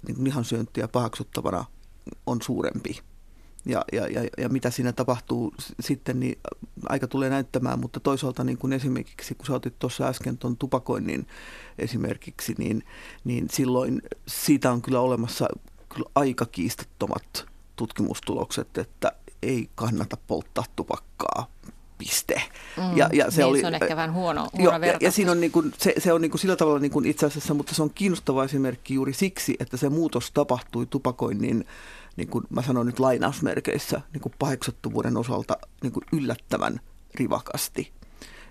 niin 0.08 0.16
kuin 0.16 0.26
lihansyöntiä 0.26 0.88
pahaksuttavana, 0.88 1.66
on 2.26 2.42
suurempi 2.42 3.00
ja, 3.66 3.86
ja, 3.92 4.08
ja, 4.08 4.30
ja 4.38 4.50
mitä 4.50 4.70
siinä 4.70 4.94
tapahtuu 4.94 5.54
sitten, 5.80 6.20
niin 6.20 6.40
aika 6.90 7.08
tulee 7.08 7.30
näyttämään, 7.30 7.80
mutta 7.80 8.00
toisaalta 8.00 8.44
niin 8.44 8.58
kuin 8.58 8.74
esimerkiksi, 8.74 9.36
kun 9.36 9.46
sä 9.46 9.54
otit 9.54 9.80
tuossa 9.80 10.08
äsken 10.08 10.38
tuon 10.38 10.58
tupakoinnin 10.58 11.28
esimerkiksi, 11.80 12.56
niin, 12.58 12.84
niin 13.24 13.48
silloin 13.52 14.02
siitä 14.28 14.72
on 14.72 14.82
kyllä 14.82 15.00
olemassa 15.00 15.48
kyllä 15.90 16.10
aika 16.16 16.46
kiistattomat 16.46 17.46
tutkimustulokset, 17.76 18.78
että 18.78 19.12
ei 19.42 19.70
kannata 19.76 20.18
polttaa 20.28 20.64
tupakkaa 20.76 21.48
piste. 21.98 22.42
Mm, 22.78 22.98
ja, 22.98 23.10
ja 23.14 23.32
se, 23.32 23.42
niin, 23.42 23.50
oli, 23.50 23.62
se 23.62 23.68
on 23.68 23.76
ehkä 23.76 23.96
vähän 23.96 24.14
huono, 24.14 24.48
huono 24.58 24.86
jo, 24.86 24.92
ja, 24.92 24.98
ja 25.02 25.12
siinä 25.12 25.32
on 25.32 25.42
niin 25.42 25.52
kuin, 25.52 25.74
se, 25.78 25.94
se 25.98 26.14
on 26.14 26.22
niin 26.22 26.32
kuin 26.32 26.42
sillä 26.42 26.56
tavalla 26.56 26.80
niin 26.80 26.92
kuin 26.92 27.06
itse 27.06 27.26
asiassa, 27.26 27.54
mutta 27.54 27.76
se 27.76 27.84
on 27.84 27.92
kiinnostava 27.96 28.44
esimerkki 28.44 28.94
juuri 28.94 29.14
siksi, 29.14 29.56
että 29.60 29.78
se 29.78 29.90
muutos 29.90 30.32
tapahtui 30.32 30.86
tupakoinnin 30.86 31.66
niin 32.16 32.28
kuin 32.28 32.44
mä 32.50 32.62
sanon 32.62 32.86
nyt 32.86 33.00
lainausmerkeissä, 33.00 34.02
niin 34.14 34.22
kuin 34.22 34.34
paheksottuvuuden 34.40 35.18
osalta 35.18 35.58
niin 35.84 35.94
kuin 35.94 36.04
yllättävän 36.12 36.80
rivakasti. 37.16 37.92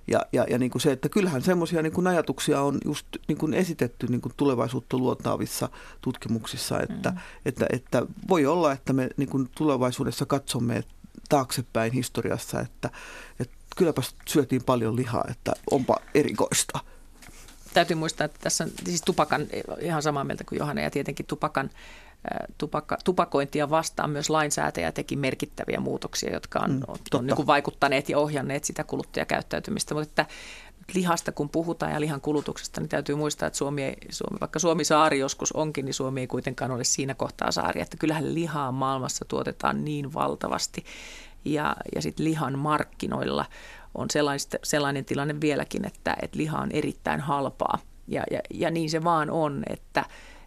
Ja, 0.07 0.27
ja, 0.33 0.45
ja 0.51 0.59
niin 0.59 0.71
kuin 0.71 0.83
se, 0.83 0.93
että 0.93 1.09
kyllähän 1.09 1.43
semmoisia 1.43 1.83
niin 1.83 2.07
ajatuksia 2.07 2.61
on 2.61 2.79
just 2.85 3.07
niin 3.29 3.39
kuin 3.39 3.55
esitetty 3.55 4.07
niin 4.07 4.21
kuin 4.21 4.33
tulevaisuutta 4.37 4.97
luotaavissa 4.97 5.69
tutkimuksissa, 6.01 6.81
että, 6.81 7.11
mm. 7.11 7.19
että, 7.45 7.67
että 7.71 8.07
voi 8.29 8.47
olla, 8.47 8.73
että 8.73 8.93
me 8.93 9.11
niin 9.17 9.29
kuin 9.29 9.49
tulevaisuudessa 9.57 10.27
katsomme 10.27 10.85
taaksepäin 11.29 11.93
historiassa, 11.93 12.61
että, 12.61 12.91
että 13.41 13.55
kylläpä 13.77 14.03
syötiin 14.29 14.65
paljon 14.65 14.97
lihaa, 14.97 15.25
että 15.31 15.53
onpa 15.71 15.97
erikoista. 16.15 16.81
Täytyy 17.75 17.97
muistaa, 17.97 18.25
että 18.25 18.39
tässä 18.43 18.65
on 18.65 18.71
siis 18.85 19.03
tupakan, 19.03 19.47
ihan 19.81 20.03
samaa 20.03 20.25
mieltä 20.25 20.45
kuin 20.45 20.59
Johanna, 20.59 20.83
ja 20.83 20.91
tietenkin 20.91 21.27
tupakan 21.27 21.71
tupakka, 22.59 22.99
tupakointia 23.05 23.71
vastaan 23.71 24.11
myös 24.11 24.31
lainsäätäjä 24.31 24.93
teki 24.93 25.17
merkittäviä 25.17 25.81
muutoksia, 25.81 26.33
jotka 26.33 26.59
on, 26.59 26.71
mm, 26.71 26.83
on, 26.89 26.97
on 27.15 27.27
niin 27.27 27.37
kuin 27.37 27.47
vaikuttaneet 27.47 28.09
ja 28.09 28.19
ohjanneet 28.19 28.65
sitä 28.65 28.85
kuluttajakäyttäytymistä. 28.85 29.95
Mutta 29.95 30.09
että 30.09 30.27
lihasta 30.95 31.33
kun 31.33 31.49
puhutaan 31.49 31.93
ja 31.93 32.01
lihan 32.01 32.21
kulutuksesta, 32.21 32.81
niin 32.81 32.89
täytyy 32.89 33.15
muistaa, 33.15 33.47
että 33.47 33.57
Suomi, 33.57 33.83
ei, 33.83 33.97
Suomi, 34.11 34.41
vaikka 34.41 34.59
Suomi 34.59 34.85
saari 34.85 35.19
joskus 35.19 35.53
onkin, 35.53 35.85
niin 35.85 35.95
Suomi 35.95 36.21
ei 36.21 36.27
kuitenkaan 36.27 36.71
ole 36.71 36.85
siinä 36.85 37.15
kohtaa 37.15 37.53
saari. 37.53 37.81
Että 37.81 37.97
kyllähän 37.97 38.35
lihaa 38.35 38.73
maailmassa 38.73 39.25
tuotetaan 39.29 39.85
niin 39.85 40.15
valtavasti 40.15 40.85
ja, 41.45 41.77
ja 41.95 42.03
sitten 42.03 42.25
lihan 42.25 42.59
markkinoilla 42.59 43.45
on 43.95 44.09
sellainen 44.63 45.05
tilanne 45.05 45.41
vieläkin, 45.41 45.87
että, 45.87 46.17
että 46.23 46.39
liha 46.39 46.59
on 46.59 46.71
erittäin 46.73 47.21
halpaa. 47.21 47.79
Ja, 48.09 48.25
ja, 48.31 48.41
ja 48.51 48.71
niin 48.71 48.91
se 48.91 49.05
vaan 49.05 49.31
on, 49.31 49.63
että, 49.67 50.05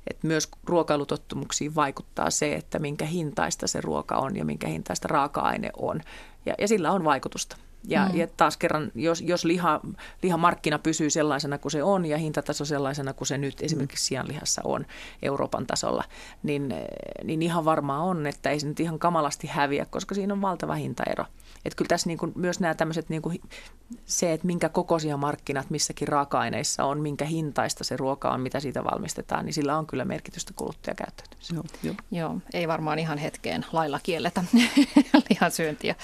että 0.08 0.28
myös 0.28 0.50
ruokailutottumuksiin 0.64 1.76
vaikuttaa 1.76 2.30
se, 2.30 2.54
että 2.54 2.80
minkä 2.80 3.06
hintaista 3.06 3.68
se 3.68 3.82
ruoka 3.82 4.16
on 4.18 4.36
ja 4.36 4.45
minkä 4.45 4.68
hintaista 4.68 5.08
raaka-aine 5.08 5.70
on. 5.78 6.02
Ja, 6.45 6.54
ja 6.58 6.68
sillä 6.68 6.91
on 6.91 7.04
vaikutusta. 7.04 7.58
Ja, 7.84 8.10
mm. 8.10 8.18
ja 8.18 8.28
taas 8.28 8.58
kerran, 8.58 8.91
jos, 8.95 9.22
jos 9.22 9.45
liha, 9.45 9.80
lihamarkkina 10.24 10.80
pysyy 10.80 11.10
sellaisena 11.10 11.58
kuin 11.58 11.72
se 11.72 11.84
on 11.84 12.06
ja 12.06 12.18
hintataso 12.18 12.66
sellaisena 12.66 13.14
kuin 13.14 13.28
se 13.28 13.38
nyt 13.38 13.62
esimerkiksi 13.62 14.06
sianlihassa 14.06 14.62
on 14.66 14.86
Euroopan 15.22 15.68
tasolla, 15.68 16.04
niin, 16.43 16.74
niin 17.24 17.41
ihan 17.41 17.66
varmaa 17.66 18.02
on, 18.02 18.28
että 18.28 18.50
ei 18.50 18.60
se 18.60 18.68
nyt 18.68 18.80
ihan 18.80 19.00
kamalasti 19.00 19.48
häviä, 19.48 19.86
koska 19.86 20.16
siinä 20.16 20.34
on 20.34 20.41
valtava 20.41 20.74
hintaero. 20.74 21.26
Että 21.68 21.78
kyllä 21.78 21.89
tässä 21.89 22.09
niin 22.09 22.18
kuin 22.18 22.32
myös 22.36 22.59
nämä 22.59 22.76
tämmöiset, 22.76 23.09
niin 23.09 23.22
kuin 23.22 23.41
se, 24.05 24.34
että 24.34 24.47
minkä 24.47 24.70
kokoisia 24.70 25.18
markkinat 25.18 25.70
missäkin 25.70 26.07
raaka-aineissa 26.07 26.84
on, 26.84 27.01
minkä 27.01 27.26
hintaista 27.26 27.84
se 27.84 27.97
ruoka 27.97 28.32
on, 28.32 28.41
mitä 28.41 28.59
siitä 28.59 28.84
valmistetaan, 28.84 29.45
niin 29.45 29.53
sillä 29.53 29.78
on 29.78 29.88
kyllä 29.88 30.05
merkitystä 30.05 30.53
kuluttajakäyttäytymisessä. 30.55 31.55
Joo, 31.55 31.63
joo. 31.84 31.95
joo, 32.11 32.38
ei 32.53 32.68
varmaan 32.68 32.99
ihan 32.99 33.18
hetkeen 33.18 33.65
lailla 33.72 33.99
kielletä 34.03 34.43
lihansyöntiä. 35.30 35.95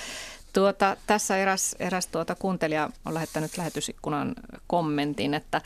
Tuota, 0.54 0.98
tässä 1.08 1.38
eräs, 1.38 1.76
eräs 1.80 2.08
tuota 2.08 2.36
kuuntelija 2.36 2.90
on 3.06 3.14
lähettänyt 3.14 3.58
lähetysikkunan 3.58 4.36
kommentin, 4.68 5.34
että, 5.34 5.62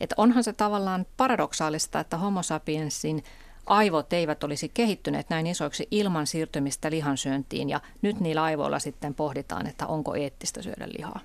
että 0.00 0.14
onhan 0.18 0.44
se 0.44 0.52
tavallaan 0.52 1.06
paradoksaalista, 1.16 2.00
että 2.00 2.16
homo 2.16 2.42
sapiensin 2.42 3.24
aivot 3.66 4.12
eivät 4.12 4.44
olisi 4.44 4.68
kehittyneet 4.68 5.30
näin 5.30 5.46
isoiksi 5.46 5.88
ilman 5.90 6.26
siirtymistä 6.26 6.90
lihansyöntiin 6.90 7.70
ja 7.70 7.80
nyt 8.02 8.20
niillä 8.20 8.42
aivoilla 8.42 8.78
sitten 8.78 9.14
pohditaan, 9.14 9.66
että 9.66 9.86
onko 9.86 10.14
eettistä 10.14 10.62
syödä 10.62 10.88
lihaa. 10.98 11.20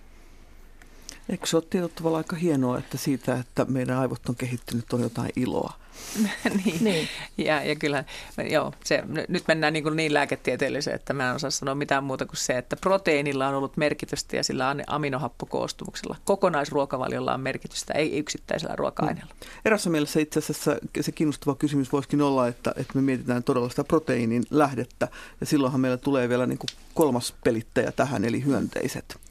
Eikö 1.30 1.48
se 1.48 1.58
ole 1.58 1.64
tietyllä 1.70 1.94
tavalla 1.96 2.18
aika 2.18 2.36
hienoa, 2.36 2.78
että 2.78 2.98
siitä, 2.98 3.36
että 3.40 3.66
meidän 3.66 3.98
aivot 3.98 4.30
on 4.30 4.36
kehittynyt, 4.36 4.94
on 4.94 5.02
jotain 5.02 5.32
iloa? 5.36 5.74
niin. 6.66 6.78
niin. 6.84 7.08
Ja, 7.38 7.64
ja 7.64 7.76
kyllä, 7.76 8.04
joo, 8.50 8.74
se, 8.84 9.04
nyt 9.28 9.43
mennään 9.48 9.74
niin, 9.74 9.95
niin 9.95 10.14
lääketieteelliseen, 10.14 10.95
että 10.95 11.14
mä 11.14 11.30
en 11.30 11.36
osaa 11.36 11.50
sanoa 11.50 11.76
mitään 11.76 12.04
muuta 12.04 12.26
kuin 12.26 12.38
se, 12.38 12.58
että 12.58 12.76
proteiinilla 12.76 13.48
on 13.48 13.56
ollut 13.56 13.78
merkitystä 13.78 14.36
ja 14.36 14.43
sillä 14.43 14.70
on 14.70 14.84
aminohappokoostumuksella. 14.88 16.16
Kokonaisruokavaliolla 16.26 17.34
on 17.34 17.41
merkitystä, 17.41 17.93
ei 17.93 18.18
yksittäisellä 18.18 18.76
ruoka-aineella. 18.76 19.34
Mm. 19.34 19.50
Erässä 19.66 19.89
mielessä 19.89 20.20
itse 20.20 20.39
asiassa 20.39 20.78
se 21.02 21.12
kiinnostava 21.12 21.56
kysymys 21.56 21.91
voisikin 21.91 22.22
olla, 22.22 22.48
että, 22.48 22.74
että 22.76 22.93
me 22.95 23.02
mietitään 23.02 23.43
todella 23.43 23.70
sitä 23.70 23.84
proteiinin 23.84 24.43
lähdettä 24.50 25.08
ja 25.39 25.45
silloinhan 25.45 25.82
meillä 25.82 25.98
tulee 25.98 26.30
vielä 26.30 26.45
niin 26.45 26.60
kuin 26.60 26.70
kolmas 26.93 27.34
pelittäjä 27.43 27.91
tähän, 27.91 28.26
eli 28.26 28.45
hyönteiset 28.45 29.26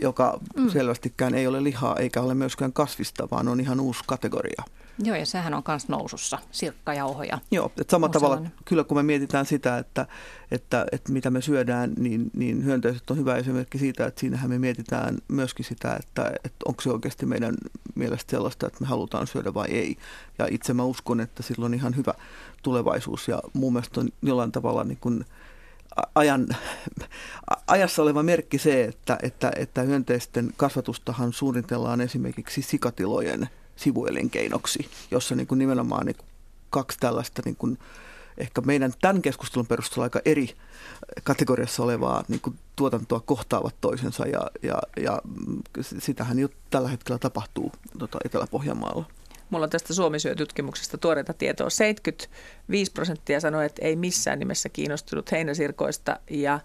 joka 0.00 0.40
mm. 0.56 0.70
selvästikään 0.70 1.34
ei 1.34 1.46
ole 1.46 1.64
lihaa 1.64 1.96
eikä 1.96 2.20
ole 2.20 2.34
myöskään 2.34 2.72
kasvista, 2.72 3.28
vaan 3.30 3.48
on 3.48 3.60
ihan 3.60 3.80
uusi 3.80 4.00
kategoria. 4.06 4.62
Joo, 4.98 5.16
ja 5.16 5.26
sehän 5.26 5.54
on 5.54 5.62
myös 5.68 5.88
nousussa, 5.88 6.38
sirkkajauhoja. 6.50 7.38
Joo, 7.50 7.66
että 7.66 7.90
samalla 7.90 8.12
tavalla 8.12 8.42
kyllä 8.64 8.84
kun 8.84 8.96
me 8.96 9.02
mietitään 9.02 9.46
sitä, 9.46 9.78
että, 9.78 10.06
että, 10.50 10.86
että 10.92 11.12
mitä 11.12 11.30
me 11.30 11.40
syödään, 11.40 11.92
niin, 11.98 12.30
niin 12.36 12.64
hyönteiset 12.64 13.10
on 13.10 13.16
hyvä 13.16 13.36
esimerkki 13.36 13.78
siitä, 13.78 14.06
että 14.06 14.20
siinähän 14.20 14.50
me 14.50 14.58
mietitään 14.58 15.18
myöskin 15.28 15.64
sitä, 15.64 15.96
että, 15.96 16.32
että 16.44 16.64
onko 16.66 16.82
se 16.82 16.90
oikeasti 16.90 17.26
meidän 17.26 17.54
mielestä 17.94 18.30
sellaista, 18.30 18.66
että 18.66 18.80
me 18.80 18.86
halutaan 18.86 19.26
syödä 19.26 19.54
vai 19.54 19.68
ei. 19.68 19.96
Ja 20.38 20.48
itse 20.50 20.74
mä 20.74 20.84
uskon, 20.84 21.20
että 21.20 21.42
sillä 21.42 21.64
on 21.64 21.74
ihan 21.74 21.96
hyvä 21.96 22.14
tulevaisuus 22.62 23.28
ja 23.28 23.42
mun 23.52 23.72
mielestä 23.72 24.00
on 24.00 24.08
jollain 24.22 24.52
tavalla 24.52 24.84
niin 24.84 24.98
kuin, 25.00 25.24
ajan, 26.14 26.46
ajassa 27.66 28.02
oleva 28.02 28.22
merkki 28.22 28.58
se, 28.58 28.84
että, 28.84 29.18
että, 29.22 29.52
että 29.56 29.82
hyönteisten 29.82 30.52
kasvatustahan 30.56 31.32
suunnitellaan 31.32 32.00
esimerkiksi 32.00 32.62
sikatilojen 32.62 33.48
sivuelinkeinoksi, 33.76 34.90
jossa 35.10 35.34
niin 35.34 35.46
kuin 35.46 35.58
nimenomaan 35.58 36.06
niin 36.06 36.16
kuin 36.16 36.28
kaksi 36.70 36.98
tällaista 37.00 37.42
niin 37.44 37.56
kuin 37.56 37.78
ehkä 38.38 38.60
meidän 38.60 38.92
tämän 39.00 39.22
keskustelun 39.22 39.66
perusteella 39.66 40.04
aika 40.04 40.20
eri 40.24 40.56
kategoriassa 41.24 41.82
olevaa 41.82 42.24
niin 42.28 42.40
kuin 42.40 42.58
tuotantoa 42.76 43.20
kohtaavat 43.20 43.74
toisensa 43.80 44.26
ja, 44.26 44.50
ja, 44.62 44.78
ja 44.96 45.20
sitähän 45.98 46.38
jo 46.38 46.48
tällä 46.70 46.88
hetkellä 46.88 47.18
tapahtuu 47.18 47.72
tota 47.98 48.18
Etelä-Pohjanmaalla. 48.24 49.04
Mulla 49.50 49.64
on 49.64 49.70
tästä 49.70 49.94
Suomi-syö-tutkimuksesta 49.94 50.98
tuoreita 50.98 51.32
tietoa. 51.32 51.70
75 51.70 52.92
prosenttia 52.92 53.40
sanoi, 53.40 53.66
että 53.66 53.82
ei 53.84 53.96
missään 53.96 54.38
nimessä 54.38 54.68
kiinnostunut 54.68 55.32
heinäsirkoista 55.32 56.20
ja 56.30 56.60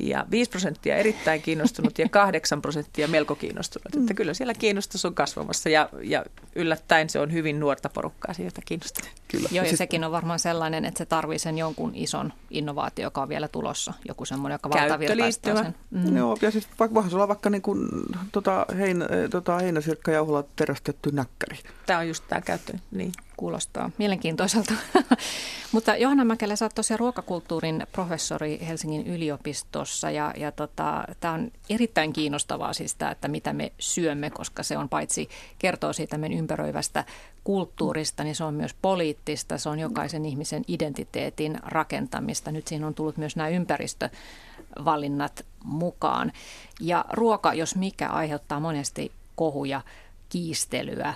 ja 0.00 0.26
5 0.30 0.50
prosenttia 0.50 0.96
erittäin 0.96 1.42
kiinnostunut 1.42 1.98
ja 1.98 2.08
8 2.32 2.62
prosenttia 2.62 3.08
melko 3.08 3.34
kiinnostunut. 3.34 3.86
Että 3.86 4.12
mm. 4.12 4.16
kyllä 4.16 4.34
siellä 4.34 4.54
kiinnostus 4.54 5.04
on 5.04 5.14
kasvamassa 5.14 5.68
ja, 5.68 5.88
ja 6.02 6.24
yllättäen 6.54 7.10
se 7.10 7.18
on 7.18 7.32
hyvin 7.32 7.60
nuorta 7.60 7.88
porukkaa 7.88 8.34
siitä 8.34 8.60
kiinnostunut. 8.64 9.10
Kyllä. 9.28 9.48
Joo, 9.52 9.64
ja, 9.64 9.70
ja 9.70 9.76
sekin 9.76 10.04
on 10.04 10.12
varmaan 10.12 10.38
sellainen, 10.38 10.84
että 10.84 10.98
se 10.98 11.06
tarvii 11.06 11.38
sen 11.38 11.58
jonkun 11.58 11.92
ison 11.94 12.32
innovaatio, 12.50 13.06
joka 13.06 13.22
on 13.22 13.28
vielä 13.28 13.48
tulossa. 13.48 13.92
Joku 14.08 14.24
semmoinen, 14.24 14.54
joka 14.54 14.70
valtavirtaistaa 14.70 15.62
sen. 15.62 15.74
Mm. 15.90 16.16
Joo, 16.16 16.36
ja 16.42 16.50
siis 16.50 16.68
vaikka, 16.78 16.94
voisi 16.94 17.14
olla 17.14 17.28
vaikka 17.28 17.50
niin 17.50 17.62
kuin, 17.62 17.88
tota, 18.32 18.66
hein, 18.78 19.04
tota, 19.30 19.58
heinäsirkkajauholla 19.58 20.44
terästetty 20.56 21.12
näkkäri. 21.12 21.58
Tämä 21.86 21.98
on 21.98 22.08
just 22.08 22.24
tämä 22.28 22.40
käyttö, 22.40 22.72
niin 22.90 23.12
kuulostaa 23.36 23.90
mielenkiintoiselta. 23.98 24.74
Mutta 25.72 25.96
Johanna 25.96 26.24
Mäkelä, 26.24 26.56
sä 26.56 26.64
oot 26.64 26.74
tosiaan 26.74 26.98
ruokakulttuurin 26.98 27.86
professori 27.92 28.58
Helsingin 28.66 29.06
yliopistossa 29.06 30.10
ja, 30.10 30.34
ja 30.36 30.52
tota, 30.52 31.04
tämä 31.20 31.34
on 31.34 31.50
erittäin 31.70 32.12
kiinnostavaa 32.12 32.72
siis 32.72 32.94
tämä, 32.94 33.10
että 33.10 33.28
mitä 33.28 33.52
me 33.52 33.72
syömme, 33.78 34.30
koska 34.30 34.62
se 34.62 34.78
on 34.78 34.88
paitsi 34.88 35.28
kertoo 35.58 35.92
siitä 35.92 36.18
meidän 36.18 36.38
ympäröivästä 36.38 37.04
kulttuurista, 37.46 38.24
niin 38.24 38.34
se 38.34 38.44
on 38.44 38.54
myös 38.54 38.74
poliittista, 38.82 39.58
se 39.58 39.68
on 39.68 39.78
jokaisen 39.78 40.24
ihmisen 40.24 40.64
identiteetin 40.68 41.58
rakentamista. 41.62 42.52
Nyt 42.52 42.66
siinä 42.66 42.86
on 42.86 42.94
tullut 42.94 43.16
myös 43.16 43.36
nämä 43.36 43.48
ympäristövalinnat 43.48 45.44
mukaan. 45.64 46.32
Ja 46.80 47.04
ruoka, 47.12 47.54
jos 47.54 47.76
mikä, 47.76 48.08
aiheuttaa 48.08 48.60
monesti 48.60 49.12
kohuja, 49.36 49.80
kiistelyä, 50.28 51.14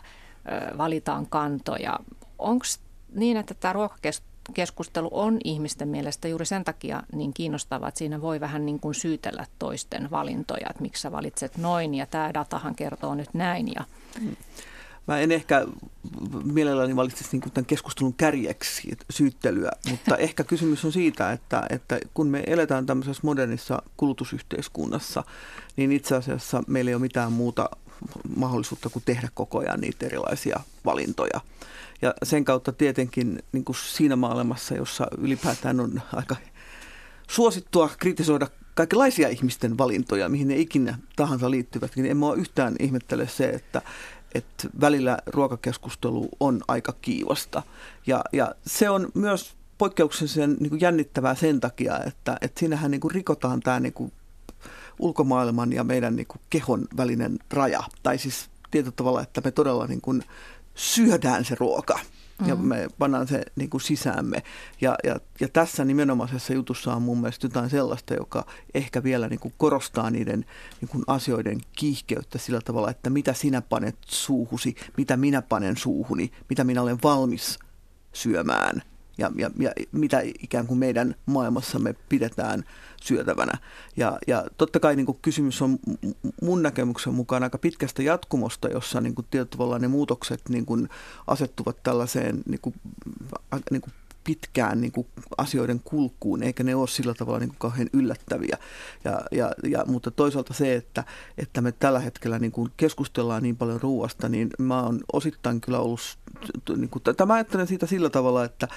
valitaan 0.78 1.26
kantoja. 1.26 1.98
Onko 2.38 2.64
niin, 3.14 3.36
että 3.36 3.54
tämä 3.54 3.72
ruokakeskustelu 3.72 5.08
on 5.12 5.38
ihmisten 5.44 5.88
mielestä 5.88 6.28
juuri 6.28 6.46
sen 6.46 6.64
takia 6.64 7.02
niin 7.12 7.34
kiinnostavaa, 7.34 7.88
että 7.88 7.98
siinä 7.98 8.20
voi 8.20 8.40
vähän 8.40 8.66
niin 8.66 8.80
kuin 8.80 8.94
syytellä 8.94 9.46
toisten 9.58 10.10
valintoja, 10.10 10.66
että 10.70 10.82
miksi 10.82 11.02
sä 11.02 11.12
valitset 11.12 11.56
noin 11.56 11.94
ja 11.94 12.06
tämä 12.06 12.34
datahan 12.34 12.74
kertoo 12.74 13.14
nyt 13.14 13.34
näin. 13.34 13.68
Ja... 13.74 13.84
Mä 15.10 15.18
en 15.18 15.32
ehkä 15.32 15.66
mielelläni 16.44 16.96
valitsisi 16.96 17.28
niin 17.32 17.52
tämän 17.52 17.66
keskustelun 17.66 18.14
kärjeksi 18.14 18.96
syyttelyä, 19.10 19.70
mutta 19.90 20.16
ehkä 20.26 20.44
kysymys 20.44 20.84
on 20.84 20.92
siitä, 20.92 21.32
että, 21.32 21.62
että 21.70 21.98
kun 22.14 22.26
me 22.26 22.42
eletään 22.46 22.86
tämmöisessä 22.86 23.20
modernissa 23.24 23.82
kulutusyhteiskunnassa, 23.96 25.24
niin 25.76 25.92
itse 25.92 26.16
asiassa 26.16 26.62
meillä 26.66 26.88
ei 26.88 26.94
ole 26.94 27.00
mitään 27.00 27.32
muuta 27.32 27.70
mahdollisuutta 28.36 28.88
kuin 28.88 29.02
tehdä 29.06 29.28
koko 29.34 29.58
ajan 29.58 29.80
niitä 29.80 30.06
erilaisia 30.06 30.60
valintoja. 30.84 31.40
Ja 32.02 32.14
sen 32.22 32.44
kautta 32.44 32.72
tietenkin 32.72 33.42
niin 33.52 33.64
kuin 33.64 33.76
siinä 33.76 34.16
maailmassa, 34.16 34.74
jossa 34.74 35.06
ylipäätään 35.18 35.80
on 35.80 36.02
aika 36.12 36.36
suosittua 37.28 37.90
kritisoida 37.98 38.46
kaikenlaisia 38.74 39.28
ihmisten 39.28 39.78
valintoja, 39.78 40.28
mihin 40.28 40.48
ne 40.48 40.56
ikinä 40.56 40.98
tahansa 41.16 41.50
liittyvät, 41.50 41.96
niin 41.96 42.06
en 42.06 42.16
mä 42.16 42.26
yhtään 42.36 42.76
ihmettele 42.78 43.28
se, 43.28 43.48
että, 43.48 43.82
että 44.34 44.68
välillä 44.80 45.18
ruokakeskustelu 45.26 46.28
on 46.40 46.60
aika 46.68 46.92
kiivasta. 46.92 47.62
Ja, 48.06 48.24
ja 48.32 48.54
se 48.66 48.90
on 48.90 49.08
myös 49.14 49.54
poikkeuksellisen 49.78 50.56
niin 50.60 50.70
kuin 50.70 50.80
jännittävää 50.80 51.34
sen 51.34 51.60
takia, 51.60 52.00
että, 52.06 52.36
että 52.40 52.58
siinähän 52.58 52.90
niin 52.90 53.00
kuin 53.00 53.14
rikotaan 53.14 53.60
tämä 53.60 53.80
niin 53.80 53.92
kuin 53.92 54.12
ulkomaailman 54.98 55.72
ja 55.72 55.84
meidän 55.84 56.16
niin 56.16 56.26
kuin 56.26 56.40
kehon 56.50 56.88
välinen 56.96 57.38
raja. 57.50 57.82
Tai 58.02 58.18
siis 58.18 58.50
tietyllä 58.70 58.94
tavalla, 58.96 59.22
että 59.22 59.40
me 59.44 59.50
todella 59.50 59.86
niin 59.86 60.00
kuin 60.00 60.24
syödään 60.74 61.44
se 61.44 61.56
ruoka 61.58 61.98
ja 62.46 62.54
mm-hmm. 62.54 62.68
me 62.68 62.88
pannaan 62.98 63.28
se 63.28 63.42
niin 63.56 63.70
kuin 63.70 63.80
sisäämme. 63.80 64.42
Ja, 64.80 64.96
ja, 65.04 65.16
ja 65.40 65.48
tässä 65.48 65.84
nimenomaisessa 65.84 66.52
jutussa 66.52 66.94
on 66.94 67.02
mun 67.02 67.20
mielestä 67.20 67.46
jotain 67.46 67.70
sellaista, 67.70 68.14
joka 68.14 68.46
ehkä 68.74 69.02
vielä 69.02 69.28
niin 69.28 69.40
kuin 69.40 69.54
korostaa 69.56 70.10
niiden 70.10 70.44
niin 70.80 70.88
kuin 70.88 71.04
asioiden 71.06 71.60
kiihkeyttä 71.76 72.38
sillä 72.38 72.60
tavalla, 72.60 72.90
että 72.90 73.10
mitä 73.10 73.32
sinä 73.32 73.60
panet 73.60 73.96
suuhusi, 74.06 74.76
mitä 74.96 75.16
minä 75.16 75.42
panen 75.42 75.76
suuhuni, 75.76 76.32
mitä 76.48 76.64
minä 76.64 76.82
olen 76.82 76.98
valmis 77.02 77.58
syömään 78.12 78.82
ja, 79.20 79.30
ja, 79.36 79.50
ja 79.58 79.70
mitä 79.92 80.20
ikään 80.42 80.66
kuin 80.66 80.78
meidän 80.78 81.14
maailmassamme 81.26 81.94
pidetään 82.08 82.64
syötävänä. 83.02 83.52
Ja, 83.96 84.18
ja 84.26 84.44
totta 84.56 84.80
kai 84.80 84.96
niin 84.96 85.06
kuin 85.06 85.18
kysymys 85.22 85.62
on 85.62 85.78
mun 86.42 86.62
näkemyksen 86.62 87.14
mukaan 87.14 87.42
aika 87.42 87.58
pitkästä 87.58 88.02
jatkumosta, 88.02 88.68
jossa 88.68 89.00
niin 89.00 89.14
kuin 89.14 89.26
tietyllä 89.30 89.78
ne 89.78 89.88
muutokset 89.88 90.40
niin 90.48 90.66
kuin 90.66 90.88
asettuvat 91.26 91.82
tällaiseen 91.82 92.42
niin 92.48 92.60
kuin, 92.62 92.74
niin 93.70 93.82
kuin 93.82 93.92
pitkään 94.24 94.80
niin 94.80 94.92
kuin 94.92 95.06
asioiden 95.38 95.80
kulkuun, 95.84 96.42
eikä 96.42 96.62
ne 96.62 96.74
ole 96.74 96.88
sillä 96.88 97.14
tavalla 97.14 97.38
niin 97.38 97.48
kuin 97.48 97.58
kauhean 97.58 97.88
yllättäviä. 97.92 98.58
Ja, 99.04 99.20
ja, 99.32 99.52
ja, 99.64 99.84
mutta 99.86 100.10
toisaalta 100.10 100.54
se, 100.54 100.74
että, 100.74 101.04
että 101.38 101.60
me 101.60 101.72
tällä 101.72 102.00
hetkellä 102.00 102.38
niin 102.38 102.52
kuin 102.52 102.70
keskustellaan 102.76 103.42
niin 103.42 103.56
paljon 103.56 103.80
ruoasta, 103.80 104.28
niin 104.28 104.50
mä 104.58 104.82
oon 104.82 105.00
osittain 105.12 105.60
kyllä 105.60 105.78
ollut, 105.78 106.18
niin 106.76 106.90
kuin, 106.90 107.02
tämä 107.16 107.34
ajattelen 107.34 107.66
siitä 107.66 107.86
sillä 107.86 108.10
tavalla, 108.10 108.44
että, 108.44 108.68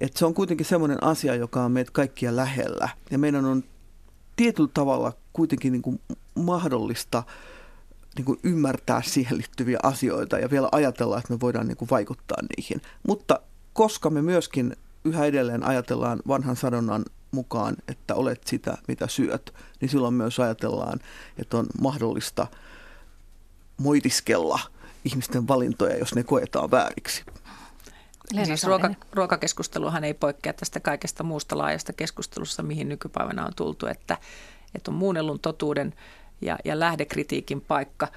että 0.00 0.18
se 0.18 0.26
on 0.26 0.34
kuitenkin 0.34 0.66
semmoinen 0.66 1.04
asia, 1.04 1.34
joka 1.34 1.64
on 1.64 1.72
meitä 1.72 1.90
kaikkia 1.94 2.36
lähellä. 2.36 2.88
Ja 3.10 3.18
meidän 3.18 3.44
on 3.44 3.64
tietyllä 4.36 4.70
tavalla 4.74 5.12
kuitenkin 5.32 5.72
niin 5.72 5.82
kuin 5.82 6.00
mahdollista 6.34 7.22
niin 8.16 8.24
kuin 8.24 8.40
ymmärtää 8.42 9.02
siihen 9.02 9.36
liittyviä 9.36 9.78
asioita 9.82 10.38
ja 10.38 10.50
vielä 10.50 10.68
ajatella, 10.72 11.18
että 11.18 11.32
me 11.32 11.40
voidaan 11.40 11.68
niin 11.68 11.76
kuin 11.76 11.90
vaikuttaa 11.90 12.38
niihin. 12.56 12.82
Mutta 13.08 13.40
koska 13.72 14.10
me 14.10 14.22
myöskin 14.22 14.76
yhä 15.06 15.24
edelleen 15.24 15.64
ajatellaan 15.64 16.22
vanhan 16.28 16.56
sadonnan 16.56 17.04
mukaan, 17.30 17.76
että 17.88 18.14
olet 18.14 18.46
sitä, 18.46 18.78
mitä 18.88 19.08
syöt, 19.08 19.54
niin 19.80 19.88
silloin 19.88 20.14
myös 20.14 20.40
ajatellaan, 20.40 21.00
että 21.38 21.56
on 21.56 21.66
mahdollista 21.80 22.46
moitiskella 23.76 24.60
ihmisten 25.04 25.48
valintoja, 25.48 25.96
jos 25.96 26.14
ne 26.14 26.22
koetaan 26.22 26.70
vääriksi. 26.70 27.24
siis 28.44 28.64
ruoka, 28.64 28.94
ruokakeskusteluhan 29.12 30.04
ei 30.04 30.14
poikkea 30.14 30.52
tästä 30.52 30.80
kaikesta 30.80 31.22
muusta 31.22 31.58
laajasta 31.58 31.92
keskustelussa, 31.92 32.62
mihin 32.62 32.88
nykypäivänä 32.88 33.46
on 33.46 33.52
tultu, 33.56 33.86
että, 33.86 34.18
että 34.74 34.90
on 34.90 34.96
muunnellun 34.96 35.40
totuuden 35.40 35.94
ja, 36.40 36.58
ja 36.64 36.80
lähdekritiikin 36.80 37.60
paikka 37.60 38.08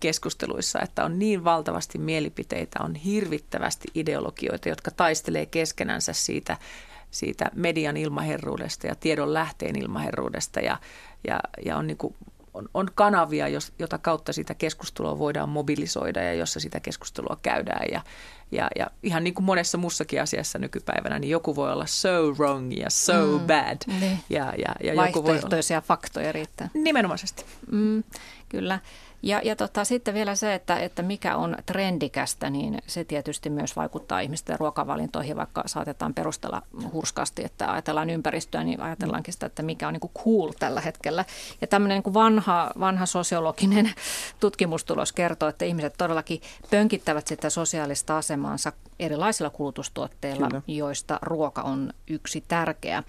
keskusteluissa, 0.00 0.80
että 0.80 1.04
on 1.04 1.18
niin 1.18 1.44
valtavasti 1.44 1.98
mielipiteitä, 1.98 2.78
on 2.82 2.94
hirvittävästi 2.94 3.88
ideologioita, 3.94 4.68
jotka 4.68 4.90
taistelee 4.90 5.46
keskenänsä 5.46 6.12
siitä, 6.12 6.56
siitä 7.10 7.50
median 7.54 7.96
ilmaherruudesta 7.96 8.86
ja 8.86 8.94
tiedon 8.94 9.34
lähteen 9.34 9.78
ilmaherruudesta 9.78 10.60
ja, 10.60 10.78
ja, 11.28 11.40
ja 11.64 11.76
on, 11.76 11.86
niin 11.86 11.96
kuin, 11.96 12.14
on, 12.54 12.68
on 12.74 12.88
kanavia, 12.94 13.48
jos, 13.48 13.72
jota 13.78 13.98
kautta 13.98 14.32
sitä 14.32 14.54
keskustelua 14.54 15.18
voidaan 15.18 15.48
mobilisoida 15.48 16.22
ja 16.22 16.34
jossa 16.34 16.60
sitä 16.60 16.80
keskustelua 16.80 17.38
käydään 17.42 17.86
ja, 17.92 18.02
ja, 18.52 18.68
ja 18.76 18.86
ihan 19.02 19.24
niin 19.24 19.34
kuin 19.34 19.44
monessa 19.44 19.78
muussakin 19.78 20.22
asiassa 20.22 20.58
nykypäivänä, 20.58 21.18
niin 21.18 21.30
joku 21.30 21.56
voi 21.56 21.72
olla 21.72 21.86
so 21.86 22.30
wrong 22.38 22.72
ja 22.78 22.90
so 22.90 23.38
mm, 23.38 23.46
bad. 23.46 23.78
Niin. 24.00 24.18
Ja, 24.30 24.52
ja, 24.58 24.74
ja 24.84 25.06
joku 25.06 25.24
voi 25.24 25.38
olla... 25.38 25.80
faktoja 25.80 26.32
riittää. 26.32 26.68
Nimenomaisesti. 26.74 27.44
Mm, 27.70 28.04
kyllä. 28.48 28.78
Ja, 29.22 29.40
ja 29.44 29.56
tota, 29.56 29.84
sitten 29.84 30.14
vielä 30.14 30.34
se, 30.34 30.54
että, 30.54 30.76
että 30.76 31.02
mikä 31.02 31.36
on 31.36 31.56
trendikästä, 31.66 32.50
niin 32.50 32.78
se 32.86 33.04
tietysti 33.04 33.50
myös 33.50 33.76
vaikuttaa 33.76 34.20
ihmisten 34.20 34.58
ruokavalintoihin, 34.58 35.36
vaikka 35.36 35.62
saatetaan 35.66 36.14
perustella 36.14 36.62
hurskasti, 36.92 37.44
että 37.44 37.72
ajatellaan 37.72 38.10
ympäristöä, 38.10 38.64
niin 38.64 38.80
ajatellaankin 38.80 39.34
sitä, 39.34 39.46
että 39.46 39.62
mikä 39.62 39.86
on 39.88 39.92
niin 39.92 40.00
kuin 40.00 40.12
cool 40.24 40.52
tällä 40.58 40.80
hetkellä. 40.80 41.24
Ja 41.60 41.66
tämmöinen 41.66 41.96
niin 41.96 42.02
kuin 42.02 42.14
vanha, 42.14 42.70
vanha 42.80 43.06
sosiologinen 43.06 43.92
tutkimustulos 44.40 45.12
kertoo, 45.12 45.48
että 45.48 45.64
ihmiset 45.64 45.94
todellakin 45.98 46.40
pönkittävät 46.70 47.26
sitä 47.26 47.50
sosiaalista 47.50 48.16
asemaansa 48.42 48.72
erilaisilla 48.98 49.50
kulutustuotteilla, 49.50 50.48
Kyllä. 50.48 50.62
joista 50.66 51.18
ruoka 51.22 51.62
on 51.62 51.92
yksi 52.08 52.44
tärkeä. 52.48 53.02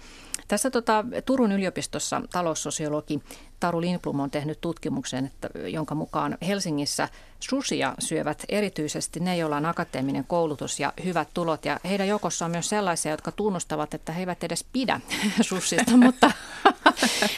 Tässä 0.48 0.70
tota, 0.70 1.04
Turun 1.24 1.52
yliopistossa 1.52 2.22
taloussosiologi 2.32 3.22
Taru 3.60 3.80
Lindblom 3.80 4.20
on 4.20 4.30
tehnyt 4.30 4.60
tutkimuksen, 4.60 5.26
että, 5.26 5.48
jonka 5.68 5.94
mukaan 5.94 6.38
Helsingissä 6.46 7.08
susia 7.40 7.94
syövät 7.98 8.44
erityisesti 8.48 9.20
ne, 9.20 9.36
joilla 9.36 9.56
on 9.56 9.66
akateeminen 9.66 10.24
koulutus 10.24 10.80
ja 10.80 10.92
hyvät 11.04 11.28
tulot. 11.34 11.64
Ja 11.64 11.80
heidän 11.84 12.08
joukossa 12.08 12.44
on 12.44 12.50
myös 12.50 12.68
sellaisia, 12.68 13.12
jotka 13.12 13.32
tunnustavat, 13.32 13.94
että 13.94 14.12
he 14.12 14.20
eivät 14.20 14.44
edes 14.44 14.64
pidä 14.72 15.00
susista, 15.40 15.96
mutta, 16.06 16.32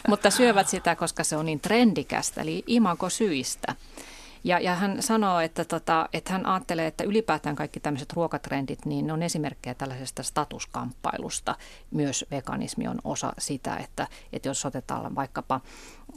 mutta 0.09 0.31
syövät 0.31 0.69
sitä, 0.69 0.97
koska 0.97 1.25
se 1.25 1.37
on 1.37 1.47
niin 1.47 1.61
trendikästä, 1.61 2.41
eli 2.41 2.65
imago 2.67 3.11
syistä. 3.11 3.75
Ja, 4.47 4.61
ja 4.61 4.75
hän 4.75 5.03
sanoo, 5.03 5.41
että, 5.41 5.65
tota, 5.65 6.09
että 6.13 6.33
hän 6.33 6.47
ajattelee, 6.47 6.87
että 6.87 7.05
ylipäätään 7.05 7.57
kaikki 7.57 7.81
tämmöiset 7.81 8.13
ruokatrendit, 8.13 8.87
niin 8.87 9.07
ne 9.07 9.13
on 9.13 9.23
esimerkkejä 9.23 9.75
tällaisesta 9.75 10.23
statuskamppailusta. 10.23 11.55
Myös 11.91 12.25
veganismi 12.31 12.89
on 12.89 12.99
osa 13.05 13.33
sitä, 13.39 13.77
että, 13.77 14.07
että 14.33 14.49
jos 14.49 14.67
otetaan 14.67 15.15
vaikkapa 15.15 15.61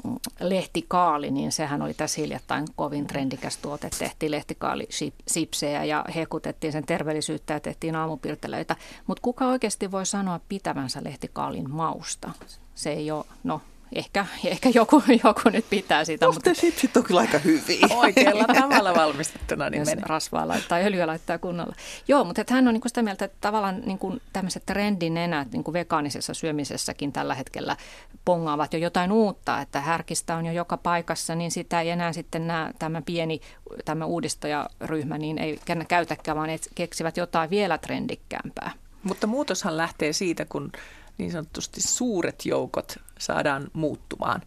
mm, 0.04 0.16
lehtikaali, 0.40 1.32
niin 1.32 1.52
sehän 1.52 1.82
oli 1.82 1.94
tässä 1.94 2.22
hiljattain 2.22 2.66
kovin 2.76 3.08
trendikäs 3.08 3.58
tuote. 3.58 3.90
Tehtiin 4.00 4.32
lehtikaali 4.32 4.88
sipsejä 5.28 5.84
ja 5.84 6.06
hekutettiin 6.16 6.74
sen 6.74 6.86
terveellisyyttä 6.86 7.54
ja 7.54 7.60
tehtiin 7.60 7.96
aamupirtelöitä. 7.96 8.76
Mutta 9.08 9.22
kuka 9.22 9.48
oikeasti 9.48 9.92
voi 9.92 10.06
sanoa 10.06 10.40
pitävänsä 10.50 11.04
lehtikaalin 11.04 11.70
mausta? 11.70 12.32
Se 12.76 12.92
ei 12.92 13.12
ole, 13.12 13.26
no 13.44 13.62
ehkä, 13.96 14.26
ehkä 14.46 14.70
joku, 14.74 15.04
joku 15.24 15.50
nyt 15.50 15.66
pitää 15.70 16.06
sitä. 16.06 16.26
Musta 16.26 16.50
mutta 16.50 16.62
sipsit 16.62 16.98
on 16.98 17.04
kyllä 17.04 17.20
aika 17.20 17.38
hyviä. 17.38 17.88
Oikealla 17.96 18.46
tavalla 18.54 18.96
valmistettuna. 18.96 19.70
Niin 19.70 19.80
jos 19.82 19.90
menee. 19.90 20.04
rasvaa 20.08 20.48
laittaa 20.48 20.70
tai 20.70 20.86
öljyä 20.86 21.08
laittaa 21.08 21.38
kunnolla. 21.38 21.76
Joo, 22.08 22.24
mutta 22.24 22.44
hän 22.50 22.68
on 22.68 22.74
niin 22.74 22.82
sitä 22.86 23.02
mieltä, 23.02 23.26
että 23.26 23.38
tavallaan 23.42 23.82
niin 23.86 24.00
kuin 24.00 24.22
tämmöiset 24.34 24.66
trendinenät 24.66 25.52
niin 25.52 25.64
kuin 25.64 25.74
vegaanisessa 25.74 26.34
syömisessäkin 26.34 27.14
tällä 27.14 27.36
hetkellä 27.36 27.78
pongaavat 28.26 28.74
jo 28.74 28.80
jotain 28.80 29.12
uutta, 29.12 29.62
että 29.62 29.82
härkistä 29.82 30.36
on 30.36 30.46
jo 30.46 30.52
joka 30.52 30.78
paikassa, 30.78 31.36
niin 31.36 31.52
sitä 31.52 31.82
ei 31.82 31.90
enää 31.90 32.14
sitten 32.14 32.48
nämä, 32.48 32.72
tämä 32.80 33.02
pieni 33.02 33.42
tämä 33.86 34.06
uudistajaryhmä 34.06 35.18
niin 35.18 35.38
ei 35.38 35.60
käytäkään, 35.88 36.38
vaan 36.38 36.50
keksivät 36.76 37.18
jotain 37.18 37.50
vielä 37.50 37.78
trendikkäämpää. 37.78 38.72
Mutta 39.04 39.28
muutoshan 39.28 39.78
lähtee 39.78 40.14
siitä, 40.14 40.46
kun 40.46 40.72
niin 41.18 41.32
sanotusti 41.32 41.82
suuret 41.82 42.46
joukot 42.46 42.96
saadaan 43.20 43.68
muuttumaan. 43.74 44.42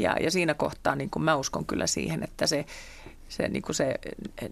Ja, 0.00 0.16
ja 0.20 0.30
siinä 0.30 0.54
kohtaa 0.54 0.96
niin 0.96 1.10
kuin 1.10 1.22
mä 1.22 1.36
uskon 1.36 1.66
kyllä 1.66 1.86
siihen, 1.86 2.22
että 2.22 2.46
se, 2.46 2.64
se, 3.28 3.48
niin 3.48 3.62
kuin 3.62 3.76
se 3.76 3.94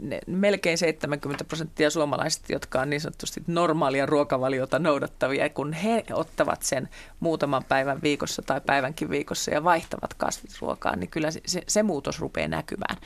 ne, 0.01 0.21
melkein 0.27 0.79
70 0.79 1.45
prosenttia 1.45 1.91
suomalaisista, 1.91 2.53
jotka 2.53 2.81
on 2.81 2.91
niin 2.91 3.01
sanotusti 3.01 3.43
normaalia 3.47 4.07
ruokavaliota 4.07 4.79
noudattavia, 4.79 5.49
kun 5.49 5.73
he 5.73 6.05
ottavat 6.13 6.63
sen 6.63 6.89
muutaman 7.21 7.65
päivän 7.69 8.03
viikossa 8.03 8.43
tai 8.43 8.61
päivänkin 8.61 9.11
viikossa 9.11 9.51
ja 9.51 9.65
vaihtavat 9.65 10.15
kasvisruokaa, 10.15 10.97
niin 10.97 11.11
kyllä 11.11 11.31
se, 11.31 11.41
se, 11.47 11.63
se 11.69 11.83
muutos 11.83 12.21
rupeaa 12.21 12.49
näkymään. 12.49 12.97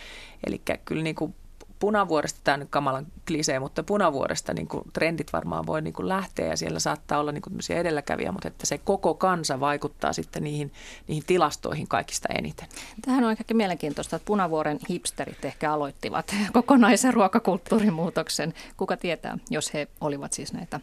Eli 0.47 0.62
kyllä 0.85 1.03
niin 1.03 1.16
kuin 1.16 1.35
punavuoresta, 1.79 2.41
tämä 2.45 2.55
on 2.55 2.61
nyt 2.61 2.68
kamalan 2.70 3.07
klisee, 3.26 3.59
mutta 3.59 3.83
punavuoresta 3.83 4.55
niin 4.55 4.68
kuin 4.68 4.83
trendit 4.93 5.33
varmaan 5.33 5.66
voi 5.66 5.83
niin 5.83 5.95
kuin 5.95 6.09
lähteä 6.09 6.47
ja 6.47 6.57
siellä 6.57 6.79
saattaa 6.79 7.20
olla 7.20 7.33
niin 7.33 7.43
kuin 7.43 7.55
edelläkävijä, 7.70 8.33
mutta 8.33 8.49
että 8.49 8.66
se 8.66 8.79
koko 8.79 9.14
kansa 9.14 9.61
vaikuttaa 9.61 10.12
sitten 10.12 10.45
niihin, 10.45 10.72
niihin 11.09 11.24
tilastoihin 11.26 11.89
kaikista 11.89 12.29
eniten. 12.39 12.68
Tähän 13.03 13.24
on 13.24 13.31
ehkä 13.31 13.55
mielenkiintoista, 13.55 14.16
että 14.16 14.26
punavuoren 14.26 14.79
hipsterit 14.91 15.45
ehkä 15.45 15.72
aloittivat 15.72 16.35
kokonaisen 16.53 17.14
ruokakulttuurin 17.14 17.93
muutoksen. 17.93 18.55
Kuka 18.76 18.97
tietää, 18.97 19.39
jos 19.51 19.74
he 19.74 19.89
olivat 20.01 20.33
siis 20.33 20.53
näitä 20.53 20.81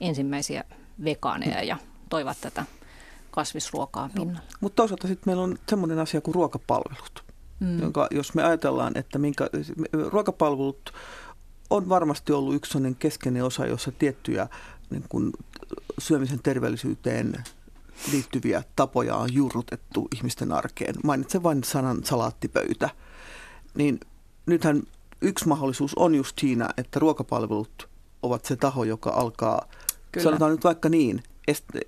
ensimmäisiä 0.00 0.64
vegaaneja 1.04 1.62
ja 1.62 1.76
toivat 2.08 2.36
tätä 2.40 2.64
kasvisruokaa 3.30 4.10
pinnalle. 4.14 4.40
No, 4.40 4.56
mutta 4.60 4.76
toisaalta 4.76 5.08
sitten 5.08 5.22
meillä 5.26 5.42
on 5.42 5.58
semmoinen 5.68 5.98
asia 5.98 6.20
kuin 6.20 6.34
ruokapalvelut 6.34 7.27
mm. 7.60 7.80
jonka, 7.80 8.08
jos 8.10 8.34
me 8.34 8.42
ajatellaan, 8.42 8.98
että 8.98 9.18
minkä, 9.18 9.48
ruokapalvelut 9.92 10.92
on 11.70 11.88
varmasti 11.88 12.32
ollut 12.32 12.54
yksi 12.54 12.78
keskeinen 12.98 13.44
osa, 13.44 13.66
jossa 13.66 13.92
tiettyjä 13.92 14.48
niin 14.90 15.04
kuin, 15.08 15.32
syömisen 15.98 16.40
terveellisyyteen 16.42 17.44
liittyviä 18.12 18.62
tapoja 18.76 19.16
on 19.16 19.34
juurrutettu 19.34 20.08
ihmisten 20.14 20.52
arkeen. 20.52 20.94
Mainitsen 21.04 21.42
vain 21.42 21.64
sanan 21.64 22.04
salaattipöytä. 22.04 22.90
Niin 23.74 24.00
nythän 24.46 24.82
yksi 25.20 25.48
mahdollisuus 25.48 25.94
on 25.94 26.14
just 26.14 26.38
siinä, 26.38 26.68
että 26.76 27.00
ruokapalvelut 27.00 27.88
ovat 28.22 28.44
se 28.44 28.56
taho, 28.56 28.84
joka 28.84 29.10
alkaa, 29.10 29.68
Kyllä. 30.12 30.24
sanotaan 30.24 30.50
nyt 30.50 30.64
vaikka 30.64 30.88
niin, 30.88 31.22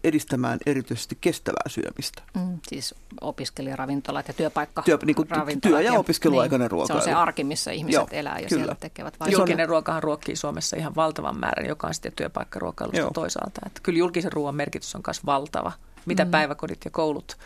edistämään 0.05 0.59
erityisesti 0.67 1.19
kestävää 1.21 1.69
syömistä. 1.69 2.23
Mm, 2.35 2.59
siis 2.69 2.95
opiskelijaravintolat 3.21 4.29
ja 4.29 4.35
työpaikka 4.35 4.83
työ, 4.83 4.99
niin 5.05 5.17
kuin 5.17 5.29
työ- 5.63 5.81
ja 5.81 5.93
opiskeluaikainen 5.93 6.65
niin, 6.65 6.71
ruokailu. 6.71 7.01
Se 7.01 7.09
on 7.09 7.15
se 7.15 7.21
arki, 7.21 7.45
missä 7.45 7.71
ihmiset 7.71 8.01
Joo, 8.01 8.09
elää 8.11 8.39
ja 8.39 8.49
kyllä. 8.49 8.61
siellä 8.61 8.77
tekevät 8.81 9.15
vaihtoehtoja. 9.21 9.41
Julkinen 9.41 9.69
ruokahan 9.69 10.03
ruokkii 10.03 10.37
Suomessa 10.37 10.77
ihan 10.77 10.95
valtavan 10.97 11.41
määrän, 11.41 11.69
joka 11.69 11.87
on 11.87 11.95
sitten 11.95 12.13
työpaikkaruokailusta 12.17 13.01
Joo. 13.01 13.11
toisaalta. 13.15 13.61
Että 13.67 13.81
kyllä 13.83 13.99
julkisen 13.99 14.33
ruoan 14.33 14.55
merkitys 14.55 14.95
on 14.95 15.03
myös 15.07 15.27
valtava. 15.27 15.73
Mitä 16.07 16.25
mm. 16.25 16.31
päiväkodit 16.31 16.85
ja 16.85 16.91
koulut 16.91 17.37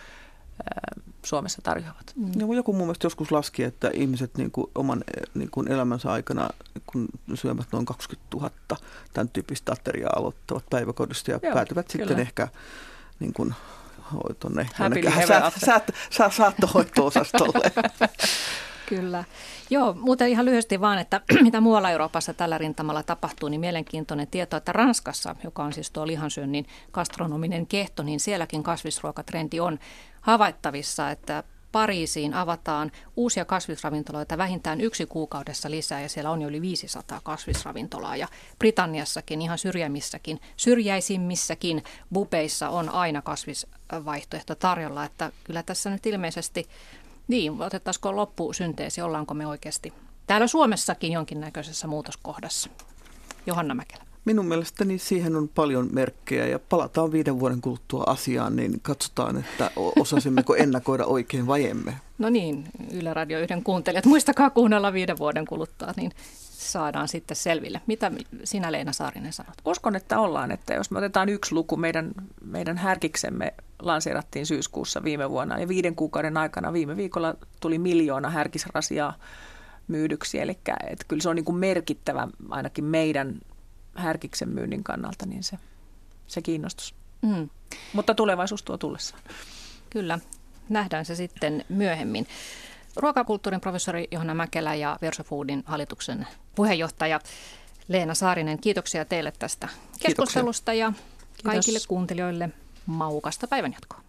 Suomessa 1.25 1.63
tarjoavat. 1.63 2.13
Mm. 2.17 2.53
Joku 2.57 2.73
mun 2.73 2.83
mielestä 2.83 3.07
joskus 3.07 3.33
laski, 3.33 3.63
että 3.63 3.91
ihmiset 3.95 4.37
niin 4.37 4.51
kuin 4.51 4.71
oman 4.75 5.05
niin 5.35 5.51
kuin 5.51 5.73
elämänsä 5.73 6.13
aikana, 6.13 6.51
kun 6.87 7.09
syövät 7.35 7.67
noin 7.73 7.87
20 7.87 8.37
000 8.37 8.51
tämän 9.13 9.29
tyyppistä 9.29 9.73
ateriaa 9.73 10.13
aloittavat 10.17 10.65
päiväkodista 10.71 11.31
ja 11.31 11.41
Joo, 11.43 11.55
päätyvät 11.55 11.87
kyllä. 11.93 12.05
sitten 12.05 12.21
ehkä 12.23 12.49
niin 13.21 13.33
kuin, 13.33 13.55
tuonne 14.41 14.69
saattohoito-osastolle. 16.31 17.73
Kyllä. 18.89 19.25
Joo, 19.71 19.93
muuten 19.93 20.29
ihan 20.29 20.45
lyhyesti 20.45 20.81
vaan, 20.81 20.99
että 20.99 21.21
mitä 21.43 21.61
muualla 21.61 21.91
Euroopassa 21.91 22.35
tällä 22.35 22.59
rintamalla 22.59 23.03
tapahtuu, 23.03 23.49
niin 23.49 23.61
mielenkiintoinen 23.61 24.27
tieto, 24.27 24.57
että 24.57 24.73
Ranskassa, 24.73 25.37
joka 25.45 25.65
on 25.65 25.73
siis 25.73 25.91
tuo 25.91 26.07
lihansyönnin 26.07 26.67
gastronominen 26.93 27.67
kehto, 27.67 28.03
niin 28.03 28.21
sielläkin 28.21 28.63
kasvisruokatrendi 28.63 29.61
on 29.61 29.79
havaittavissa, 30.21 31.11
että 31.11 31.45
Pariisiin 31.75 32.35
avataan 32.35 32.93
uusia 33.17 33.45
kasvisravintoloita 33.45 34.39
vähintään 34.39 34.81
yksi 34.81 35.07
kuukaudessa 35.07 35.71
lisää 35.71 36.01
ja 36.01 36.09
siellä 36.09 36.31
on 36.31 36.43
jo 36.43 36.49
yli 36.49 36.61
500 36.61 37.21
kasvisravintolaa 37.25 38.17
ja 38.17 38.29
Britanniassakin 38.59 39.43
ihan 39.43 39.59
syrjämissäkin, 39.59 40.41
syrjäisimmissäkin 40.57 41.85
bubeissa 42.13 42.69
on 42.69 42.89
aina 42.89 43.23
kasvisvaihtoehto 43.23 44.55
tarjolla, 44.55 45.05
että 45.05 45.33
kyllä 45.45 45.63
tässä 45.63 45.91
nyt 45.91 46.07
ilmeisesti 46.07 46.69
niin, 47.29 47.63
otettaisiko 47.63 48.17
loppusynteesi, 48.17 49.03
ollaanko 49.03 49.35
me 49.35 49.47
oikeasti 49.47 49.93
täällä 50.27 50.47
Suomessakin 50.47 51.13
jonkinnäköisessä 51.13 51.87
muutoskohdassa? 51.87 52.71
Johanna 53.47 53.75
Mäkelä. 53.75 54.05
Minun 54.25 54.47
mielestäni 54.47 54.99
siihen 54.99 55.37
on 55.37 55.49
paljon 55.49 55.89
merkkejä 55.93 56.47
ja 56.47 56.59
palataan 56.59 57.13
viiden 57.13 57.41
vuoden 57.41 57.61
kuluttua 57.61 58.05
asiaan, 58.07 58.57
niin 58.57 58.81
katsotaan, 58.83 59.39
että 59.39 59.71
osasimmeko 60.01 60.55
ennakoida 60.65 61.05
oikein 61.07 61.47
vai 61.47 61.67
emme. 61.67 61.95
No 62.19 62.31
niin, 62.31 62.65
Yle 62.93 63.15
Radio 63.15 63.41
yhden 63.41 63.63
kuuntelijat, 63.63 64.05
muistakaa 64.05 64.51
kuunnella 64.51 64.93
viiden 64.93 65.19
vuoden 65.19 65.47
kuluttua, 65.47 65.93
niin 65.97 66.13
saadaan 66.55 67.09
sitten 67.09 67.37
selville. 67.37 67.81
Mitä 67.87 68.13
sinä 68.45 68.73
Leena 68.73 68.93
Saarinen 68.93 69.33
sanot? 69.33 69.55
Uskon, 69.65 69.97
että 69.97 70.21
ollaan, 70.21 70.51
että 70.51 70.75
jos 70.75 70.91
me 70.91 70.99
otetaan 70.99 71.29
yksi 71.29 71.55
luku, 71.55 71.77
meidän, 71.77 72.13
meidän 72.45 72.77
härkiksemme 72.77 73.55
lanseerattiin 73.79 74.47
syyskuussa 74.47 75.05
viime 75.05 75.31
vuonna 75.31 75.59
ja 75.59 75.69
viiden 75.69 75.95
kuukauden 75.95 76.37
aikana 76.37 76.73
viime 76.73 76.97
viikolla 76.97 77.35
tuli 77.61 77.79
miljoona 77.79 78.31
härkisrasiaa 78.31 79.15
myydyksi. 79.89 80.41
Eli 80.41 80.51
että 80.87 81.05
kyllä 81.09 81.23
se 81.23 81.29
on 81.29 81.37
niin 81.37 81.45
kuin 81.45 81.57
merkittävä 81.57 82.29
ainakin 82.51 82.85
meidän 82.85 83.41
härkiksen 83.95 84.49
myynnin 84.49 84.85
kannalta, 84.85 85.27
niin 85.27 85.43
se, 85.43 85.59
se 86.27 86.43
kiinnostus. 86.43 86.95
Mm. 87.23 87.49
Mutta 87.93 88.15
tulevaisuus 88.15 88.63
tuo 88.63 88.79
tullessaan. 88.79 89.23
Kyllä, 89.91 90.19
nähdään 90.69 91.05
se 91.05 91.15
sitten 91.15 91.65
myöhemmin. 91.69 92.27
Ruokakulttuurin 92.97 93.61
professori 93.61 94.09
Johanna 94.11 94.35
Mäkelä 94.35 94.75
ja 94.75 94.99
Versofoodin 95.03 95.63
hallituksen 95.67 96.27
puheenjohtaja 96.55 97.21
Leena 97.89 98.15
Saarinen, 98.15 98.59
kiitoksia 98.59 99.05
teille 99.05 99.33
tästä 99.39 99.69
keskustelusta 100.03 100.73
kiitoksia. 100.73 100.87
ja 100.87 101.45
kaikille 101.45 101.65
Kiitos. 101.79 101.87
kuuntelijoille 101.87 102.51
maukasta 102.87 103.49
päivänjatkoa. 103.49 104.04